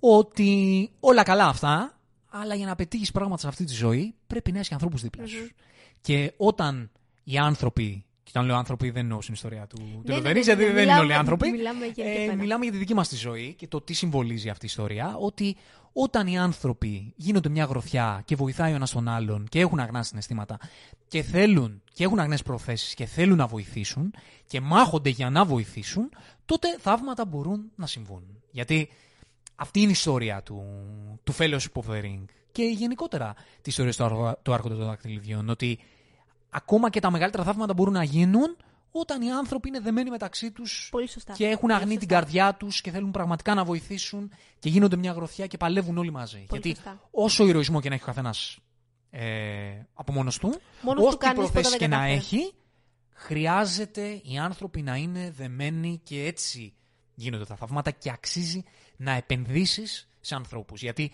[0.00, 4.58] ότι όλα καλά αυτά, αλλά για να πετύχεις πράγματα σε αυτή τη ζωή πρέπει να
[4.58, 5.50] έχει ανθρώπους δίπλα σου.
[6.00, 6.90] Και όταν
[7.24, 10.40] οι άνθρωποι και όταν λέω άνθρωποι δεν εννοώ στην ιστορία του ναι, ναι, ναι, ναι
[10.40, 11.50] γιατί δεν είναι όλοι άνθρωποι.
[11.50, 14.64] Μιλάμε για, ε, μιλάμε για τη δική μας τη ζωή και το τι συμβολίζει αυτή
[14.64, 15.16] η ιστορία.
[15.18, 15.56] Ότι
[15.92, 20.02] όταν οι άνθρωποι γίνονται μια γροθιά και βοηθάει ο ένας τον άλλον και έχουν αγνά
[20.02, 20.58] συναισθήματα
[21.08, 24.14] και θέλουν και έχουν αγνές προθέσεις και θέλουν να βοηθήσουν
[24.46, 26.10] και μάχονται για να βοηθήσουν,
[26.44, 28.22] τότε θαύματα μπορούν να συμβούν.
[28.50, 28.88] Γιατί
[29.56, 30.62] αυτή είναι η ιστορία του,
[31.24, 33.92] του Fellowship of the Ring και γενικότερα τη ιστορία
[34.42, 35.48] του Άρχοντα των Δακτυλιδιών.
[35.48, 35.78] Ότι
[36.50, 38.56] ακόμα και τα μεγαλύτερα θαύματα μπορούν να γίνουν
[38.90, 40.92] όταν οι άνθρωποι είναι δεμένοι μεταξύ τους
[41.34, 45.46] και έχουν αγνεί την καρδιά τους και θέλουν πραγματικά να βοηθήσουν και γίνονται μια γροθιά
[45.46, 46.46] και παλεύουν όλοι μαζί.
[46.50, 46.76] Γιατί
[47.10, 48.58] όσο ηρωισμό και να έχει ο καθένας
[49.10, 49.26] ε,
[49.94, 50.60] από μόνος του,
[50.96, 52.52] ό,τι προθέσεις και να έχει,
[53.12, 56.74] χρειάζεται οι άνθρωποι να είναι δεμένοι και έτσι
[57.14, 58.64] γίνονται τα θαύματα και αξίζει
[58.96, 60.82] να επενδύσεις σε ανθρώπους.
[60.82, 61.12] Γιατί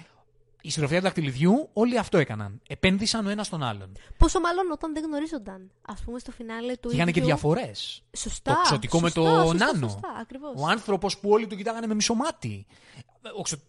[0.66, 2.60] η συντροφιά του δακτυλιδιού όλοι αυτό έκαναν.
[2.68, 3.92] Επένδυσαν ο ένας τον άλλον.
[4.16, 5.70] Πόσο μάλλον όταν δεν γνωρίζονταν.
[5.82, 6.88] Α πούμε στο φινάλε του.
[6.88, 8.02] Και είχαν και διαφορές.
[8.16, 8.52] Σωστά.
[8.54, 9.88] Το ξωτικό με το σωστά, νάνο.
[9.88, 10.52] Σωστά, ακριβώς.
[10.56, 12.66] Ο άνθρωπος που όλοι του κοιτάγανε με μισομάτι.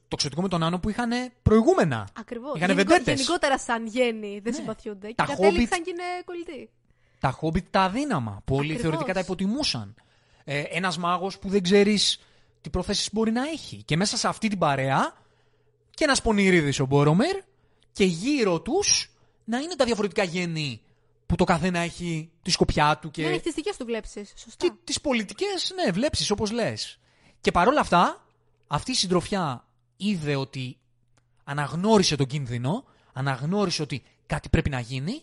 [0.07, 1.11] Το ξωτικό με τον νάνο που είχαν
[1.43, 2.07] προηγούμενα.
[2.19, 2.55] Ακριβώς.
[2.55, 4.59] Είχαν Γενικο, Γενικότερα σαν γέννη δεν ναι.
[4.59, 5.13] συμπαθιούνται.
[5.15, 6.69] Τα και κατέληξαν και είναι κολλητοί.
[7.19, 8.41] Τα χόμπιτ τα αδύναμα.
[8.45, 9.95] Που όλοι θεωρητικά τα υποτιμούσαν.
[10.43, 12.19] Ε, Ένας μάγος που δεν ξέρεις
[12.61, 13.83] τι προθέσεις μπορεί να έχει.
[13.85, 15.13] Και μέσα σε αυτή την παρέα
[15.95, 17.35] και ένας πονηρίδης ο Μπόρομερ
[17.91, 19.09] και γύρω τους
[19.43, 20.81] να είναι τα διαφορετικά γέννη
[21.25, 23.11] που το καθένα έχει τη σκοπιά του.
[23.11, 23.23] Και...
[23.23, 24.33] Ναι, έχει τις δικές του βλέψεις.
[24.35, 24.65] Σωστά.
[24.65, 26.99] Και τις πολιτικές, ναι, βλέψεις όπως λες.
[27.41, 28.25] Και παρόλα αυτά,
[28.67, 29.67] αυτή η συντροφιά
[29.97, 30.77] είδε ότι
[31.43, 32.83] αναγνώρισε τον κίνδυνο,
[33.13, 35.21] αναγνώρισε ότι κάτι πρέπει να γίνει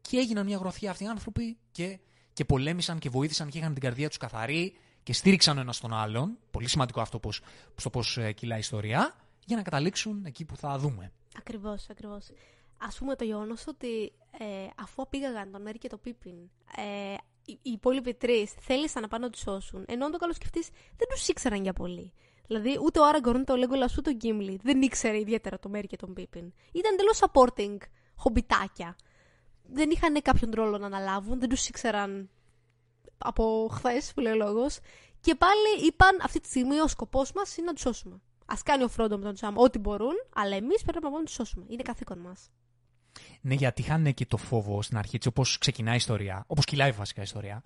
[0.00, 1.98] και έγιναν μια γροθιά αυτοί οι άνθρωποι και,
[2.32, 5.92] και πολέμησαν και βοήθησαν και είχαν την καρδιά τους καθαρή και στήριξαν ο ένας τον
[5.94, 6.38] άλλον.
[6.50, 7.40] Πολύ σημαντικό αυτό πώς,
[7.76, 11.12] στο πώς ε, κυλάει η ιστορία για να καταλήξουν εκεί που θα δούμε.
[11.38, 12.30] Ακριβώς, ακριβώς.
[12.78, 14.44] Α πούμε το γεγονός ότι ε,
[14.76, 16.34] αφού πήγαγαν τον Μέρι και τον Πίπιν,
[16.76, 17.14] ε,
[17.44, 21.08] οι, οι υπόλοιποι τρεις θέλησαν να πάνε να τους σώσουν, ενώ αν το καλοσκεφτείς δεν
[21.10, 22.12] τους ήξεραν για πολύ.
[22.46, 25.86] Δηλαδή, ούτε ο Άραγκορν, ούτε ο Λέγκολας, ούτε ο Γκίμλι δεν ήξερε ιδιαίτερα τον Μέρι
[25.86, 26.52] και τον Πίπιν.
[26.72, 27.76] Ήταν εντελώς supporting
[28.14, 28.96] χομπιτάκια.
[29.62, 32.30] Δεν είχαν κάποιον ρόλο να αναλάβουν, δεν τους ήξεραν
[33.18, 34.78] από χθες που λέει ο λόγος.
[35.20, 38.20] Και πάλι είπαν αυτή τη στιγμή ο σκοπός μας είναι να τους σώσουμε.
[38.52, 41.24] Α κάνει ο Φρόντο με τον Τζαμ ό,τι μπορούν, αλλά εμείς πρέπει να πάμε να
[41.24, 41.64] τους σώσουμε.
[41.68, 42.50] Είναι καθήκον μας.
[43.40, 46.90] Ναι, γιατί είχαν και το φόβο στην αρχή, έτσι όπως ξεκινάει η ιστορία, όπως κυλάει
[46.90, 47.62] βασικά η ιστορία,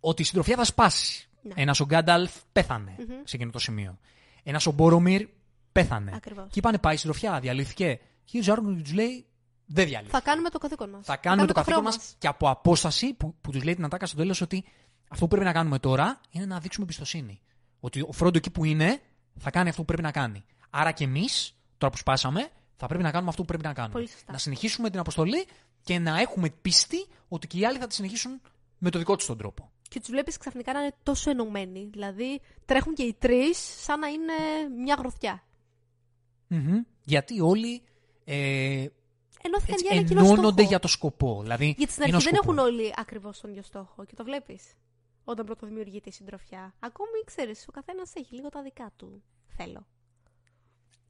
[0.00, 1.28] ότι η συντροφιά θα σπάσει.
[1.42, 1.52] Ναι.
[1.56, 3.22] Ένας ο Γκάνταλφ πέθανε mm-hmm.
[3.24, 3.98] σε εκείνο το σημείο.
[4.42, 5.28] Ένας ο Μπόρομιρ
[5.72, 6.12] πέθανε.
[6.14, 6.46] Ακριβώς.
[6.50, 8.00] Και είπανε πάει η συντροφιά, διαλύθηκε.
[8.24, 9.26] Και ο Ζάργον τους λέει
[9.66, 10.16] δεν διαλύθηκε.
[10.16, 11.06] Θα κάνουμε το καθήκον μας.
[11.06, 14.06] Θα κάνουμε το, το καθήκον μας και από απόσταση που, που τους λέει την Ατάκα
[14.06, 14.64] στο τέλος ότι
[15.08, 17.40] αυτό που πρέπει να κάνουμε τώρα είναι να δείξουμε εμπιστοσύνη.
[17.80, 19.00] Ότι ο Φρόντο εκεί που είναι
[19.38, 20.44] θα κάνει αυτό που πρέπει να κάνει.
[20.70, 24.06] Άρα και εμείς, τώρα που σπάσαμε, θα πρέπει να κάνουμε αυτό που πρέπει να κάνουμε.
[24.32, 25.46] Να συνεχίσουμε την αποστολή
[25.82, 28.40] και να έχουμε πίστη ότι και οι άλλοι θα τη συνεχίσουν
[28.78, 29.70] με το δικό τους τον τρόπο.
[29.88, 31.88] Και τους βλέπεις ξαφνικά να είναι τόσο ενωμένοι.
[31.92, 34.32] Δηλαδή τρέχουν και οι τρεις σαν να είναι
[34.82, 35.42] μια γροθιά.
[37.04, 37.82] Γιατί όλοι.
[38.24, 38.86] Ε,
[39.42, 41.38] Ενώθηκαν για ένα ενώνονται για το σκοπό.
[41.42, 44.62] Δηλαδή, Γιατί στην αρχή δεν έχουν όλοι ακριβώς τον ίδιο στόχο και το βλέπεις
[45.28, 46.74] όταν πρώτο δημιουργείται η συντροφιά.
[46.80, 49.22] Ακόμη ξέρεις, ο καθένας έχει λίγο τα δικά του.
[49.56, 49.86] Θέλω.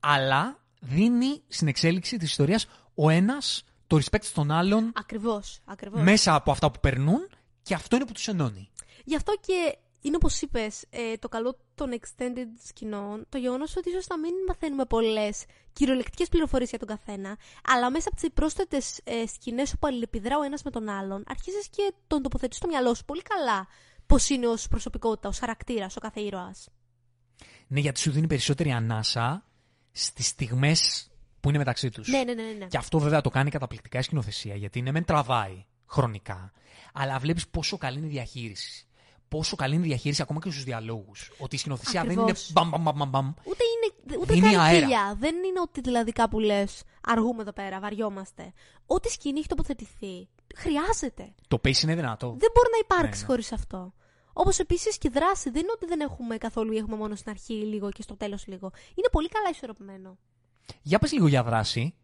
[0.00, 4.92] Αλλά δίνει στην εξέλιξη της ιστορίας ο ένας το respect στον άλλον.
[4.94, 5.60] Ακριβώς.
[5.64, 6.02] Ακριβώς.
[6.02, 7.28] Μέσα από αυτά που περνούν
[7.62, 8.70] και αυτό είναι που τους ενώνει.
[9.04, 13.88] Γι' αυτό και είναι όπως είπες, ε, το καλό των extended σκηνών, το γεγονός ότι
[13.88, 17.36] ίσως να μην μαθαίνουμε πολλές κυριολεκτικές πληροφορίες για τον καθένα,
[17.68, 21.68] αλλά μέσα από τις πρόσθετες ε, σκηνές όπου αλληλεπιδρά ο ένας με τον άλλον, αρχίζεις
[21.68, 23.66] και τον τοποθετείς στο μυαλό σου πολύ καλά
[24.06, 26.68] πώς είναι ως προσωπικότητα, ως χαρακτήρας, ο κάθε ήρωας.
[27.66, 29.44] Ναι, γιατί σου δίνει περισσότερη ανάσα
[29.92, 32.08] στις στιγμές που είναι μεταξύ τους.
[32.08, 32.66] Ναι, ναι, ναι, ναι.
[32.66, 36.52] Και αυτό βέβαια το κάνει καταπληκτικά η σκηνοθεσία, γιατί ναι, μεν τραβάει χρονικά,
[36.92, 38.86] αλλά βλέπεις πόσο καλή είναι η διαχείριση.
[39.28, 41.30] Πόσο καλή είναι η διαχείριση ακόμα και στους διαλόγους.
[41.38, 42.52] Ότι η σκηνοθεσία δεν είναι Ακριβώς.
[42.52, 43.28] μπαμ, μπαμ, μπαμ, μπαμ, μπαμ.
[43.44, 44.18] Ούτε είναι.
[44.20, 44.80] Ούτε Δίνει κάνει αέρα.
[44.80, 45.16] κοιλιά.
[45.18, 48.52] Δεν είναι ότι δηλαδή κάπου λες, αργούμε εδώ πέρα, βαριόμαστε.
[48.86, 51.34] Ό,τι σκηνή έχει τοποθετηθεί, χρειάζεται.
[51.48, 52.26] Το pace είναι δυνατό.
[52.38, 53.26] Δεν μπορεί να υπάρξει Ναι, ναι.
[53.26, 53.92] χωρίς αυτό.
[54.32, 55.50] Όπως επίσης και δράση.
[55.50, 58.46] Δεν είναι ότι δεν έχουμε καθόλου ή έχουμε μόνο στην αρχή λίγο και στο τέλος
[58.46, 58.70] λίγο.
[58.94, 60.18] Είναι πολύ καλά ισορροπημένο.
[60.82, 61.94] Για πες λίγο για δράση.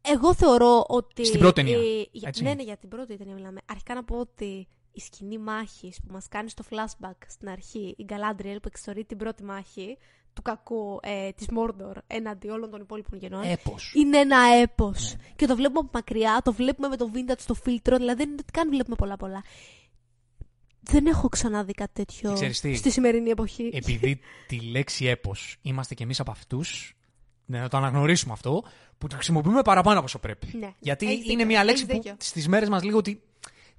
[0.00, 1.24] Εγώ θεωρώ ότι.
[1.26, 2.42] Στην πρώτη ταινία, η- για- έτσι.
[2.42, 3.60] Ναι, ναι, για την πρώτη ταινία μιλάμε.
[3.66, 8.04] Αρχικά να πω ότι η σκηνή μάχης που μας κάνει στο flashback στην αρχή, η
[8.04, 9.98] Γκαλάντριελ που εξορεί την πρώτη μάχη
[10.38, 13.42] του κακού ε, της Μόρντορ έναντι όλων των υπόλοιπων γενών.
[13.42, 13.92] Έπος.
[13.94, 15.14] Είναι ένα έπος.
[15.16, 15.32] Ναι.
[15.36, 18.38] Και το βλέπουμε από μακριά, το βλέπουμε με το vintage στο φίλτρο, δηλαδή δεν είναι
[18.40, 19.42] ότι καν βλέπουμε πολλά πολλά.
[20.80, 23.70] Δεν έχω ξαναδεί κάτι τέτοιο Ξέρεις τι; στη σημερινή εποχή.
[23.72, 26.96] Επειδή τη λέξη έπος είμαστε κι εμείς από αυτούς,
[27.46, 28.62] ναι, να το αναγνωρίσουμε αυτό,
[28.98, 30.56] που το χρησιμοποιούμε παραπάνω από όσο πρέπει.
[30.58, 30.72] Ναι.
[30.78, 32.16] Γιατί Έχεις είναι δίκιο, μια λέξη έχεις που δίκιο.
[32.20, 33.18] στις μέρες μας λίγο τη,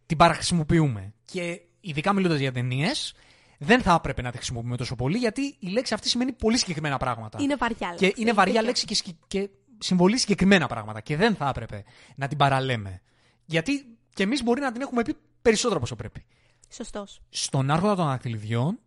[0.06, 1.14] την παραχρησιμοποιούμε.
[1.26, 3.14] Και ειδικά μιλώντας για ταινίες,
[3.62, 6.98] δεν θα έπρεπε να τη χρησιμοποιούμε τόσο πολύ, γιατί η λέξη αυτή σημαίνει πολύ συγκεκριμένα
[6.98, 7.38] πράγματα.
[7.42, 7.98] Είναι βαριά λέξη.
[7.98, 8.68] Και είναι έχεις βαριά δίκιο.
[8.68, 11.02] λέξη και, σκη- και συμβολεί συγκεκριμένα πράγματα.
[11.02, 11.84] Και δεν θα έπρεπε
[12.16, 13.02] να την παραλέμε.
[13.46, 16.26] Γιατί και εμείς μπορεί να την έχουμε πει περισσότερο από όσο πρέπει.
[16.70, 17.22] Σωστός.
[17.30, 18.80] Στον άρχοντα των δακτυλιδιών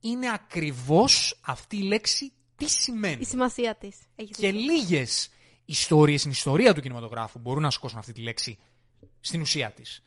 [0.00, 3.20] είναι ακριβώς αυτή η λέξη τι σημαίνει.
[3.20, 3.96] Η σημασία της.
[4.36, 5.30] Και λίγες
[5.64, 8.58] ιστορίες στην ιστορία του κινηματογράφου μπορούν να σηκώσουν αυτή τη λέξη
[9.20, 10.02] στην ουσία της.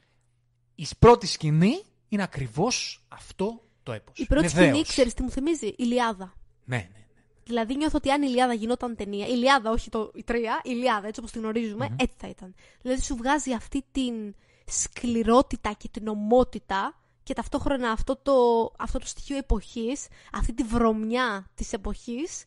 [0.75, 4.17] Η πρώτη σκηνή είναι ακριβώς αυτό το έπος.
[4.19, 4.87] Η πρώτη Είναι σκηνή, δέος.
[4.87, 6.33] ξέρεις τι μου θυμίζει, η Ιλιάδα.
[6.65, 6.81] Ναι, ναι.
[6.93, 7.05] ναι.
[7.43, 10.69] Δηλαδή νιώθω ότι αν η Ιλιάδα γινόταν ταινία, η Ιλιάδα, όχι το, η τρία, η
[10.73, 12.55] Ιλιάδα έτσι όπως την γνωρίζουμε, έτσι θα ήταν.
[12.81, 14.35] Δηλαδή σου βγάζει αυτή την
[14.65, 18.33] σκληρότητα και την ομότητα και ταυτόχρονα αυτό το,
[18.79, 22.43] αυτό το στοιχείο εποχής, αυτή τη βρωμιά της εποχής,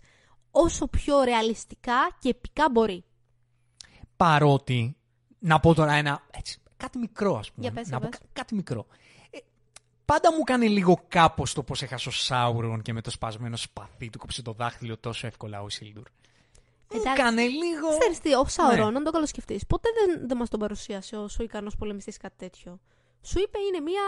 [0.50, 3.04] όσο πιο ρεαλιστικά και επικά μπορεί.
[4.16, 4.96] Παρότι,
[5.38, 7.66] να πω τώρα ένα, έτσι, κάτι μικρό ας πούμε.
[7.66, 8.18] Για πες, να για πω πες.
[8.18, 8.86] κα- κάτι μικρό.
[10.12, 13.56] Ε, πάντα μου κάνει λίγο κάπως το πώς έχασε ο Σάουρον και με το σπασμένο
[13.56, 16.04] σπαθί του κόψε το δάχτυλο τόσο εύκολα ο Ισίλντουρ.
[16.92, 17.20] Μου Εντάξει.
[17.22, 17.98] έκανε λίγο...
[17.98, 18.96] Ξέρεις τι, ο Σαουρόν, Ναι.
[18.98, 22.80] αν το καλοσκεφτείς, ποτέ δεν, δεν μας τον παρουσίασε ως ο ικανός πολεμιστής κάτι τέτοιο.
[23.22, 24.02] Σου είπε είναι μια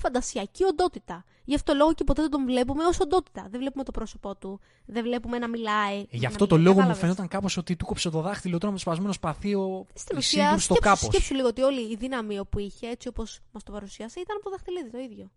[0.00, 1.24] φαντασιακή οντότητα.
[1.44, 3.46] Γι' αυτό λόγο και ποτέ δεν τον βλέπουμε ως οντότητα.
[3.50, 5.98] Δεν βλέπουμε το πρόσωπό του, δεν βλέπουμε να μιλάει.
[6.00, 6.74] Ε, Γι' να αυτό το μιλάει.
[6.74, 9.54] λόγο μου Κατάλαβες; φαίνονταν κάπως ότι του κόψε το δάχτυλο τώρα με το σπασμένο σπαθί
[9.54, 11.14] ο Στην η ουσία, Ισίλντουρ στο σκέψου, κάπως.
[11.14, 14.44] σκέψου λίγο ότι όλη η δύναμη που είχε, έτσι όπως μας το παρουσίασε, ήταν από
[14.44, 15.30] το δαχτυλίδι το ίδιο.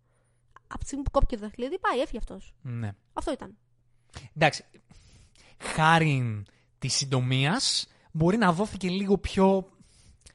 [0.67, 2.53] Από τη στιγμή που κόπηκε το δαχτυλίδι, πάει, έφυγε αυτός.
[2.61, 2.91] Ναι.
[3.13, 3.57] Αυτό ήταν.
[4.35, 4.63] Εντάξει,
[5.57, 6.43] χάρη
[6.79, 9.67] της συντομίας μπορεί να δόθηκε λίγο πιο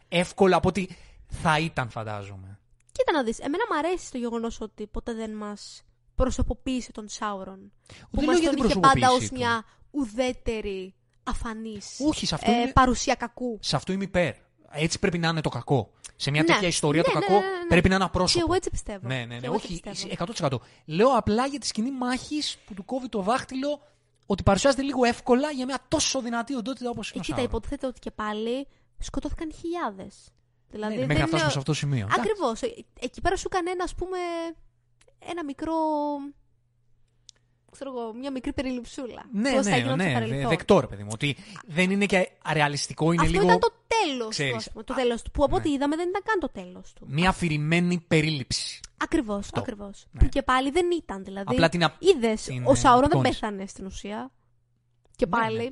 [0.08, 0.96] εύκολα από ότι
[1.28, 2.55] θα ήταν, φαντάζομαι.
[2.96, 5.82] Κοίτα να δεις, εμένα μου αρέσει το γεγονός ότι ποτέ δεν μας
[6.14, 7.72] προσωποποίησε τον Σάουρον.
[7.86, 9.36] Που Δεν μας λέω για τον την είχε πάντα προσωποποίηση ως του.
[9.36, 10.94] μια ουδέτερη,
[11.24, 13.58] αφανής Όχι, σε αυτό, ε, είμαι, παρουσία κακού.
[13.60, 14.34] σε αυτό είμαι υπέρ.
[14.70, 15.90] Έτσι πρέπει να είναι το κακό.
[16.16, 16.46] Σε μια Ναι.
[16.46, 17.66] τέτοια ιστορία Ναι, το ναι, κακό ναι, ναι, ναι.
[17.66, 18.44] πρέπει να είναι Και απρόσωπο.
[18.46, 19.06] εγώ έτσι πιστεύω.
[19.08, 19.46] Ναι, ναι, Και ναι.
[19.46, 20.58] εγώ έτσι Όχι, πιστεύω.
[20.58, 20.60] 100%.
[20.84, 23.80] Λέω απλά για τη σκηνή μάχης που του κόβει το δάχτυλο
[24.26, 27.50] ότι παρουσιάζεται λίγο εύκολα για μια τόσο δυνατή οντότητα όπως είναι Ε, ο κοίτα, Σάουρον.
[27.56, 28.66] υποτίθεται ότι και πάλι
[28.98, 30.14] σκοτώθηκαν χιλιάδες.
[30.70, 32.06] Δηλαδή, Ναι, δεν μέχρι να είναι- φτάσουμε σε αυτό το σημείο.
[32.10, 32.20] Εντάξει.
[32.20, 32.52] Ακριβώ.
[33.00, 34.18] Εκεί πέρα σου έκανε ένα, ας πούμε,
[35.18, 35.74] ένα μικρό.
[37.70, 39.24] ξέρω εγώ, μια μικρή περιληψούλα.
[39.32, 40.48] Ναι, Πώς θα ναι, γινόταν στο ναι, παρελθόν.
[40.48, 41.08] δεκτό ρε παιδί μου.
[41.12, 41.36] Ότι
[41.66, 44.58] δεν είναι και αρεαλιστικό, είναι Αυτό λίγο ήταν το τέλος ξέρεις, του.
[44.58, 45.30] ας πούμε, Το τέλος του.
[45.30, 47.06] Που από ό,τι είδαμε δεν ήταν καν το τέλος του.
[47.10, 48.80] μια αφηρημένη περίληψη.
[48.96, 50.06] Ακριβώς, ακριβώς.
[50.10, 50.20] Ναι.
[50.20, 51.24] Που και πάλι δεν ήταν.
[51.24, 53.40] Δηλαδή, Απλά την απ- είδες, την, ο ε, Σάουρον δεν εικόνισε.
[53.40, 54.30] πέθανε στην ουσία.
[55.16, 55.58] Και Ναι, πάλι.
[55.58, 55.70] ναι.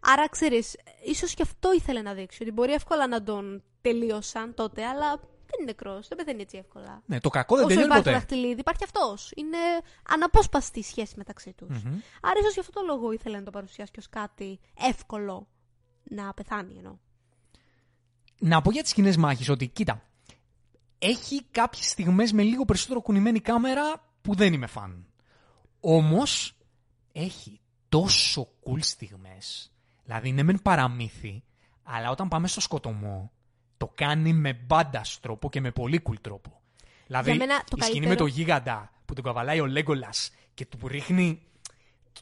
[0.00, 2.42] Άρα ξέρεις, ίσως και αυτό ήθελε να δείξει.
[2.42, 6.08] Ότι μπορεί εύκολα να τον τελείωσαν τότε, αλλά δεν είναι νεκρός.
[6.08, 7.02] Δεν πεθαίνει έτσι εύκολα.
[7.06, 8.24] Ναι, το κακό δεν Όσο τελειώνει υπάρχει το ποτέ.
[8.26, 9.32] δαχτυλίδι, υπάρχει αυτός.
[9.36, 9.58] Είναι
[10.08, 11.82] αναπόσπαστη η σχέση μεταξύ τους.
[11.82, 11.98] Μμμ.
[12.22, 15.48] Άρα ίσως γι' αυτό το λόγο ήθελε να το παρουσιάσει και ως κάτι εύκολο
[16.02, 16.96] να πεθάνει εννοώ.
[18.38, 20.02] Να πω για τις κοινέ μάχε ότι, κοίτα,
[20.98, 25.06] έχει κάποιες στιγμές με λίγο περισσότερο κουνημένη κάμερα που δεν είμαι φαν.
[25.80, 26.56] Όμως
[27.12, 29.72] έχει τόσο cool στιγμές.
[30.04, 31.44] Δηλαδή είναι μεν παραμύθι,
[31.82, 33.32] αλλά όταν πάμε στο σκοτωμό,
[33.82, 36.60] το κάνει με μπάντας τρόπο και με πολύ cool τρόπο.
[37.06, 40.10] Δηλαδή Για μένα το η σκηνή με καλύτερο- το γίγαντα που τον καβαλάει ο Λέγκολα
[40.54, 41.42] και του ρίχνει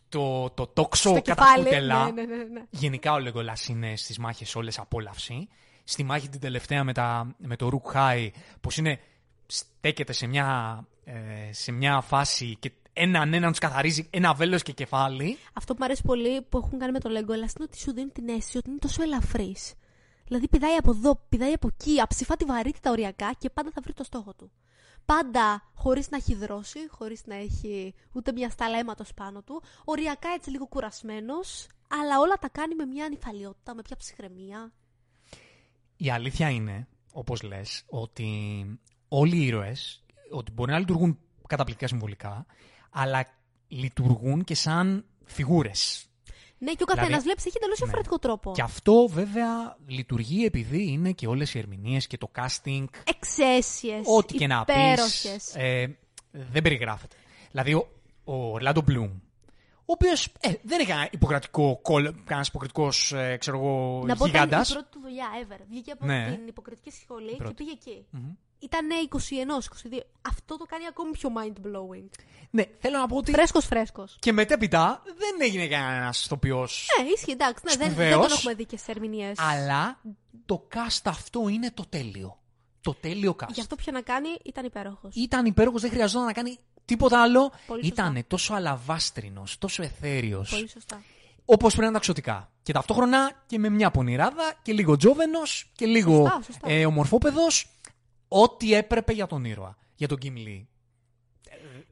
[0.08, 1.64] το, το τόξο Στο κατά κεφάλι.
[1.64, 2.04] κουτελά.
[2.04, 2.62] Ναι, ναι, ναι, ναι.
[2.70, 5.48] Γενικά ο Λέγκολας είναι στις μάχες όλες απόλαυση.
[5.84, 8.30] Στη μάχη την τελευταία με, τα, με το Ρουκ Χάι,
[8.60, 9.00] πως είναι,
[9.46, 14.72] στέκεται σε μια ε, σε μια φάση και έναν έναν του καθαρίζει ένα βέλος και
[14.72, 15.36] κεφάλι.
[15.52, 18.10] Αυτό που μου αρέσει πολύ που έχουν κάνει με το Legolas είναι ότι σου δίνει
[18.10, 19.74] την αίσθηση ότι είναι τόσο ελαφρύς.
[20.30, 23.92] Δηλαδή πηδάει από εδώ, πηδάει από εκεί, αψηφά τη βαρύτητα οριακά και πάντα θα βρει
[23.92, 24.50] το στόχο του.
[25.04, 30.28] Πάντα χωρίς να έχει δρώσει, χωρίς να έχει ούτε μια στάλα αίματος πάνω του, οριακά
[30.28, 34.72] έτσι λίγο κουρασμένος, αλλά όλα τα κάνει με μια ανυφαλιότητα, με μια ψυχραιμία.
[35.96, 38.28] Η αλήθεια είναι, όπως λες, ότι
[39.08, 42.46] όλοι οι ήρωες ότι μπορεί να λειτουργούν καταπληκτικά συμβολικά,
[42.90, 43.26] αλλά
[43.68, 46.09] λειτουργούν και σαν φιγούρες.
[46.62, 47.84] Ναι, και ο καθένας Δηλαδή- βλέπει έχει εντελώς Ναι.
[47.84, 48.52] διαφορετικό τρόπο.
[48.52, 52.84] Και αυτό βέβαια λειτουργεί επειδή είναι και όλες οι ερμηνείες και το casting.
[53.04, 54.02] Εξαίσιες.
[54.06, 54.74] Ό,τι και να πεις.
[54.74, 55.54] υπέροχες.
[55.56, 55.98] Ε,
[56.30, 57.16] δεν περιγράφεται.
[57.50, 57.88] Δηλαδή ο,
[58.24, 59.10] ο Orlando Bloom,
[59.76, 64.22] ο οποίος ε, δεν έχει κανένα υποκρατικό κόλ, κανένας υποκριτικός, ε, ξέρω εγώ, Να πω
[64.24, 64.64] ότι ήταν γίγαντα.
[64.68, 65.60] η πρώτη του δουλειά ever.
[65.68, 66.34] Βγήκε από Ναι.
[66.36, 67.54] την υποκριτική σχολή και πρώτη.
[67.54, 68.06] πήγε εκεί.
[68.62, 70.00] Ήταν 21-22.
[70.28, 72.08] Αυτό το κάνει ακόμη πιο mind blowing.
[72.50, 73.32] Ναι, θέλω να πω ότι.
[73.32, 74.16] Φρέσκος, φρέσκος.
[74.18, 76.86] Και μετέπειτα δεν έγινε κανένας ηθοποιός.
[77.02, 77.64] Ναι, ισχύει, εντάξει.
[77.64, 78.26] Ναι, δεν, δεν Σπουδαίος.
[78.28, 79.38] τον έχουμε δει και στι ερμηνείες.
[79.38, 80.00] Αλλά
[80.46, 82.38] το cast αυτό είναι το τέλειο.
[82.80, 83.48] Το τέλειο cast.
[83.52, 85.14] Γι' αυτό πια να κάνει ήταν υπέροχος.
[85.14, 87.52] Ήταν υπέροχος, δεν χρειαζόταν να κάνει τίποτα άλλο.
[87.66, 88.02] Πολύ σωστά.
[88.02, 90.50] Ήταν τόσο αλαβάστρινος, τόσο εθέριος.
[90.50, 91.02] Πολύ σωστά.
[91.44, 92.50] Όπως πρέπει να είναι τα ξωτικά.
[92.62, 96.70] Και ταυτόχρονα και με μια πονηράδα και λίγο τζόβενος και λίγο Σωστά, σωστά.
[96.70, 97.66] ε, ομορφόπεδος.
[98.32, 99.76] Ό,τι έπρεπε για τον ήρωα.
[99.94, 100.64] Για τον Kim Lee.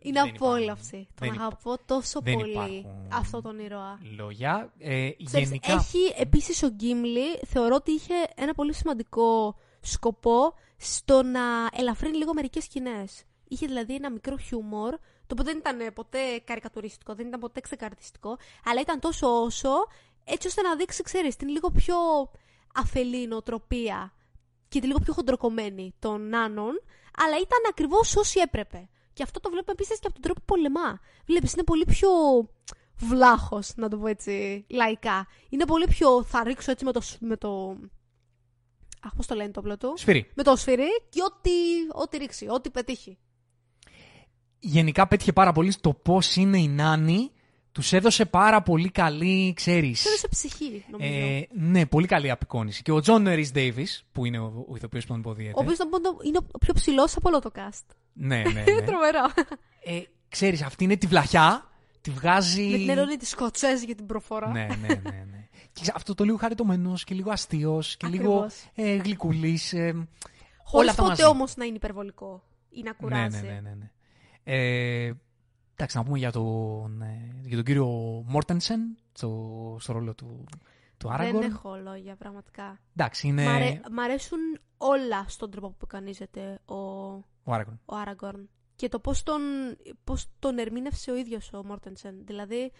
[0.01, 0.97] Είναι δεν απόλαυση.
[0.97, 1.15] υπάρχουν.
[1.15, 3.09] Τον Δεν αγαπώ τόσο δεν πολύ υπάρχουν.
[3.13, 3.99] αυτό τον ήρωα.
[4.17, 4.73] Λόγια.
[4.79, 5.73] Ε, Ξέρεις, γενικά.
[5.73, 11.41] Έχει επίσης ο Γκίμλι, θεωρώ ότι είχε ένα πολύ σημαντικό σκοπό στο να
[11.73, 13.25] ελαφρύνει λίγο μερικές σκηνές.
[13.49, 14.91] Είχε δηλαδή ένα μικρό χιούμορ,
[15.27, 19.71] το οποίο δεν ήταν ποτέ καρικατουριστικό, δεν ήταν ποτέ ξεκαρτιστικό, αλλά ήταν τόσο όσο,
[20.25, 21.97] έτσι ώστε να δείξει, ξέρεις, την λίγο πιο
[22.75, 24.13] αφελή νοοτροπία
[24.69, 26.73] και τη λίγο πιο χοντροκομμένη των νάνων,
[27.17, 28.89] αλλά ήταν ακριβώς όσοι έπρεπε.
[29.13, 31.01] Και αυτό το βλέπουμε επίσης και από τον τρόπο που πολεμά.
[31.27, 32.09] Βλέπεις, είναι πολύ πιο
[32.97, 35.27] βλάχος, να το πω έτσι λαϊκά.
[35.49, 36.23] Είναι πολύ πιο.
[36.25, 37.01] Θα ρίξω έτσι με το.
[37.01, 37.77] σ- Με το...
[39.03, 40.31] Αχ, πώς το λένε το όπλο του; Σφυρί.
[40.35, 41.51] Με το σφυρί και ό,τι,
[41.93, 43.19] ό,τι ρίξει, ό,τι πετύχει.
[44.59, 47.31] Γενικά πέτυχε πάρα πολύ στο πώς είναι οι Νάνοι.
[47.79, 50.01] Τους έδωσε πάρα πολύ καλή, ξέρεις.
[50.01, 51.15] Σε έδωσε ψυχή, νομίζω.
[51.15, 52.83] Ε, ναι, πολύ καλή απεικόνιση.
[52.83, 55.51] Και ο Τζον Ρις Ντέιβις, που είναι ο, ο ηθοποιός που τον υποδύεται.
[55.57, 55.79] ο οποίος
[56.25, 57.85] είναι ο πιο ψηλός από όλο το cast.
[58.13, 58.87] Ναι, ναι, Είναι ναι.
[58.87, 59.25] τρομερό.
[59.85, 61.69] ε, ξέρεις, αυτή τη βλαχιά,
[62.01, 62.63] τη βγάζει...
[62.71, 64.49] Με την ερώνη τη Σκοτσέζ για την προφορά.
[64.51, 65.49] ναι, ναι, ναι, ναι.
[65.73, 68.65] και ξα- αυτό το λίγο χαριτωμένος και λίγο αστείος και λίγο Ακριβώς.
[68.75, 69.73] ε, γλυκουλής.
[69.73, 70.07] Ε, όλα
[70.65, 71.25] Χωρίς αυτά ποτέ μαζί.
[71.35, 73.41] όμως να είναι υπερβολικό ή να Ναι, κουράζει.
[73.47, 73.91] ναι, ναι, ναι, ναι.
[74.45, 75.13] Ε,
[75.81, 77.87] εντάξει, να πούμε για τον, ε, για τον κύριο
[78.27, 80.45] Μόρτενσεν στο, στο ρόλο του,
[80.97, 81.51] του Δεν Άραγκορν.
[81.51, 82.79] έχω λόγια, πραγματικά.
[82.97, 84.39] Εντάξει, είναι Μ' αρέ- Μ' αρέσουν
[84.77, 87.81] όλα στον τρόπο που εμφανίζεται ο, ο Άραγκορν.
[87.85, 88.49] ο Άραγκορν.
[88.77, 89.41] Και το πώς τον,
[90.05, 92.15] πώς τον ερμήνευσε ο ίδιος ο Μόρτενσεν.
[92.27, 92.73] Δηλαδή,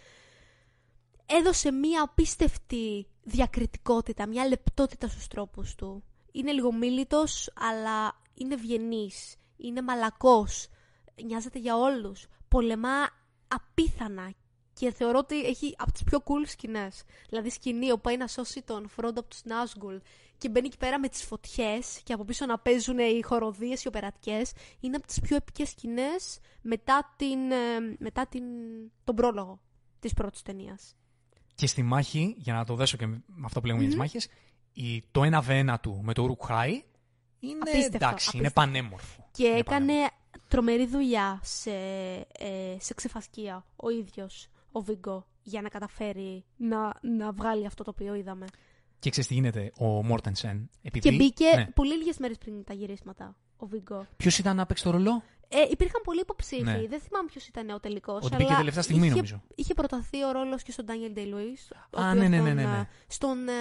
[1.25, 6.03] έδωσε μία απίστευτη διακριτικότητα, μία λεπτότητα στους τρόπους του.
[6.31, 10.67] Είναι λίγο μίλητος, αλλά είναι ευγενής, είναι μαλακός,
[11.25, 13.09] νοιάζεται για όλους, πολεμά
[13.47, 14.33] απίθανα
[14.73, 17.03] και θεωρώ ότι έχει από τις πιο cool σκηνές.
[17.29, 19.95] Δηλαδή σκηνή όπου πάει να σώσει τον Φρόντο από τους Νάσγκουλ
[20.37, 23.87] και μπαίνει εκεί πέρα με τις φωτιές και από πίσω να παίζουν οι χοροδίες, οι
[23.87, 24.51] οπερατικές.
[24.79, 28.43] Είναι από τις πιο επικές σκηνές μετά, την, ε, μετά την,
[29.03, 29.59] τον πρόλογο
[29.99, 30.95] της πρώτης ταινίας.
[31.55, 34.27] Και στη μάχη, για να το δέσω και με αυτό που λέμε για τις μάχες,
[34.73, 36.83] η, το 1v1 του με το Ουρουχάι
[37.39, 38.51] είναι Απίστευτο, εντάξει, είναι απίστευτο.
[38.53, 39.29] πανέμορφο.
[39.31, 40.15] Και Είναι έκανε πανέμορφο.
[40.47, 41.71] Τρομερή δουλειά σε,
[42.31, 47.91] ε, σε ξεφασκία ο ίδιος ο Βίγκο για να καταφέρει να, να βγάλει αυτό το
[47.93, 48.45] οποίο είδαμε.
[48.99, 50.69] Και ξέρεις τι γίνεται, ο Μόρτενσεν.
[50.81, 51.65] Επειδή, Και μπήκε ναι.
[51.65, 54.07] πολύ λίγες μέρες πριν τα γυρίσματα ο Βίγκο.
[54.17, 56.61] Ποιος ήταν να παίξει το ρολό; Ε, υπήρχαν πολλοί υποψήφοι.
[56.63, 56.85] Ναι.
[56.89, 58.23] Δεν θυμάμαι ποιος ήταν ο τελικός.
[58.25, 59.41] Ότι μπήκε τελευταία στιγμή, είχε, νομίζω.
[59.55, 61.75] Είχε προταθεί ο ρόλος και στον Daniel Day-Lewis.
[61.93, 62.77] ο Α, οποίος ναι, ναι, ναι, τον, ναι, ναι.
[62.77, 63.51] ε, Στον ε,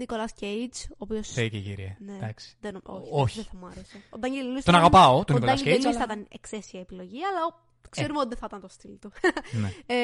[0.00, 1.22] Nicolas Cage, ο οποίο.
[1.22, 1.96] Θεέ και κύριε.
[2.00, 2.56] Ναι, Εντάξει.
[2.60, 3.36] δεν, όχι, Όχι.
[3.36, 3.96] δεν θα μου άρεσε.
[4.10, 6.26] Ο Daniel Day-Lewis Τον ήταν- αγαπάω, τον Ο Nicolas Daniel Cage, Day-Lewis αλλά- θα ήταν
[6.30, 7.46] εξαίσια επιλογή, αλλά
[7.86, 9.12] ο- ξέρουμε ότι δεν θα ήταν το στυλ του.
[9.60, 9.72] Ναι.
[9.86, 9.94] Ε,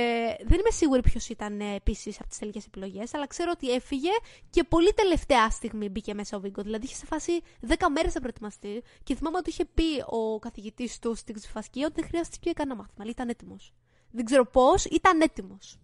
[0.46, 4.10] δεν είμαι σίγουρη ποιος ήταν ε, επίσης από τις τελικέ επιλογές, αλλά ξέρω ότι έφυγε
[4.50, 6.62] και πολύ τελευταία στιγμή μπήκε μέσα ο Βίγκο.
[6.62, 7.32] Δηλαδή είχε σε φάση
[7.68, 12.00] 10 μέρες να προετοιμαστεί και θυμάμαι ότι είχε πει ο καθηγητής του στην ξεφασκία ότι
[12.00, 12.96] δεν χρειάστηκε πια κανένα μάθημα.
[13.00, 13.72] Αλλά ήταν έτοιμος.
[14.10, 15.78] Δεν ξέρω πώς, ήταν έτοιμος.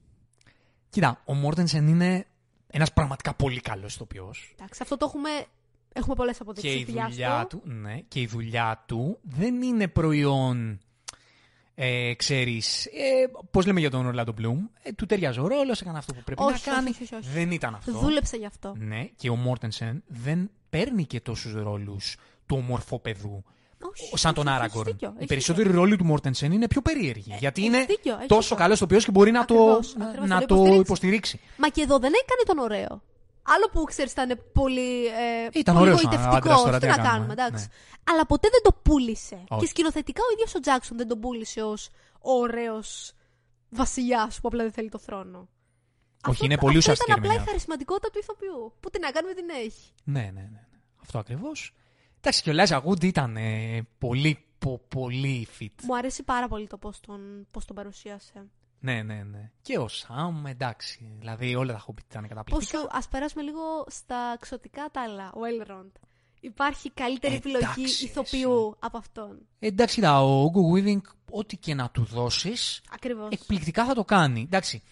[0.90, 2.26] Κοίτα, ο Μόρτενσεν είναι
[2.66, 4.52] ένας πραγματικά πολύ καλός ηθοποιός.
[4.58, 5.30] Εντάξει, αυτό το έχουμε.
[5.92, 6.80] Έχουμε πολλές Και αποδείξεις.
[6.80, 10.80] η δουλειά του, ναι, και η δουλειά του δεν είναι προϊόν,
[11.84, 12.90] ε, ξέρεις, ε,
[13.50, 16.42] πώς λέμε για τον Ορλάντο Μπλουμ, ε, του ταιριάζει ο ρόλος, έκανε αυτό που πρέπει
[16.42, 16.88] Όχι, να κάνει.
[16.88, 17.28] όχι, όχι, όχι.
[17.34, 17.92] Δεν ήταν αυτό.
[17.92, 18.74] Δούλεψε γι' αυτό.
[18.78, 23.44] Ναι, και ο Μόρτενσεν δεν παίρνει και τόσους ρόλους του ομορφοπεδού.
[23.90, 24.90] Όχι, σαν τον όχι, έχει Άραγκορν.
[24.92, 27.34] δίκιο, Οι έχει περισσότεροι ρόλοι του Μόρτενσεν είναι πιο περίεργοι.
[27.38, 28.56] γιατί έχει είναι δίκιο, έχει τόσο δίκιο.
[28.56, 31.40] καλός στο και μπορεί να το, Ακριβώς, να, ακριβώς, να θα το το υποστηρίξει.
[31.56, 33.02] Μα και εδώ δεν έκανε τον ωραίο.
[33.42, 35.06] Άλλο που ξέρεις ήταν πολύ.
[35.06, 37.66] Ε, Ήταν πολύ ωραίος γοητευτικός, άντρας τώρα, τι τι να να κάνουμε, κάνουμε, εντάξει.
[37.68, 38.12] ναι.
[38.12, 39.44] Αλλά ποτέ δεν το πούλησε.
[39.48, 39.60] Όχι.
[39.60, 41.88] Και σκηνοθετικά ο ίδιος ο Τζάξον δεν τον πούλησε ως
[42.18, 43.12] ωραίος
[43.68, 45.48] βασιλιάς που απλά δεν θέλει το θρόνο.
[46.28, 47.50] Όχι, είναι πολύ αυτό ουσιαστική ήταν απλά η ερμηνεία.
[47.52, 48.72] χαρισματικότητα του ηθοποιού.
[48.80, 49.90] Που τι να κάνουμε την έχει.
[50.04, 50.40] Ναι, ναι, ναι.
[50.40, 50.78] ναι.
[51.02, 51.74] Αυτό ακριβώς.
[52.18, 55.72] Εντάξει, και ο Λάζα Γούντ ήταν ε, πολύ, πο, πολύ fit.
[55.82, 58.46] Μου αρέσει πάρα πολύ το πώς τον, πώς τον παρουσίασε.
[58.84, 59.50] Ναι, ναι, ναι.
[59.62, 61.16] Και ο Σάμ, εντάξει.
[61.18, 62.78] Δηλαδή όλα τα Hobbit ήταν καταπληκτικά.
[62.78, 65.32] Πόσο, ας περάσουμε λίγο στα ξωτικά τα άλλα.
[65.34, 65.90] Ο Elrond.
[66.40, 68.04] Υπάρχει καλύτερη Εντάξει, επιλογή εσύ.
[68.04, 69.38] ηθοποιού από αυτόν.
[69.58, 71.00] Ε, εντάξει, κοίτα, ο Hugo Weaving,
[71.30, 73.28] ό,τι και να του δώσεις, Ακριβώς.
[73.30, 74.40] εκπληκτικά θα το κάνει.
[74.42, 74.82] Εντάξει.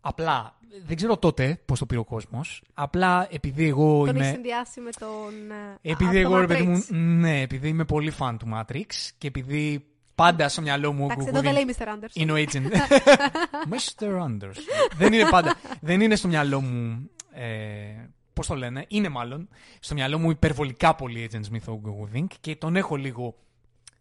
[0.00, 2.62] Απλά, δεν ξέρω τότε πώς το πήρε ο κόσμος.
[2.74, 4.18] Απλά επειδή εγώ Τον είμαι.
[4.24, 5.50] έχεις συνδυάσει με τον.
[5.82, 6.86] ε, Επειδή από το εγώ, ρε παιδί Matrix.
[6.90, 8.86] μου, ναι, επειδή είμαι πολύ φαν του Matrix
[9.18, 11.82] και επειδή πάντα στο μυαλό μου ο Εντάξει, Hugo εδώ δεν Weaving λέει Mr.
[11.88, 12.08] Anderson.
[12.14, 12.66] είναι ο agent.
[13.72, 14.20] Mr.
[14.22, 14.56] Anderson.
[14.96, 15.54] δεν είναι πάντα.
[15.80, 17.10] Δεν είναι στο μυαλό μου.
[17.32, 19.48] Ε, Πώς το λένε, είναι μάλλον
[19.80, 23.34] στο μυαλό μου υπερβολικά πολύ Agent Smith ο Hugo Weaving και τον έχω λίγο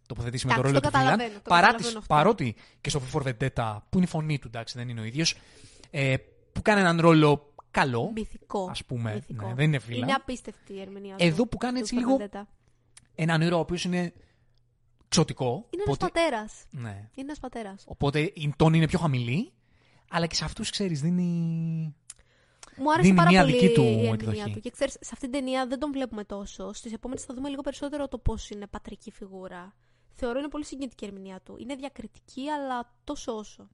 [0.07, 1.11] τοποθετήσει με το Εντάξει, ρόλο το του Βίλαν.
[1.18, 2.14] καταλαβαίνω, το Παρά καταλαβαίνω τις- αυτό.
[2.15, 5.03] παρότι και στο V for Vendetta, που είναι η φωνή του, εντάξει, δεν είναι ο
[5.03, 5.35] ίδιος,
[5.91, 6.15] ε,
[6.52, 8.11] που κάνει έναν ρόλο καλό.
[8.15, 8.68] Μυθικό.
[8.72, 9.48] Ας πούμε, Μυθικό.
[9.48, 10.02] ναι, δεν είναι βίλαν.
[10.03, 11.26] Είναι απίστευτη η ερμηνεία του.
[11.26, 12.41] Εδώ που κάνει του έτσι λίγο Vendetta.
[13.15, 14.14] έναν ήρωα ο οποίος είναι
[15.14, 15.65] ξωτικό.
[15.69, 16.65] Είναι ένας οπότε- πατέρας.
[16.72, 16.90] Ναι.
[16.90, 17.84] Είναι ένας πατέρας.
[17.88, 19.52] Οπότε η τόνη είναι πιο χαμηλή,
[20.10, 21.23] αλλά και σε αυτούς ξέρεις, δίνει.
[22.77, 24.52] Μου άρεσε Δίνει πάρα μια πολύ δική του η ερμηνεία εκδοχή.
[24.53, 24.60] του.
[24.60, 26.73] Και ξέρεις, σε αυτήν την ταινία δεν τον βλέπουμε τόσο.
[26.73, 29.73] Στις επόμενες θα δούμε λίγο περισσότερο το πώς είναι πατρική φιγούρα.
[30.14, 31.56] Θεωρώ είναι πολύ συγκινητική η ερμηνεία του.
[31.60, 33.68] Είναι διακριτική, αλλά τόσο όσο.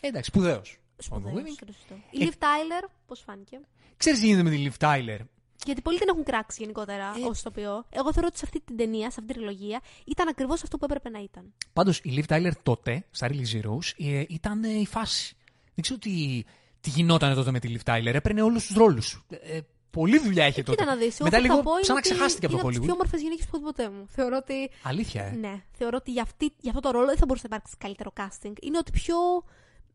[0.00, 0.78] Ε, εντάξει, σπουδαίος.
[0.96, 1.34] Σπουδαίος.
[1.34, 1.66] Weaving.
[1.74, 1.94] σωστό.
[2.10, 3.60] Η Ε, Liv Tyler, πώς φάνηκε;
[3.96, 5.18] Ξέρεις τι γίνεται με τη Liv Tyler;
[5.64, 7.24] Γιατί πολλοί την έχουν κράξει γενικότερα Ε.
[7.28, 7.84] ως ηθοποιό.
[7.90, 10.84] Εγώ θεωρώ ότι σε αυτή την ταινία, σε αυτή την τριλογία, ήταν ακριβώς αυτό που
[10.84, 11.52] έπρεπε να ήταν.
[11.72, 15.36] Πάντως η Liv Tyler τότε, στα Really Zeros, ε, ήταν ε, η φάση.
[15.74, 16.44] Δεν ξέρω τι,
[16.80, 18.14] τι γινόταν τότε με τη Liv Tyler.
[18.14, 19.24] Έπαιρνε όλους τους ρόλους.
[19.28, 19.58] Ε,
[19.90, 20.76] πολλή δουλειά είχε τότε.
[20.82, 21.20] Κοίτα να δεις.
[21.20, 22.84] Μετά λίγο ξαναξεχάστηκε από το Είναι από τις Hollywood.
[22.84, 24.06] πιο όμορφες γυναίκες που έχω δει ποτέ μου.
[24.08, 24.70] Θεωρώ ότι.
[24.82, 25.30] Αλήθεια, ε.
[25.30, 28.12] Ναι, θεωρώ ότι για, αυτή, για αυτό το ρόλο δεν θα μπορούσε να υπάρξει καλύτερο
[28.16, 28.52] casting.
[28.62, 29.16] Είναι ότι πιο.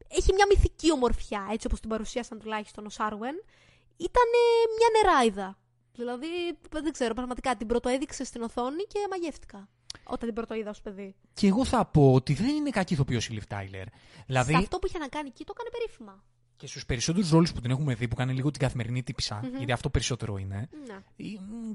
[0.07, 3.35] Έχει μια μυθική ομορφιά, έτσι όπως την παρουσίασαν τουλάχιστον ο Σάρουεν.
[4.07, 4.27] Ήταν
[4.77, 5.57] μια νεράιδα.
[5.95, 6.27] Δηλαδή,
[6.71, 9.69] δεν ξέρω, πραγματικά την πρωτοέδειξε στην οθόνη και μαγεύτηκα.
[10.03, 11.15] Όταν την πρωτοείδα ω παιδί.
[11.33, 13.85] Και εγώ θα πω ότι δεν είναι κακή ηθοποιός η Liv Tyler.
[14.25, 16.23] Δηλαδή, Σε αυτό που είχε να κάνει εκεί το έκανε περίφημα.
[16.57, 19.71] και στους περισσότερους ρόλους που την έχουμε δει, που κάνει λίγο την καθημερινή τύπησα, γιατί
[19.71, 20.69] αυτό περισσότερο είναι.
[20.87, 20.93] Ναι.
[20.93, 21.23] Ε,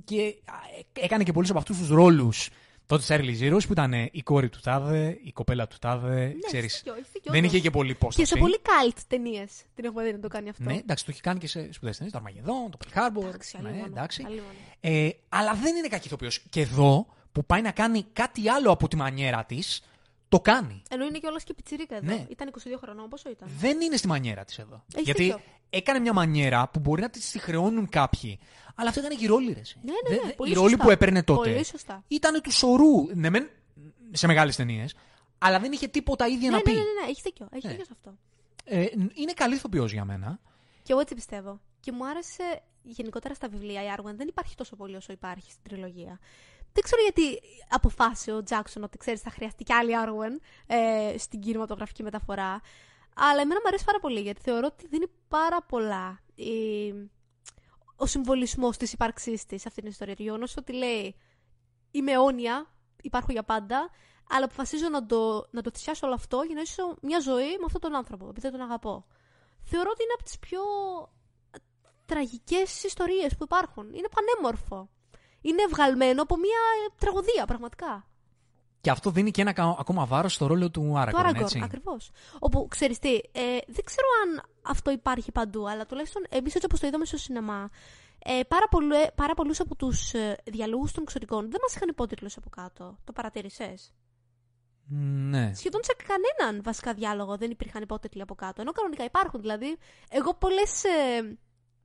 [0.05, 0.55] Και α,
[1.01, 2.49] ε, έκανε και πολλούς από αυτούς τους ρόλους
[2.87, 6.27] τότε στα Early Zeros που ήταν ε, η κόρη του τάδε, η κοπέλα του τάδε.
[6.27, 7.53] Ναι, ξέρεις, έχει δίκιο, έχει δίκιο, δεν όντως.
[7.53, 8.29] είχε και πολύ υπόσταση.
[8.29, 10.63] Και σε πολύ cult ταινίες την έχουμε δει να το κάνει αυτό.
[10.63, 12.13] Ναι, εντάξει, το έχει κάνει και σε σπουδέ ταινίες.
[12.13, 13.27] Το Αρμαγεδόν, το Pearl Harbor.
[13.27, 14.23] Εντάξει, ναι, αλλήμον, εντάξει.
[14.27, 14.45] αλλήμον.
[14.81, 16.39] Ε, αλλά δεν είναι κακή ηθοποιός.
[16.51, 19.83] Και εδώ που πάει να κάνει κάτι άλλο από τη μανιέρα της,
[20.29, 20.83] το κάνει.
[20.91, 22.07] Ενώ είναι κιόλας και πιτσιρίκα εδώ.
[22.07, 22.27] Ναι.
[22.29, 24.85] Ήταν 22 χρονών, πόσο ήταν; Δεν είναι στη μανιέρα της εδώ.
[24.95, 25.41] Έχεις Γιατί δίκιο.
[25.71, 28.39] έκανε μια μανιέρα που μπορεί να τη τη χρεώνουν κάποιοι.
[28.79, 29.61] Αλλά αυτό ήταν και η ρόλη, ρε.
[29.61, 29.79] εσύ.
[29.83, 30.85] Ναι, ναι, ναι, Δεν- πολύ η ρόλη σωστά.
[30.85, 32.05] που έπαιρνε τότε Πολύ σωστά.
[32.09, 33.07] ήταν του σωρού.
[33.15, 33.51] Ναι, μεν
[34.13, 34.95] σε μεγάλες ταινίες,
[35.39, 36.71] αλλά δεν είχε τίποτα ίδια Ναι, να ναι, πει.
[36.71, 37.49] ναι, ναι, ναι, έχει δίκιο.
[37.53, 37.73] Έχει Ναι.
[37.73, 38.17] δίκιο σε αυτό.
[38.65, 40.39] Ε, είναι καλή ηθοποιός για μένα.
[40.83, 41.61] Και εγώ έτσι πιστεύω.
[41.81, 45.63] Και μου άρεσε γενικότερα στα βιβλία η Άρουεν δεν υπάρχει τόσο πολύ όσο υπάρχει στην
[45.63, 46.19] τριλογία.
[46.73, 51.41] Δεν ξέρω γιατί αποφάσισε ο Τζάξον ότι ξέρεις θα χρειαστεί κι άλλη Άρουεν ε, στην
[51.41, 52.61] κινηματογραφική μεταφορά.
[53.15, 56.21] Αλλά εμένα μου αρέσει πάρα πολύ γιατί θεωρώ ότι δίνει πάρα πολλά.
[56.35, 56.93] Η...
[57.97, 60.17] Ο συμβολισμός της ύπαρξής της σε αυτήν την ιστορία.
[60.17, 61.17] Το γεγονός ότι λέει
[61.97, 62.67] Είμαι αιώνια,
[63.03, 63.91] υπάρχω για πάντα,
[64.29, 67.65] αλλά αποφασίζω να το, να το θυσιάσω όλο αυτό για να ζήσω μια ζωή με
[67.67, 69.07] αυτόν τον άνθρωπο, επειδή τον αγαπώ.
[69.63, 70.61] Θεωρώ ότι είναι από τις πιο
[72.07, 73.95] τραγικές ιστορίες που υπάρχουν.
[73.95, 74.91] Είναι πανέμορφο.
[75.41, 78.09] Είναι βγαλμένο από μια ε, τραγωδία, πραγματικά.
[78.87, 81.61] Και αυτό δίνει και ένα κα- ακόμα βάρος στο ρόλο του Το Άραγκορν, Άραγκορν, έτσι.
[81.65, 82.11] ακριβώς.
[82.39, 86.81] Όπου, ξέρεις τι, ε, δεν ξέρω αν αυτό υπάρχει παντού, αλλά τουλάχιστον εμείς έτσι όπως
[86.81, 87.69] το είδαμε στο σινεμά,
[88.19, 92.37] ε, πάρα, πολλού, πάρα πολλούς από τους ε, διαλόγους των εξωτικών δεν μας είχαν υπότιτλους
[92.37, 92.99] από κάτω.
[93.05, 93.93] Το παρατήρησες.
[95.31, 95.55] Ναι.
[95.55, 98.61] Σχεδόν σε κανέναν βασικά διάλογο δεν υπήρχαν υπότιτλοι από κάτω.
[98.61, 99.41] Ενώ κανονικά υπάρχουν.
[99.41, 99.77] Δηλαδή,
[100.11, 101.39] εγώ πολλές ε,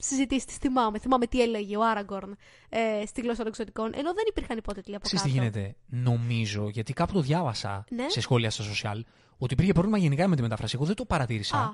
[0.06, 1.00] συζητήσεις τις θυμάμαι.
[1.00, 2.38] Θυμάμαι τι έλεγε ο Άραγκορν
[2.70, 5.34] ε, στη γλώσσα των εξωτικών, ενώ δεν υπήρχαν υπότιτλοι από Ξέρεις κάτω.
[5.34, 8.06] τι γίνεται; Νομίζω, γιατί κάπου το διάβασα Ναι.
[8.10, 9.00] σε σχόλια στα social,
[9.38, 10.76] ότι υπήρχε πρόβλημα γενικά με τη μετάφραση.
[10.76, 11.58] Εγώ δεν το παρατήρησα.
[11.58, 11.70] Α,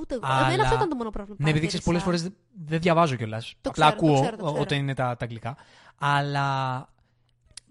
[0.00, 0.22] ούτε εγώ.
[0.26, 1.36] Αλλά- Εμένα αυτό ήταν το μόνο πρόβλημα.
[1.36, 2.30] που ναι, επειδή ξέρεις, πολλές παρατήρησα.
[2.32, 3.54] φορές δεν, δεν διαβάζω κιόλας.
[3.60, 4.60] Το Απλά ξέρω, το ακούω ξέρω, το ξέρω.
[4.60, 5.56] όταν είναι τα, τα αγγλικά.
[5.98, 6.88] Αλλά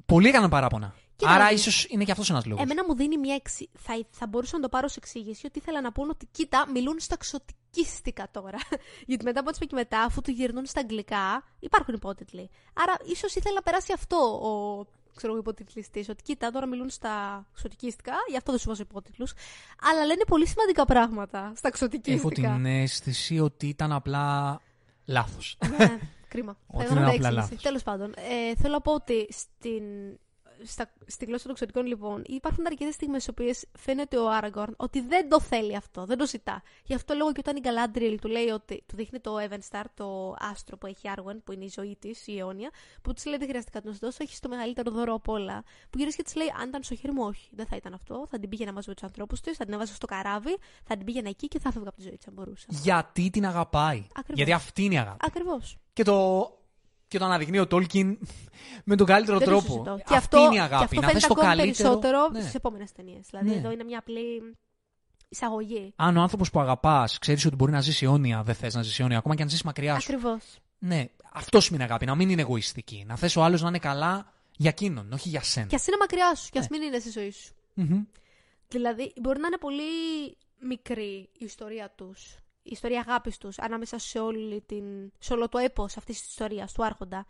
[0.05, 0.93] πολλοί έκαναν παράπονα.
[1.15, 1.59] Κοίτα να Άρα δεις.
[1.59, 2.63] ίσως είναι και αυτός ένας λόγος.
[2.63, 3.69] Εμένα μου δίνει μια εξή.
[3.77, 6.99] Θα, θα μπορούσα να το πάρω σε εξήγηση ότι ήθελα να πούνε ότι κοίτα, μιλούν
[6.99, 8.57] στα εξωτικίστικα τώρα.
[9.07, 12.49] Γιατί μετά από ό,τι είπα και μετά, αφού του γυρνούν στα αγγλικά, υπάρχουν υπότιτλοι.
[12.73, 14.85] Άρα ίσως ήθελα να περάσει αυτό ο
[15.15, 16.05] ξέρω εγώ, υποτιτλιστή.
[16.09, 19.33] Ότι κοίτα, τώρα μιλούν στα ξωτικίστικα, γι' αυτό δεν σου βάζω υπότιτλους.
[19.81, 22.47] Αλλά λένε πολύ σημαντικά πράγματα στα ξωτικίστικα.
[22.47, 24.59] Έχω την αίσθηση ότι ήταν απλά
[25.05, 25.57] λάθος.
[25.77, 26.57] ναι, κρίμα.
[26.67, 27.33] Ότι Θα είναι ήθελα να απλά εξήγηση.
[27.33, 27.61] λάθος.
[27.61, 29.83] Τέλος πάντων, ε, θέλω να πω ότι στην,
[30.63, 35.01] στα, στη γλώσσα των ξωτικών, λοιπόν, υπάρχουν αρκετές στιγμές στις οποίες φαίνεται ο Άραγκορν ότι
[35.01, 36.61] δεν το θέλει αυτό, δεν το ζητά.
[36.83, 38.83] Γι' αυτό λόγο και όταν η Γκαλάντριελ του λέει ότι.
[38.85, 42.37] του δείχνει το Evenstar, το άστρο που έχει Άργουεν, που είναι η ζωή της, η
[42.37, 42.69] αιώνια,
[43.01, 45.63] που της λέει δεν χρειάζεται να σου δώσω, έχεις το μεγαλύτερο δώρο από όλα.
[45.89, 48.25] Που γυρίζει και της λέει: Αν ήταν στο χέρι μου, όχι, δεν θα ήταν αυτό.
[48.29, 51.05] Θα την πήγαινα μαζί με τους ανθρώπους της, θα την έβαζα στο καράβι, θα την
[51.05, 52.65] πήγαινα εκεί και θα φεύγα από τη ζωή της, αν μπορούσα.
[52.69, 54.07] Γιατί την αγαπάει.
[54.09, 54.35] Ακριβώς.
[54.35, 55.17] Γιατί αυτή είναι η αγάπη.
[55.21, 55.77] Ακριβώς.
[55.93, 56.47] Και το,
[57.07, 58.17] και το αναδεικνύει ο Τόλκιν
[58.89, 59.71] με τον καλύτερο Δεν το τρόπο.
[59.71, 59.91] συζητώ.
[59.91, 60.83] Αυτή Και αυτό, είναι η και αγάπη.
[60.83, 61.89] αυτό να φαίνεται θες το ακόμη καλύτερο.
[61.89, 62.39] περισσότερο Ναι.
[62.41, 63.27] στις επόμενες ταινίες.
[63.29, 63.55] Δηλαδή Ναι.
[63.55, 64.55] εδώ είναι μια απλή
[65.29, 65.93] εισαγωγή.
[65.95, 69.01] Αν ο άνθρωπος που αγαπάς ξέρεις ότι μπορεί να ζήσει αιώνια, δεν θες να ζήσει
[69.01, 70.13] αιώνια, ακόμα και αν ζήσει μακριά σου.
[70.13, 70.43] Ακριβώς.
[70.79, 72.05] Ναι, αυτό σημαίνει αγάπη.
[72.05, 73.03] Να μην είναι εγωιστική.
[73.07, 75.65] Να θες ο άλλος να είναι καλά για εκείνον, όχι για σένα.
[75.67, 76.77] Και ας είναι μακριά σου, και ας Ναι.
[76.77, 77.53] μην είναι στη ζωή σου.
[77.73, 78.01] Μμμ.
[78.67, 79.83] Δηλαδή, μπορεί να είναι πολύ
[80.59, 82.35] μικρή η ιστορία τους,
[82.67, 84.83] η ιστορία αγάπης τους, ανάμεσα σε, όλη την,
[85.19, 87.25] σε όλο το έπος αυτής της ιστορίας του Άρχοντα.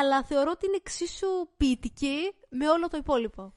[0.00, 1.26] Αλλά θεωρώ ότι είναι εξίσου
[1.56, 2.16] ποιητική
[2.48, 3.52] με όλο το υπόλοιπο.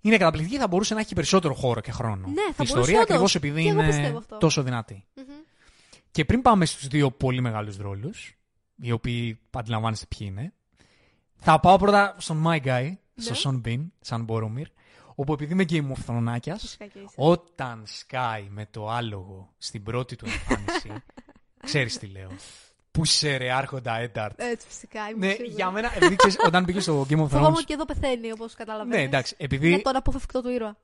[0.00, 2.26] Είναι καταπληκτική, θα μπορούσε να έχει περισσότερο χώρο και χρόνο.
[2.28, 3.02] Ναι, θα η ιστορία μπορούσε όντως.
[3.02, 4.36] ακριβώς επειδή Και εγώ είναι πιστεύω αυτό.
[4.38, 5.06] τόσο δυνατή.
[6.10, 8.38] Και πριν πάμε στους δύο πολύ μεγάλους ρόλους,
[8.76, 10.52] οι οποίοι αντιλαμβάνεστε ποιοι είναι,
[11.36, 13.24] θα πάω πρώτα στον My Guy, Ναι.
[13.34, 14.66] στον Sean Bean, σαν Boromir,
[15.20, 17.14] όπου επειδή είμαι Game of Thrones, Φυσικά και είσαι.
[17.16, 21.02] όταν σκάει με το άλογο στην πρώτη του εμφάνιση,
[21.66, 22.28] ξέρεις τι λέω.
[22.90, 24.40] Πού σε ρε άρχοντα Ένταρτ.
[24.40, 25.08] Έτσι, φυσικά.
[25.08, 25.48] Είμαι Ναι, σίγουρη.
[25.54, 27.64] για μένα, επειδή ξέρεις, όταν πήγε στο Game of Φοβάμαι Thrones.
[27.64, 28.96] και εδώ πεθαίνει, όπως καταλαβαίνετε.
[29.00, 30.76] Ναι, εντάξει, επειδή Είναι το αναποφευκτό του ήρωα.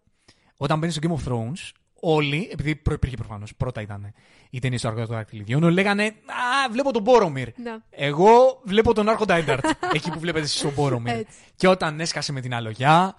[0.56, 1.70] όταν μπαίνεις στο Game of Thrones,
[2.00, 4.12] όλοι, επειδή προϋπήρχε προφανώς, πρώτα ήταν
[4.50, 7.48] η ταινία στο Άρχοντα των Δακτυλιδιών, όλοι λέγανε Α, βλέπω τον Μπόρομιρ.
[7.58, 7.76] Ναι.
[7.90, 9.64] Εγώ βλέπω τον Άρχοντα Έντταρντ.
[9.94, 11.14] εκεί που βλέπετε εσείς τον Μπόρομιρ.
[11.14, 11.38] Έτσι.
[11.56, 13.14] Και όταν έσκασε με τ' άλογα,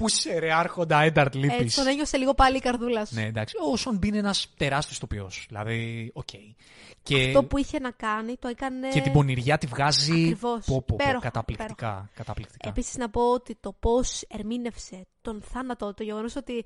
[0.00, 1.54] πού 'σαι ρε Άρχοντα Έντταρντ λείπεις.
[1.54, 3.14] Έτσι, τον ένιωσε λίγο πάλι η καρδούλα σου.
[3.14, 3.54] Ναι, εντάξει.
[3.72, 5.44] Ο Σον Μπιν είναι ένας τεράστιος ηθοποιός.
[5.48, 6.28] Δηλαδή, οκ.
[7.02, 8.88] Και, Αυτό που είχε να κάνει το έκανε.
[8.88, 10.12] και την πονηριά τη βγάζει.
[10.12, 10.64] Ακριβώς.
[10.64, 12.10] Πω, πω, πω, Υπέροχα, καταπληκτικά.
[12.14, 12.68] καταπληκτικά.
[12.68, 16.64] Επίσης να πω ότι το πώς ερμήνευσε τον θάνατο, το γεγονός ότι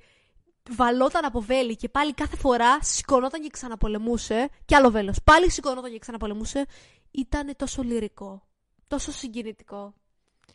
[0.70, 4.48] βαλόταν από βέλη και πάλι κάθε φορά σηκωνόταν και ξαναπολεμούσε.
[4.65, 5.16] Και άλλο βέλος.
[5.24, 6.66] Πάλι σηκωνόταν και ξαναπολεμούσε.
[7.11, 8.47] Ήταν τόσο λυρικό.
[8.89, 9.94] Τόσο συγκινητικό.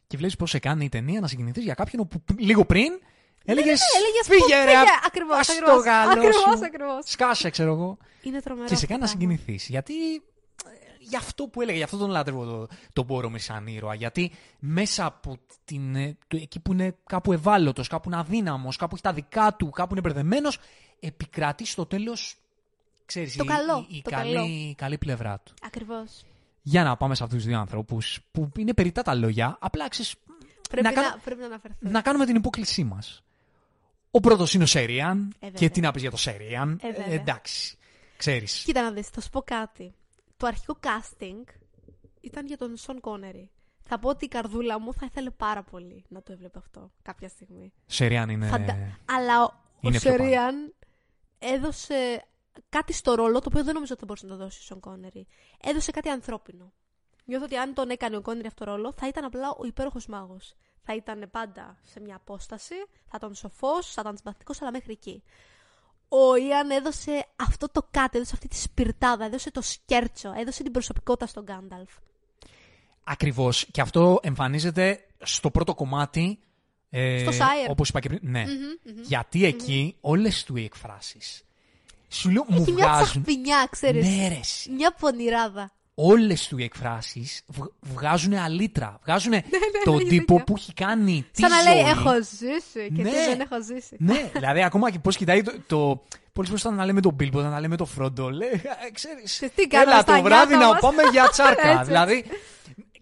[0.09, 2.91] Και βλέπεις πώς σε κάνει η ταινία να συγκινηθείς για κάποιον που λίγο πριν
[3.45, 3.79] έλεγες.
[3.79, 4.77] Ναι, έλεγες, Φύγε, «Πού ρε!
[4.77, 5.83] φύγε!» α- Ακριβώς, ας το ακριβώς.
[5.83, 6.65] γάλο Ακριβώς, σου.
[6.65, 6.99] ακριβώς.
[7.09, 7.97] Σκάσε, ξέρω εγώ.
[8.21, 8.67] Είναι τρομερό.
[8.67, 9.35] Και σε αυτό κάνει να το πράγμα.
[9.35, 9.67] συγκινηθείς.
[9.69, 10.19] Γιατί ε,
[10.99, 13.93] γι' αυτό που έλεγα, γι' αυτό τον λάτρευω το, τον Μπόρομιρ σαν ήρωα.
[13.93, 18.93] Γιατί μέσα από την, ε, το, εκεί που είναι κάπου ευάλωτος, κάπου είναι αδύναμος, κάπου
[18.95, 20.57] έχει τα δικά του, κάπου είναι μπερδεμένος,
[20.99, 22.35] επικρατεί στο τέλος.
[23.05, 24.45] Ξέρεις, Το η, καλό, η, η το καλή, καλό.
[24.47, 25.53] η καλή πλευρά του.
[25.61, 26.25] Ακριβώς.
[26.69, 30.15] Για να πάμε σε αυτούς τους δύο ανθρώπους που είναι περιτά τα λόγια, απλά ξέρεις,
[30.69, 31.77] Πρέπει να, να, κάνω- πρέπει να αναφερθεί.
[31.79, 33.23] να κάνουμε την υπόκλησή μας.
[34.11, 35.19] Ο πρώτος είναι ο Σέριαν.
[35.19, 35.59] Ε, βέβαια.
[35.59, 36.79] και τι να πεις για το Σέριαν.
[36.83, 37.13] Ε, βέβαια.
[37.13, 37.77] εντάξει.
[38.17, 38.61] Ξέρεις.
[38.65, 39.93] Κοίτα να δεις, θα σου πω κάτι.
[40.37, 41.53] Το αρχικό casting
[42.21, 43.49] ήταν για τον Σον Κόνερι.
[43.83, 47.29] Θα πω ότι η καρδούλα μου θα ήθελε πάρα πολύ να το έβλεπε αυτό κάποια
[47.29, 47.73] στιγμή.
[47.85, 48.47] Σέριαν είναι.
[48.47, 50.23] Φαντα- Αλλά ο, ο είναι πιο πάνω.
[50.23, 50.73] Σερίαν
[51.39, 52.23] έδωσε
[52.69, 54.79] κάτι στο ρόλο το οποίο δεν νομίζω ότι θα μπορούσε να το δώσει ο Σον
[54.79, 55.27] Κόνερι.
[55.61, 56.73] Έδωσε κάτι ανθρώπινο.
[57.25, 60.07] Νιώθω ότι αν τον έκανε ο Κόνερι αυτό το ρόλο θα ήταν απλά ο υπέροχος
[60.07, 60.55] μάγος.
[60.83, 65.23] Θα ήταν πάντα σε μια απόσταση, θα ήταν σοφός, θα ήταν συμπαθητικός, αλλά μέχρι εκεί.
[66.07, 70.71] Ο Ιαν έδωσε αυτό το κάτι, έδωσε αυτή τη σπιρτάδα, έδωσε το σκέρτσο, έδωσε την
[70.71, 71.91] προσωπικότητα στον Γκάνταλφ.
[73.03, 73.65] Ακριβώς.
[73.71, 76.39] Και αυτό εμφανίζεται στο πρώτο κομμάτι.
[76.89, 77.69] Ε, Στο Sire.
[77.69, 78.19] Όπως είπα και πριν.
[78.23, 78.45] Ναι.
[79.01, 81.43] Γιατί εκεί όλες του οι εκφράσεις.
[82.09, 83.05] Σου λέω, μου Έχει μια βγάζουν.
[83.23, 84.07] τσαχπινιά, ξέρεις.
[84.07, 84.71] Ναι, ρε, εσύ.
[84.71, 85.71] Μια πονηράδα.
[86.01, 87.41] Όλες του οι εκφράσεις
[87.81, 88.99] βγάζουν αλήτρα.
[89.03, 89.31] Βγάζουν
[89.83, 90.43] τον έχεις τύπο δίκιο.
[90.43, 91.73] που έχει κάνει τη Σαν να ζωή.
[91.73, 93.09] λέει έχω ζήσει και Ναι.
[93.09, 93.95] τι δεν έχω ζήσει.
[93.99, 95.51] Ναι, δηλαδή ακόμα και πώς κοιτάει το.
[95.67, 96.03] το
[96.33, 99.37] Πολλές φορές όταν τα λέμε τον Μπίλμπο, όταν τα λέμε τον Φρόντο, λέει, «Ε, ξέρεις,
[99.39, 100.81] Και τι κάναμε έλα στα το βράδυ νιάτα να μας».
[100.81, 101.61] πάμε για τσάρκα.
[101.61, 101.85] Έτσι, έτσι.
[101.85, 102.25] δηλαδή,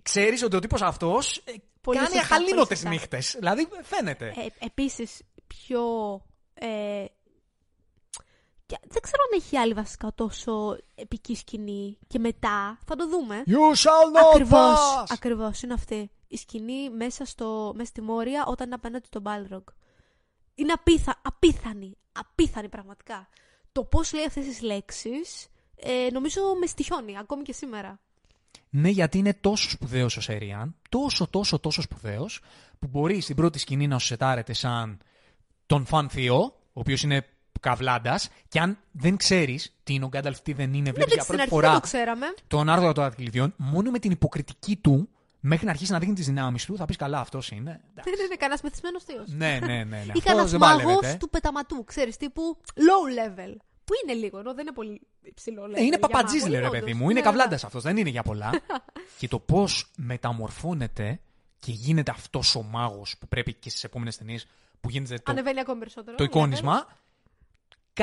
[0.02, 1.44] ξέρεις ότι ο τύπος αυτός
[1.82, 2.90] Πολύ κάνει σωστά, αχαλήνωτες πολύ σωστά.
[2.90, 3.36] νύχτες.
[3.40, 4.26] Δηλαδή, φαίνεται.
[4.60, 5.82] Ε, επίσης, πιο...
[6.54, 6.68] Ε,
[8.68, 13.44] και δεν ξέρω αν έχει άλλη βασικά τόσο επική σκηνή και μετά θα το δούμε.
[13.46, 15.06] You shall not Ακριβώς, pass!
[15.10, 16.12] ακριβώς, είναι αυτή.
[16.28, 19.64] Η σκηνή μέσα, στο, μέσα στη Μόρια όταν είναι απέναντι τον Balrog.
[20.56, 23.28] Είναι απίθα, απίθανη, απίθανη πραγματικά.
[23.72, 28.00] Το πώς λέει αυτές τις λέξεις, ε, νομίζω με στοιχιώνει, ακόμη και σήμερα.
[28.70, 32.42] Ναι, γιατί είναι τόσο σπουδαίος ο Σέριαν, τόσο, τόσο, τόσο σπουδαίος,
[32.80, 35.00] που μπορεί στην πρώτη σκηνή να σου σετάρεται σαν
[35.66, 37.26] τον Φαν Θείο, ο οποίος είναι
[37.60, 41.24] καβλάντας, και αν δεν ξέρεις τι είναι ο Γκάνταλφ, τι δεν είναι, βλέπεις Ναι, για
[41.24, 42.26] στην πρώτη αρχή δεν φορά το ξέραμε.
[42.48, 45.10] τον Άρδο των Ατκλειδιών, μόνο με την υποκριτική του,
[45.40, 47.82] μέχρι να αρχίσει να δείχνει τις δυνάμεις του, θα πεις καλά, αυτός είναι.
[47.94, 49.24] Δεν είναι κανένας μεθυσμένος θείο.
[49.28, 49.84] ναι, ναι, ναι.
[49.84, 49.98] ναι.
[50.06, 51.18] Ή Αυτό κανένας δεν μάγος παλεύεται.
[51.20, 53.56] του πεταματού, ξέρεις, τύπου low level.
[53.84, 55.70] Που είναι λίγο, ενώ δεν είναι πολύ υψηλό level.
[55.70, 56.80] Ναι, είναι για παπατζής, μάγο, λέει ρε όντως.
[56.80, 57.04] παιδί μου.
[57.04, 58.50] Είναι Ναι, καβλάντας αυτός, δεν είναι για πολλά.
[59.20, 61.20] και το πώς μεταμορφώνεται
[61.60, 64.48] και γίνεται αυτός ο μάγος που πρέπει και στις επόμενες ταινίες
[64.82, 66.18] που γίνεται το, Ανεβαίνει ακόμη περισσότερο.
[66.18, 66.28] το level.
[66.28, 66.88] εικόνισμα,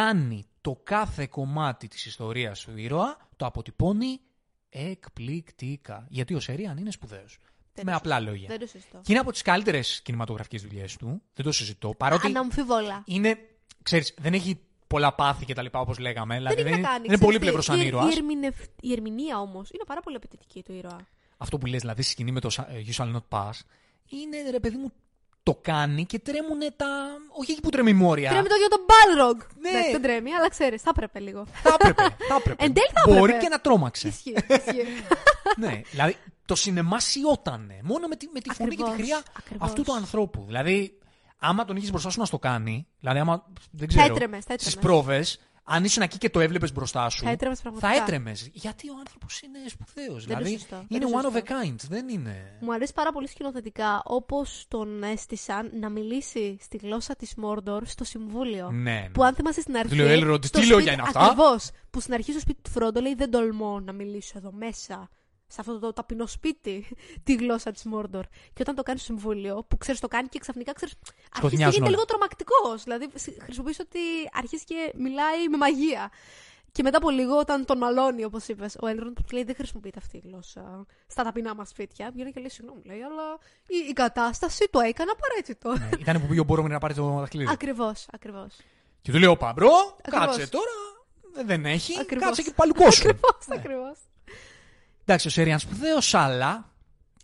[0.02, 4.20] κάνει το κάθε κομμάτι της ιστορίας του ήρωα, το αποτυπώνει
[4.68, 6.06] εκπληκτικά.
[6.08, 7.38] Γιατί ο Σερίαν είναι σπουδαίος.
[7.74, 8.48] Δεν Με το απλά λόγια.
[8.48, 8.96] Δεν το συζητώ.
[8.98, 11.22] Και είναι από τις καλύτερες κινηματογραφικές δουλειές του.
[11.34, 11.94] Δεν το συζητώ.
[11.94, 13.02] Παρότι Αναμφίβολα.
[13.06, 13.38] είναι,
[13.82, 16.34] ξέρεις, δεν έχει πολλά πάθη και τα λοιπά όπως λέγαμε.
[16.36, 16.98] Δηλαδή δεν έχει είναι, να κάνει.
[17.06, 18.14] είναι ξέρεις πολύ τι, πλευρός σαν η- ήρωας.
[18.14, 21.06] Η, ερμηνευ- η ερμηνεία όμως είναι πάρα πολύ απαιτητική του ήρωα.
[21.36, 23.52] Αυτό που λες, δηλαδή στη σκηνή με το Sa- You Shall Not Pass,
[24.08, 24.92] είναι ρε παιδί μου
[25.44, 26.86] το κάνει και τρέμουν τα.
[27.40, 28.30] Όχι εκεί που τρέμει η μόρια.
[28.30, 29.46] Τρέμει το ίδιο τον Balrog.
[29.60, 29.68] Ναι.
[29.68, 31.46] Εντάξει, δεν τρέμει, αλλά ξέρεις, θα έπρεπε λίγο.
[31.62, 32.02] Θα έπρεπε.
[32.28, 32.64] θα έπρεπε.
[32.64, 33.38] Εν τέλει θα Μπορεί έπρεπε.
[33.42, 34.08] και να τρόμαξε.
[34.08, 34.34] Ισχύει.
[34.48, 34.86] ισχύει.
[35.62, 37.80] ναι, δηλαδή το σινεμά σιώτανε.
[37.82, 39.68] Μόνο με τη, με τη φωνή και τη Ακριβώς, χρειά ακριβώς.
[39.68, 40.44] αυτού του ανθρώπου.
[40.46, 40.98] Δηλαδή,
[41.38, 43.46] άμα τον είχες μπροστά σου να στο κάνει, δηλαδή, άμα.
[43.70, 44.14] Δεν Θα ξέρω.
[44.14, 44.88] έτρεμες, θα Στις έτρεμες.
[44.90, 47.24] πρόβες, αν ήσουν εκεί και το έβλεπες μπροστά σου.
[47.24, 47.92] Θα έτρεμες πραγματικά.
[47.94, 48.48] θα έτρεμες.
[48.52, 50.24] Γιατί ο άνθρωπος είναι σπουδαίος.
[50.24, 51.54] είναι Δηλαδή, σωστό, δεν είναι είναι one of a σωστό.
[51.62, 51.74] kind.
[51.88, 52.58] Δεν είναι.
[52.60, 58.04] Μου αρέσει πάρα πολύ σκηνοθετικά όπως τον έστησαν να μιλήσει στη γλώσσα της Μόρντορ στο
[58.04, 58.70] συμβούλιο.
[58.70, 59.08] Ναι, ναι.
[59.12, 59.88] Που αν θυμάσαι στην αρχή.
[59.88, 61.70] Του λέει ο Elrond, στο «Τι λόγια είναι αυτά;» Ακριβώς.
[61.90, 65.10] Που στην αρχή στο σπίτι του Φρόντο λέει Δεν τολμώ να μιλήσω εδώ μέσα.
[65.46, 66.86] Σε αυτό το ταπεινό σπίτι,
[67.24, 68.24] τη γλώσσα της Μόρντορ.
[68.52, 70.94] Και όταν το κάνει στο συμβούλιο, που ξέρεις το κάνει και ξαφνικά ξέρεις.
[71.04, 71.90] Αρχίζει και Σκοτεινιάζουν γίνεται όλα.
[71.96, 72.82] λίγο τρομακτικός.
[72.82, 73.08] Δηλαδή
[73.42, 73.98] χρησιμοποιεί ότι
[74.32, 76.10] αρχίζει και μιλάει με μαγεία.
[76.72, 79.98] Και μετά από λίγο, όταν τον μαλώνει, όπως είπες, ο Έλροντ του λέει: Δεν χρησιμοποιείται
[79.98, 82.10] αυτή η γλώσσα στα ταπεινά μας σπίτια.
[82.12, 85.72] Βγαίνει και λέει: Συγγνώμη, λέει, αλλά η, η κατάσταση το έκανε απαραίτητο.
[85.78, 87.50] Ναι, Ήταν που πήγε ο Μπόρομιρ να πάρει το δαχτυλίδι.
[87.52, 88.56] Ακριβώς, ακριβώς.
[89.02, 89.68] Και του λέει: Ωπα, μπρο,
[89.98, 90.26] Ακριβώς.
[90.26, 90.70] κάτσε τώρα.
[91.44, 91.98] Δεν έχει.
[92.00, 92.24] Ακριβώς.
[92.26, 93.08] Κάτσε και παλουκόσου.
[93.08, 93.54] Ακριβώς, Ναι.
[93.56, 93.98] ακριβώς.
[95.04, 96.68] Εντάξει, ο Σέριαν σπουδαίος, αλλά.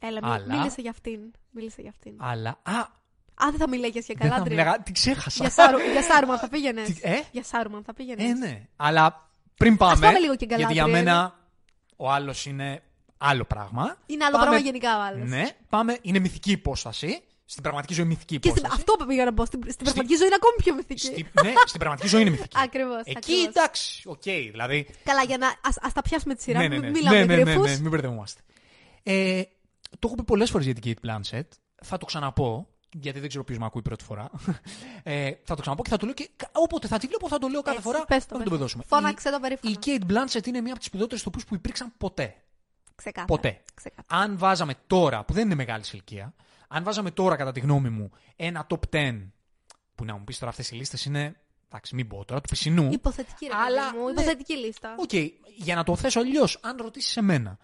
[0.01, 1.20] Έλα, μη- Αλλά- μίλησε για αυτήν.
[1.51, 2.12] Μίλησε για αυτήν.
[2.19, 2.59] Αλλά.
[2.62, 2.98] Α,
[3.44, 4.57] Α, δεν θα μιλάγες για δεν θα Καλάντρια.
[4.62, 4.82] μιλάγα.
[4.82, 5.39] Την ξέχασα.
[5.44, 6.86] Για, Σάρου, για Σάρουμαν θα πήγαινες.
[6.94, 8.31] Τι- ε; Για Σάρουμαν θα πήγαινες.
[8.31, 8.66] Ε, ναι.
[8.77, 10.01] Αλλά πριν πάμε.
[10.07, 11.39] πάμε λίγο και γιατί για Γκαλάτρια, μένα
[11.97, 12.82] ο άλλος είναι
[13.19, 13.97] άλλο πράγμα.
[14.07, 15.28] Είναι άλλο Πάμε- πράγμα γενικά ο άλλος.
[15.28, 15.98] Ναι, πάμε.
[16.02, 17.23] Είναι μυθική υπόσταση.
[17.51, 18.85] Στην πραγματική ζωή μυθική Και στην, υπόσταση.
[18.90, 19.44] αυτό πήγα να πω.
[19.44, 21.06] Στην, στην πραγματική ζωή είναι ακόμη πιο μυθική.
[21.06, 22.56] Στη, ναι, στην πραγματική ζωή είναι μυθική.
[22.60, 23.47] Ακριβώς, Εκεί ακριβώς.
[23.47, 24.22] εντάξει, οκ.
[24.22, 24.86] δηλαδή.
[25.05, 25.47] Καλά, για να.
[25.47, 26.59] Ας, ας τα πιάσουμε με τη σειρά.
[26.60, 26.90] ναι, ναι, Μην ναι.
[26.90, 27.70] Μιλάμε ναι, ναι, ναι, γρίφους.
[27.70, 28.40] ναι, μην μπερδευόμαστε.
[29.02, 29.43] Ε,
[29.90, 31.48] το έχω πει πολλές φορές για την Cate Blanchett.
[31.82, 34.31] Θα το ξαναπώ, γιατί δεν ξέρω ποιος με ακούει πρώτη φορά.
[35.02, 37.39] Ε, θα το ξαναπώ και θα το λέω και κα- όποτε θα τη βλέπω θα
[37.39, 38.05] το λέω κάθε Έτσι, φορά.
[38.05, 38.56] πες το, θα πες το το.
[38.57, 38.82] παιδιά.
[38.86, 39.74] Φώναξε Η- το περήφανα.
[39.74, 42.35] Η Kate Blanchett είναι μία από τις σπουδαιότερες ηθοποιούς που υπήρξαν ποτέ.
[42.94, 43.27] Ξεκάθαρα.
[43.27, 43.60] Ποτέ.
[43.74, 44.22] Ξεκάθαρα.
[44.24, 46.35] Αν βάζαμε τώρα, που δεν είναι μεγάλη σε ηλικία,
[46.73, 49.29] αν βάζαμε τώρα κατά τη γνώμη μου ένα top 10,
[49.95, 51.37] που να μου πεις τώρα αυτές οι λίστες είναι.
[51.67, 52.89] Εντάξει, μην πω τώρα, του πισινού.
[52.93, 54.05] Υποθετική ρε Αλλά, παιδί μου.
[54.05, 54.11] ναι.
[54.11, 54.95] Υποθετική λίστα.
[54.99, 55.13] Οκ,
[55.57, 57.59] για να το θέσω αλλιώς, αν ρωτήσεις εμένα,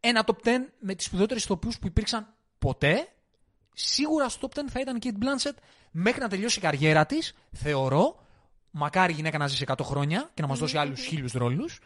[0.00, 3.08] ένα top 10 με τις σπουδαιότερες ηθοποιούς που υπήρξαν ποτέ,
[3.74, 5.56] σίγουρα στο top 10 θα ήταν η Cate Blanchett
[5.90, 7.34] μέχρι να τελειώσει η καριέρα της.
[7.52, 8.26] Θεωρώ,
[8.70, 11.80] μακάρι η γυναίκα να ζήσει 100 χρόνια και να μας δώσει άλλους χίλιους ρόλους.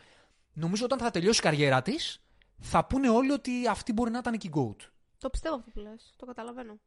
[0.52, 2.20] Νομίζω όταν θα τελειώσει η καριέρα της,
[2.60, 4.76] θα πούνε όλοι ότι αυτή μπορεί να ήταν και η GOAT.
[5.24, 6.12] Το πιστεύω αυτό που λες.
[6.16, 6.78] Το καταλαβαίνω.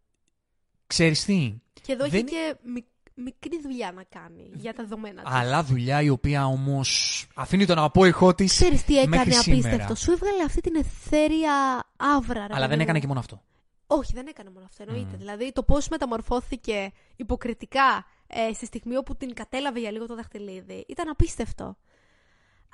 [0.87, 2.85] Ξέρεις τι, Και εδώ Δεν- έχει και μικ-
[3.15, 5.33] μικρή δουλειά να κάνει για τα δεδομένα της.
[5.33, 8.51] αλλά δουλειά η οποία όμως αφήνει τον απόϊχό της.
[8.51, 9.95] Ξέρεις τι έκανε μέχρι απίστευτο; σήμερα.
[9.95, 12.33] Σου έβγαλε αυτή την εθέρια άβρα.
[12.47, 12.81] ρε Αλλά παιδί δεν μου.
[12.83, 13.41] έκανε και μόνο αυτό.
[13.87, 14.83] Όχι, δεν έκανε μόνο αυτό.
[14.87, 15.17] Εννοείται.
[15.17, 20.85] Δηλαδή το πώς μεταμορφώθηκε υποκριτικά ε, στη στιγμή όπου την κατέλαβε για λίγο το δαχτυλίδι
[20.87, 21.77] ήταν απίστευτο.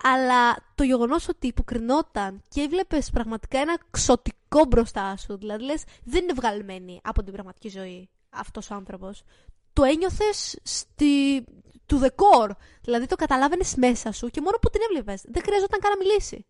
[0.03, 6.23] Αλλά το γεγονός ότι υποκρινόταν και έβλεπες πραγματικά ένα ξωτικό μπροστά σου, δηλαδή λες, δεν
[6.23, 9.23] είναι βγαλμένη από την πραγματική ζωή αυτός ο άνθρωπος.
[9.73, 11.43] Το ένιωθες στη...
[11.85, 12.53] του δεκόρ.
[12.81, 15.21] Δηλαδή το καταλάβαινες μέσα σου και μόνο που την έβλεπες.
[15.25, 16.45] Δεν χρειαζόταν καν να μιλήσει.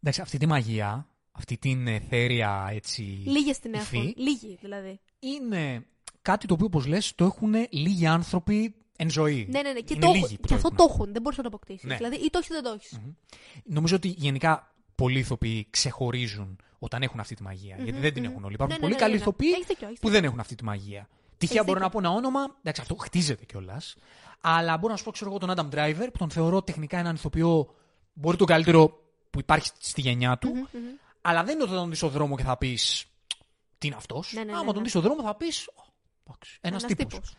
[0.00, 3.02] Εντάξει, αυτή τη μαγεία, αυτή την εθέρια έτσι.
[3.26, 4.14] Λίγες την υφή, έχουν.
[4.16, 5.00] Λίγοι δηλαδή.
[5.18, 5.86] Είναι
[6.22, 9.48] κάτι το οποίο, όπως λες, το έχουν λίγοι άνθρωποι εν ζωή.
[9.50, 9.80] Ναι, ναι, ναι.
[9.80, 10.86] Και, Είναι το, λίγοι έχουν- που και αυτό έχουν.
[10.86, 11.12] το έχουν.
[11.12, 11.84] Δεν μπορείς να το αποκτήσεις.
[11.88, 11.96] Ναι.
[11.96, 13.00] Δηλαδή, ή το έχεις ή δεν το έχεις.
[13.64, 18.44] Νομίζω ότι γενικά πολλοί ηθοποιοί ξεχωρίζουν όταν έχουν αυτή τη μαγεια Γιατί δεν την έχουν
[18.44, 18.54] όλοι.
[18.54, 19.22] Υπάρχουν Ναι, ναι, πολύ ναι, καλοί ναι, ναι.
[19.22, 21.08] ηθοποιοί Έχεις δίκιο, έχεις που δεν έχουν αυτή τη μαγεία.
[21.38, 22.00] Τυχαία Έχεις μπορώ να δίκιο.
[22.00, 22.54] πω ένα όνομα.
[22.58, 23.96] Εντάξει, αυτό χτίζεται κιόλας.
[24.40, 27.14] Αλλά μπορώ να σου πω, ξέρω εγώ, τον Adam Driver που τον θεωρώ τεχνικά έναν
[27.14, 27.74] ηθοποιό.
[28.12, 28.88] Μπορεί τον καλύτερο
[29.30, 30.68] που υπάρχει στη γενιά του.
[31.20, 33.04] Αλλά δεν είναι ότι θα τον δεις στον δρόμο και θα πεις.
[33.78, 34.72] Τι είναι αυτός; Ναι, ναι, ναι, Άμα ναι.
[34.72, 35.68] τον δεις στον δρόμο θα πεις.
[36.26, 37.12] Ένας Ένας τύπος.
[37.14, 37.34] τύπος.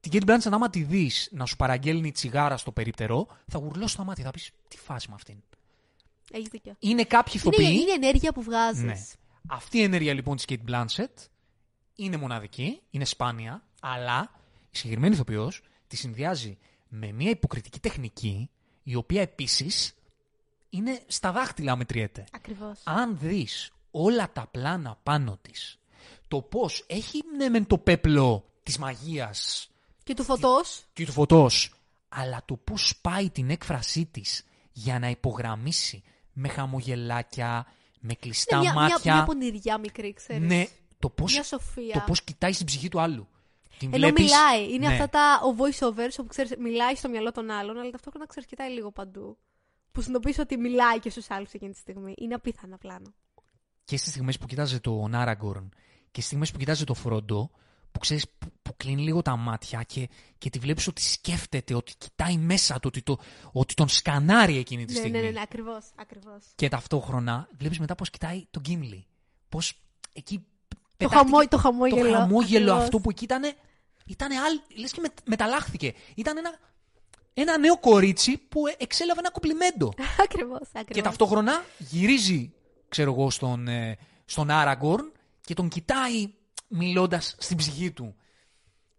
[0.00, 4.04] Την Kate Blanchett, άμα τη δεις να σου παραγγέλνει τσιγάρα στο περίπτερο, θα γουρλώσει τα
[4.04, 4.24] μάτια.
[4.24, 5.42] Θα πεις τι φάση με αυτήν;
[6.36, 6.76] Έχεις δίκιο.
[6.78, 7.78] Είναι κάποιοι Είναι, ηθοποιοί.
[7.80, 8.82] είναι η ενέργεια που βγάζεις.
[8.82, 9.06] Ναι.
[9.48, 11.26] Αυτή η ενέργεια λοιπόν της Kate Blanchett
[11.94, 14.30] είναι μοναδική, είναι σπάνια, αλλά
[14.70, 16.58] η συγκεκριμένη ηθοποιός τη συνδυάζει
[16.88, 18.50] με μια υποκριτική τεχνική,
[18.82, 19.94] η οποία επίσης
[20.70, 22.24] είναι στα δάχτυλα μετριέται.
[22.32, 22.80] Ακριβώς.
[22.84, 25.78] Αν δεις όλα τα πλάνα πάνω της,
[26.28, 29.70] το πώς έχει ναι μεν το πέπλο της μαγείας
[30.02, 30.84] Και του φωτός.
[30.92, 31.74] και του φωτός,
[32.08, 36.02] αλλά το πώς πάει την έκφρασή της για να υπογραμμίσει
[36.34, 37.66] με χαμογελάκια,
[38.00, 39.14] με κλειστά Είναι μια, μια, μάτια.
[39.14, 40.48] μια πονηριά μικρή, ξέρεις.
[40.48, 40.66] ναι,
[40.98, 41.92] το πώ Μια σοφία.
[41.92, 43.28] το πώς κοιτάει στην ψυχή του άλλου.
[43.78, 44.72] Την Ενώ βλέπεις- μιλάει.
[44.72, 44.92] Είναι ναι.
[44.92, 48.70] αυτά τα ο voice-overs όπου ξέρεις, μιλάει στο μυαλό των άλλων, αλλά ταυτόχρονα ξέρεις, κοιτάει
[48.70, 49.38] λίγο παντού.
[49.92, 52.14] Που συνειδητοποιείς ότι μιλάει και στους άλλους εκείνη τη στιγμή.
[52.18, 53.14] Είναι απίθανα πλάνο.
[53.84, 55.68] Και στις στιγμές που κοιτάζει τον Άραγκορν
[56.04, 57.50] και στις στιγμές που κοιτάζει τον Φρόντο,
[57.94, 60.08] που ξέρεις που, που κλείνει λίγο τα μάτια και,
[60.38, 63.18] και τη βλέπεις ότι σκέφτεται, ότι κοιτάει μέσα του, ότι, το,
[63.52, 65.18] ότι τον σκανάρει εκείνη τη Ναι, στιγμή.
[65.18, 66.42] ναι, ναι, ναι, ακριβώς, ακριβώς.
[66.54, 69.06] Και ταυτόχρονα βλέπεις μετά πώς κοιτάει τον Γκίμλι.
[69.48, 69.80] Πώς
[70.12, 70.38] εκεί.
[70.68, 72.10] Το, πετάχτηκε χαμό, το χαμόγελο.
[72.10, 72.82] το χαμόγελο ακριβώς.
[72.82, 73.42] αυτό που εκεί ήταν.
[74.06, 74.30] Ήταν
[74.76, 75.94] λες και με, μεταλλάχθηκε.
[76.14, 76.58] Ήταν ένα,
[77.34, 79.92] ένα νέο κορίτσι που ε, εξέλαβε ένα κομπλιμέντο.
[80.22, 80.94] ακριβώς, ακριβώς.
[80.94, 82.52] Και ταυτόχρονα γυρίζει,
[82.88, 86.32] ξέρω εγώ, στον, ε, στον Άραγκορν και τον κοιτάει
[86.68, 88.14] μιλώντας στην ψυχή του.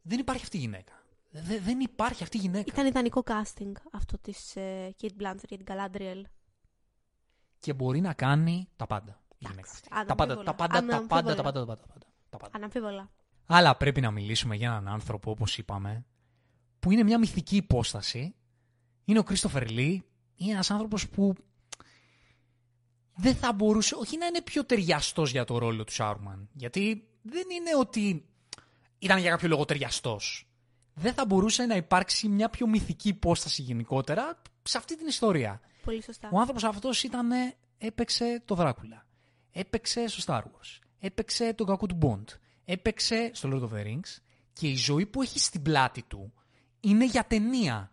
[0.02, 0.94] Δεν υπάρχει αυτή η γυναίκα.
[1.30, 2.72] Δε- δεν υπάρχει αυτή η γυναίκα.
[2.74, 6.22] Ήταν ιδανικό casting αυτό της ε, Kate Blanchett για την Galadriel.
[7.60, 9.20] Και μπορεί να κάνει τα πάντα.
[9.38, 9.88] Η γυναίκα αυτή.
[9.92, 10.16] αναμφίβολα.
[10.16, 11.22] Τα πάντα, τα πάντα, τα πάντα, τα Αναμφίβολα.
[11.22, 12.52] πάντα, τα πάντα, τα πάντα, τα πάντα.
[12.58, 13.12] Αναμφίβολα.
[13.46, 16.06] Αλλά πρέπει να μιλήσουμε για έναν άνθρωπο, όπως είπαμε,
[16.80, 18.36] που είναι μια μυθική υπόσταση.
[19.06, 20.04] Είναι ο Κρίστοφερ Λί.
[20.36, 21.34] Είναι ένας άνθρωπος που
[23.16, 26.50] δεν θα μπορούσε, όχι να είναι πιο ταιριαστός για το ρόλο του Σάρουμαν.
[26.54, 28.26] Γιατί δεν είναι ότι
[28.99, 30.19] ήταν για κάποιο λόγο ταιριαστό.
[30.93, 35.61] Δεν θα μπορούσε να υπάρξει μια πιο μυθική υπόσταση γενικότερα σε αυτή την ιστορία.
[35.84, 36.30] Πολύ σωστά.
[36.31, 37.30] Ο άνθρωπος αυτός ήταν,
[37.77, 39.06] έπαιξε το Δράκουλα.
[39.52, 40.80] Έπαιξε στο Star Wars.
[40.99, 42.38] Έπαιξε τον κακό του Bond.
[42.65, 44.18] Έπαιξε στο Lord of the Rings.
[44.53, 46.34] Και η ζωή που έχει στην πλάτη του
[46.80, 47.91] είναι για ταινία.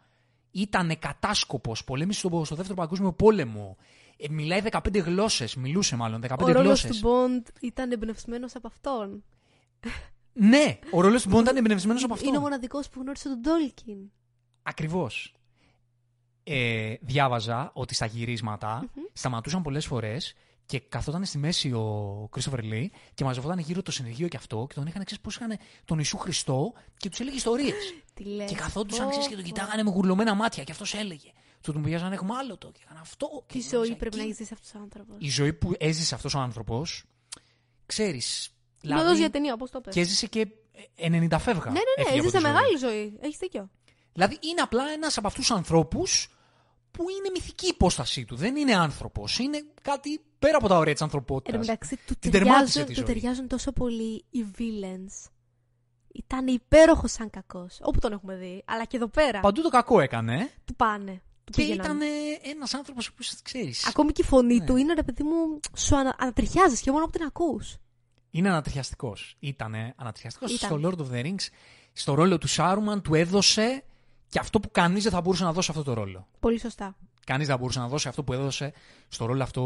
[0.50, 3.76] Ήταν κατάσκοπος, πολέμησε στο, στο δεύτερο παγκόσμιο πόλεμο.
[4.16, 7.01] Ε, μιλάει 15 γλώσσες, μιλούσε μάλλον 15 Ο ρόλος γλώσσες.
[7.01, 9.24] του Bond ήταν εμπνευσμένος από αυτόν.
[10.32, 12.26] Ναι, ο ρόλος του Bond ήταν εμπνευσμένος από αυτό.
[12.28, 13.97] Είναι ο μοναδικός που γνώρισε τον Τόλκιν.
[14.62, 15.34] Ακριβώς.
[16.44, 20.34] Ε, διάβαζα ότι στα γυρισματα σταματούσαν πολλές φορές
[20.66, 24.74] και καθόταν στη μέση ο Κρίστοφερ Λί και μαζευόταν γύρω το συνεργείο και αυτό και
[24.74, 27.94] τον είχαν ξέρεις πώς είχαν τον Ιησού Χριστό και τους έλεγε ιστορίες.
[28.14, 28.51] Τι λες.
[28.51, 29.48] και καθόντουσαν Πω, ξέρεις, και τον πω.
[29.51, 31.30] κοιτάγανε με γουρλωμένα μάτια και αυτός έλεγε.
[31.62, 33.26] Του τον πήγαζαν έχουμε άλλο το και έκανα αυτό.
[33.47, 34.30] και Τι έγραψα ζωή πρέπει να εκεί.
[34.30, 37.05] έχεις ζήσει αυτός ο άνθρωπος; Η ζωή που έζησε αυτός ο άνθρωπος,
[37.86, 38.51] ξέρεις.
[38.82, 39.94] Λόγο για ταινία, όπως το πες.
[39.94, 40.47] και έζησε και
[40.97, 41.64] 90 φεύγα.
[41.70, 42.52] Ναι, ναι, έφυγε ναι, από έζησε τη ζωή.
[42.52, 43.18] μεγάλη ζωή.
[43.20, 43.70] Έχεις δίκιο.
[44.12, 46.28] Δηλαδή είναι απλά ένας από αυτούς τους ανθρώπους
[46.90, 48.36] που είναι μυθική υπόστασή του.
[48.36, 49.39] Δεν είναι άνθρωπος.
[49.39, 51.52] Είναι κάτι πέρα από τα ωραία της Εν ανθρωπότητα.
[51.52, 53.14] τω μεταξύ, του Την τερμάτισε ταιριάζουν, τη του ζωή.
[53.14, 55.30] ταιριάζουν τόσο πολύ οι villains.
[56.14, 57.78] Ήταν υπέροχος σαν κακός.
[57.82, 58.62] Όπου τον έχουμε δει.
[58.66, 59.40] Αλλά και εδώ πέρα.
[59.40, 60.51] Παντού το κακό έκανε.
[60.64, 61.22] Του πάνε.
[61.44, 61.97] Του Και πήγαιναν.
[61.97, 62.09] ήταν
[62.43, 63.86] ένας άνθρωπος που ξέρεις.
[63.86, 64.64] Ακόμη και η φωνή Ναι.
[64.64, 65.60] του είναι ρε παιδί μου.
[65.77, 66.16] Σου ανα...
[66.19, 67.77] ανατριχιάζεις και μόνο που την ακούς.
[68.31, 69.36] Είναι ανατριχιαστικός.
[69.39, 70.52] Ήτανε ανατριχιαστικός.
[70.55, 70.69] Ήταν.
[70.81, 71.47] Στο Lord of the Rings,
[71.93, 73.85] στο ρόλο του Σάρουμαν, του έδωσε
[74.28, 76.28] και αυτό που κανείς δεν θα μπορούσε να δώσει αυτό το ρόλο.
[76.40, 76.97] Πολύ σωστά.
[77.27, 78.73] Κανείς δεν θα μπορούσε να δώσει αυτό που έδωσε
[79.09, 79.60] στο ρόλο αυτό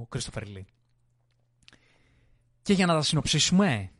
[0.00, 0.66] ο Κρίστοφερ Λί.
[2.62, 3.90] Και για να τα συνοψίσουμε.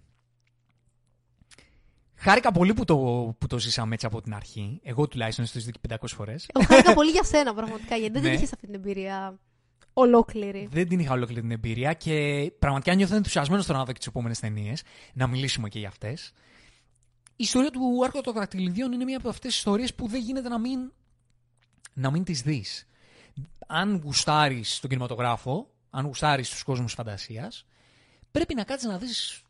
[2.21, 2.97] Χάρηκα πολύ που το,
[3.39, 4.81] που το ζήσαμε έτσι από την αρχή.
[4.83, 6.47] Εγώ τουλάχιστον στο ζητήκε 500 φορές.
[6.55, 8.29] Εγώ χάρηκα πολύ για σένα πραγματικά γιατί δεν Ναι.
[8.29, 9.39] την είχες αυτή την εμπειρία
[9.93, 10.69] ολόκληρη.
[10.71, 12.13] Δεν την είχα ολόκληρη την εμπειρία και
[12.59, 14.83] πραγματικά νιώθω ενθουσιασμένος τώρα να δω και τις επόμενες ταινίες.
[15.15, 16.33] Να μιλήσουμε και για αυτές.
[17.27, 20.49] Η ιστορία του Άρκου των Δακτυλιδίων είναι μία από αυτές τις ιστορίες που δεν γίνεται
[20.49, 20.93] να μην,
[21.93, 22.87] να μην τις δεις.
[23.67, 27.67] Αν γουστάρεις τον κινηματογράφο, αν γουστάρεις τους κόσμους φαντασίας,
[28.31, 29.43] πρέπει να κάτσεις να δεις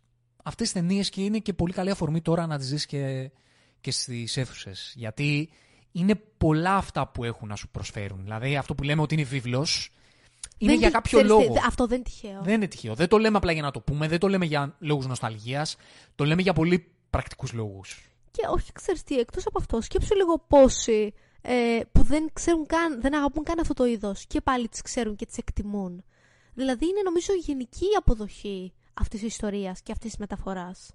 [0.49, 3.31] αυτές τι ταινίες και είναι και πολύ καλή αφορμή τώρα να τις δεις και,
[3.81, 4.93] και στις αίθουσες.
[4.97, 5.51] Γιατί
[5.93, 8.23] είναι πολλά αυτά που έχουν να σου προσφέρουν.
[8.23, 9.93] Δηλαδή αυτό που λέμε ότι είναι βίβλος.
[10.59, 11.53] Είναι Δεν για τι- κάποιο ξέρεις τι, λόγο.
[11.55, 12.41] δε- Αυτό δεν είναι τυχαίο.
[12.43, 12.95] Δεν είναι τυχαίο.
[12.95, 15.77] Δεν το λέμε απλά για να το πούμε, δεν το λέμε για λόγους νοσταλγίας,
[16.15, 18.03] το λέμε για πολύ πρακτικούς λόγους.
[18.31, 23.01] Και όχι, ξέρεις τι, εκτός από αυτό, σκέψου λίγο πόσοι ε, που δεν ξέρουν καν,
[23.01, 26.05] δεν αγαπούν καν αυτό το είδος και πάλι τις ξέρουν και τις εκτιμούν.
[26.55, 30.91] Δηλαδή είναι νομίζω η γενική αποδοχή αυτής της ιστορίας και αυτής της μεταφοράς.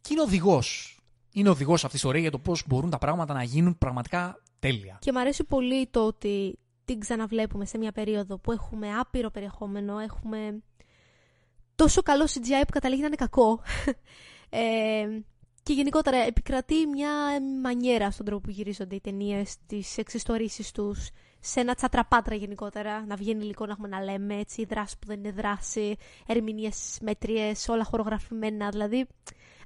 [0.00, 0.96] Και είναι οδηγός.
[1.32, 4.98] Είναι οδηγός αυτής η ιστορίας για το πώς μπορούν τα πράγματα να γίνουν πραγματικά τέλεια.
[5.00, 9.98] Και μου αρέσει πολύ το ότι την ξαναβλέπουμε σε μια περίοδο που έχουμε άπειρο περιεχόμενο,
[9.98, 10.62] έχουμε
[11.74, 13.60] τόσο καλό CGI που καταλήγει να είναι κακό.
[14.48, 15.06] ε,
[15.62, 17.10] και γενικότερα επικρατεί μια
[17.62, 21.10] μανιέρα στον τρόπο που γυρίζονται οι ταινίες, τις εξιστορήσεις τους,
[21.44, 23.06] σε ένα τσατραπάτρα γενικότερα.
[23.06, 25.96] Να βγαίνει υλικό να έχουμε να λέμε, έτσι, δράση που δεν είναι δράση,
[26.26, 28.68] ερμηνείες μέτριε, όλα χορογραφημένα.
[28.68, 29.06] Δηλαδή,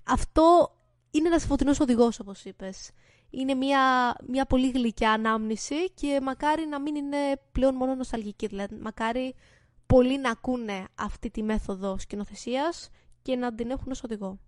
[0.04, 0.72] αυτό
[1.10, 2.90] είναι ένας φωτεινός οδηγός, όπως είπες.
[3.30, 7.16] Είναι μια, μια πολύ γλυκιά ανάμνηση και μακάρι να μην είναι
[7.52, 8.46] πλέον μόνο νοσταλγική.
[8.46, 9.34] Δηλαδή, μακάρι
[9.86, 12.90] πολλοί να ακούνε αυτή τη μέθοδο σκηνοθεσίας
[13.22, 14.38] και να την έχουν ως οδηγό.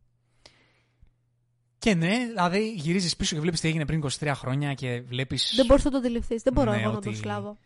[1.88, 5.52] Και ναι, δηλαδή γυρίζεις πίσω και βλέπεις τι έγινε πριν 23 χρόνια και βλέπεις.
[5.56, 6.42] Δεν μπορείς να το αντιληφθείς.
[6.42, 7.58] Δεν μπορώ Ναι, εγώ να ότι- το προσλάβω.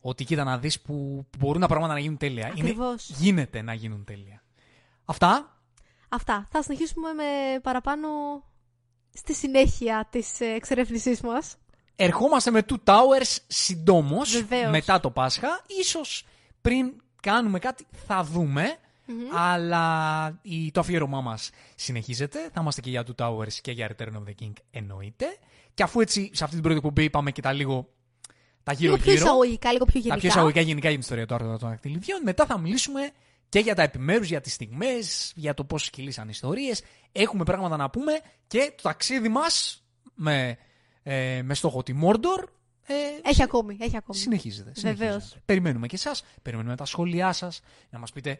[0.00, 2.46] Ότι κοίτα να δεις που μπορούν τα πράγματα να γίνουν τέλεια.
[2.46, 3.08] Ακριβώς.
[3.08, 4.42] Είναι, γίνεται να γίνουν τέλεια.
[5.04, 5.58] Αυτά.
[6.08, 6.46] Αυτά.
[6.50, 7.24] Θα συνεχίσουμε με
[7.62, 8.08] παραπάνω
[9.14, 11.56] στη συνέχεια της ε, εξερεύνησής μας.
[11.96, 14.70] Ερχόμαστε με Two Towers συντόμως Βεβαίως.
[14.70, 15.60] μετά το Πάσχα.
[15.80, 16.24] Ίσως
[16.60, 16.92] πριν
[17.22, 18.76] κάνουμε κάτι θα δούμε.
[19.34, 22.38] Αλλά η, το αφιέρωμά μας συνεχίζεται.
[22.52, 25.26] Θα είμαστε και για Two Towers και για Return of the King εννοείται.
[25.74, 27.88] Και αφού έτσι σε αυτή την πρώτη εκπομπή είπαμε και τα λίγο.
[28.62, 29.24] Τα Λίγο πιο γύρω-γύρω.
[29.26, 30.20] εισαγωγικά, λίγο πιο Τα γενικά.
[30.20, 32.20] πιο εισαγωγικά γενικά για την ιστορία του άρθρου των δακτυλιδιών.
[32.24, 33.10] Μετά θα μιλήσουμε
[33.48, 36.82] και για τα επιμέρους, για τις στιγμές, για το πώς κυλήσαν ιστορίες.
[37.12, 38.12] Έχουμε πράγματα να πούμε
[38.46, 40.58] και το ταξίδι μας με,
[41.02, 42.48] ε, με στόχο τη Μόρντορ.
[42.86, 42.94] Ε,
[43.28, 44.18] Έχει ακόμη, έχει ακόμη.
[44.18, 44.72] συνεχίζεται.
[44.80, 44.98] Βεβαίως.
[45.12, 45.42] συνεχίζεται.
[45.44, 47.60] Περιμένουμε και εσάς, περιμένουμε τα σχόλιά σας,
[47.90, 48.38] να μας πείτε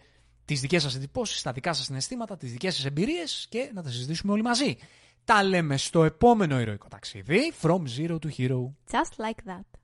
[0.48, 3.90] τις δικές σας εντυπώσεις, τα δικά σας συναισθήματα, τις δικές σας εμπειρίες και να τα
[3.90, 4.76] συζητήσουμε όλοι μαζί.
[5.24, 8.72] Τα λέμε στο επόμενο ηρωικό ταξίδι, From Zero to Hero.
[8.90, 9.77] Just like that.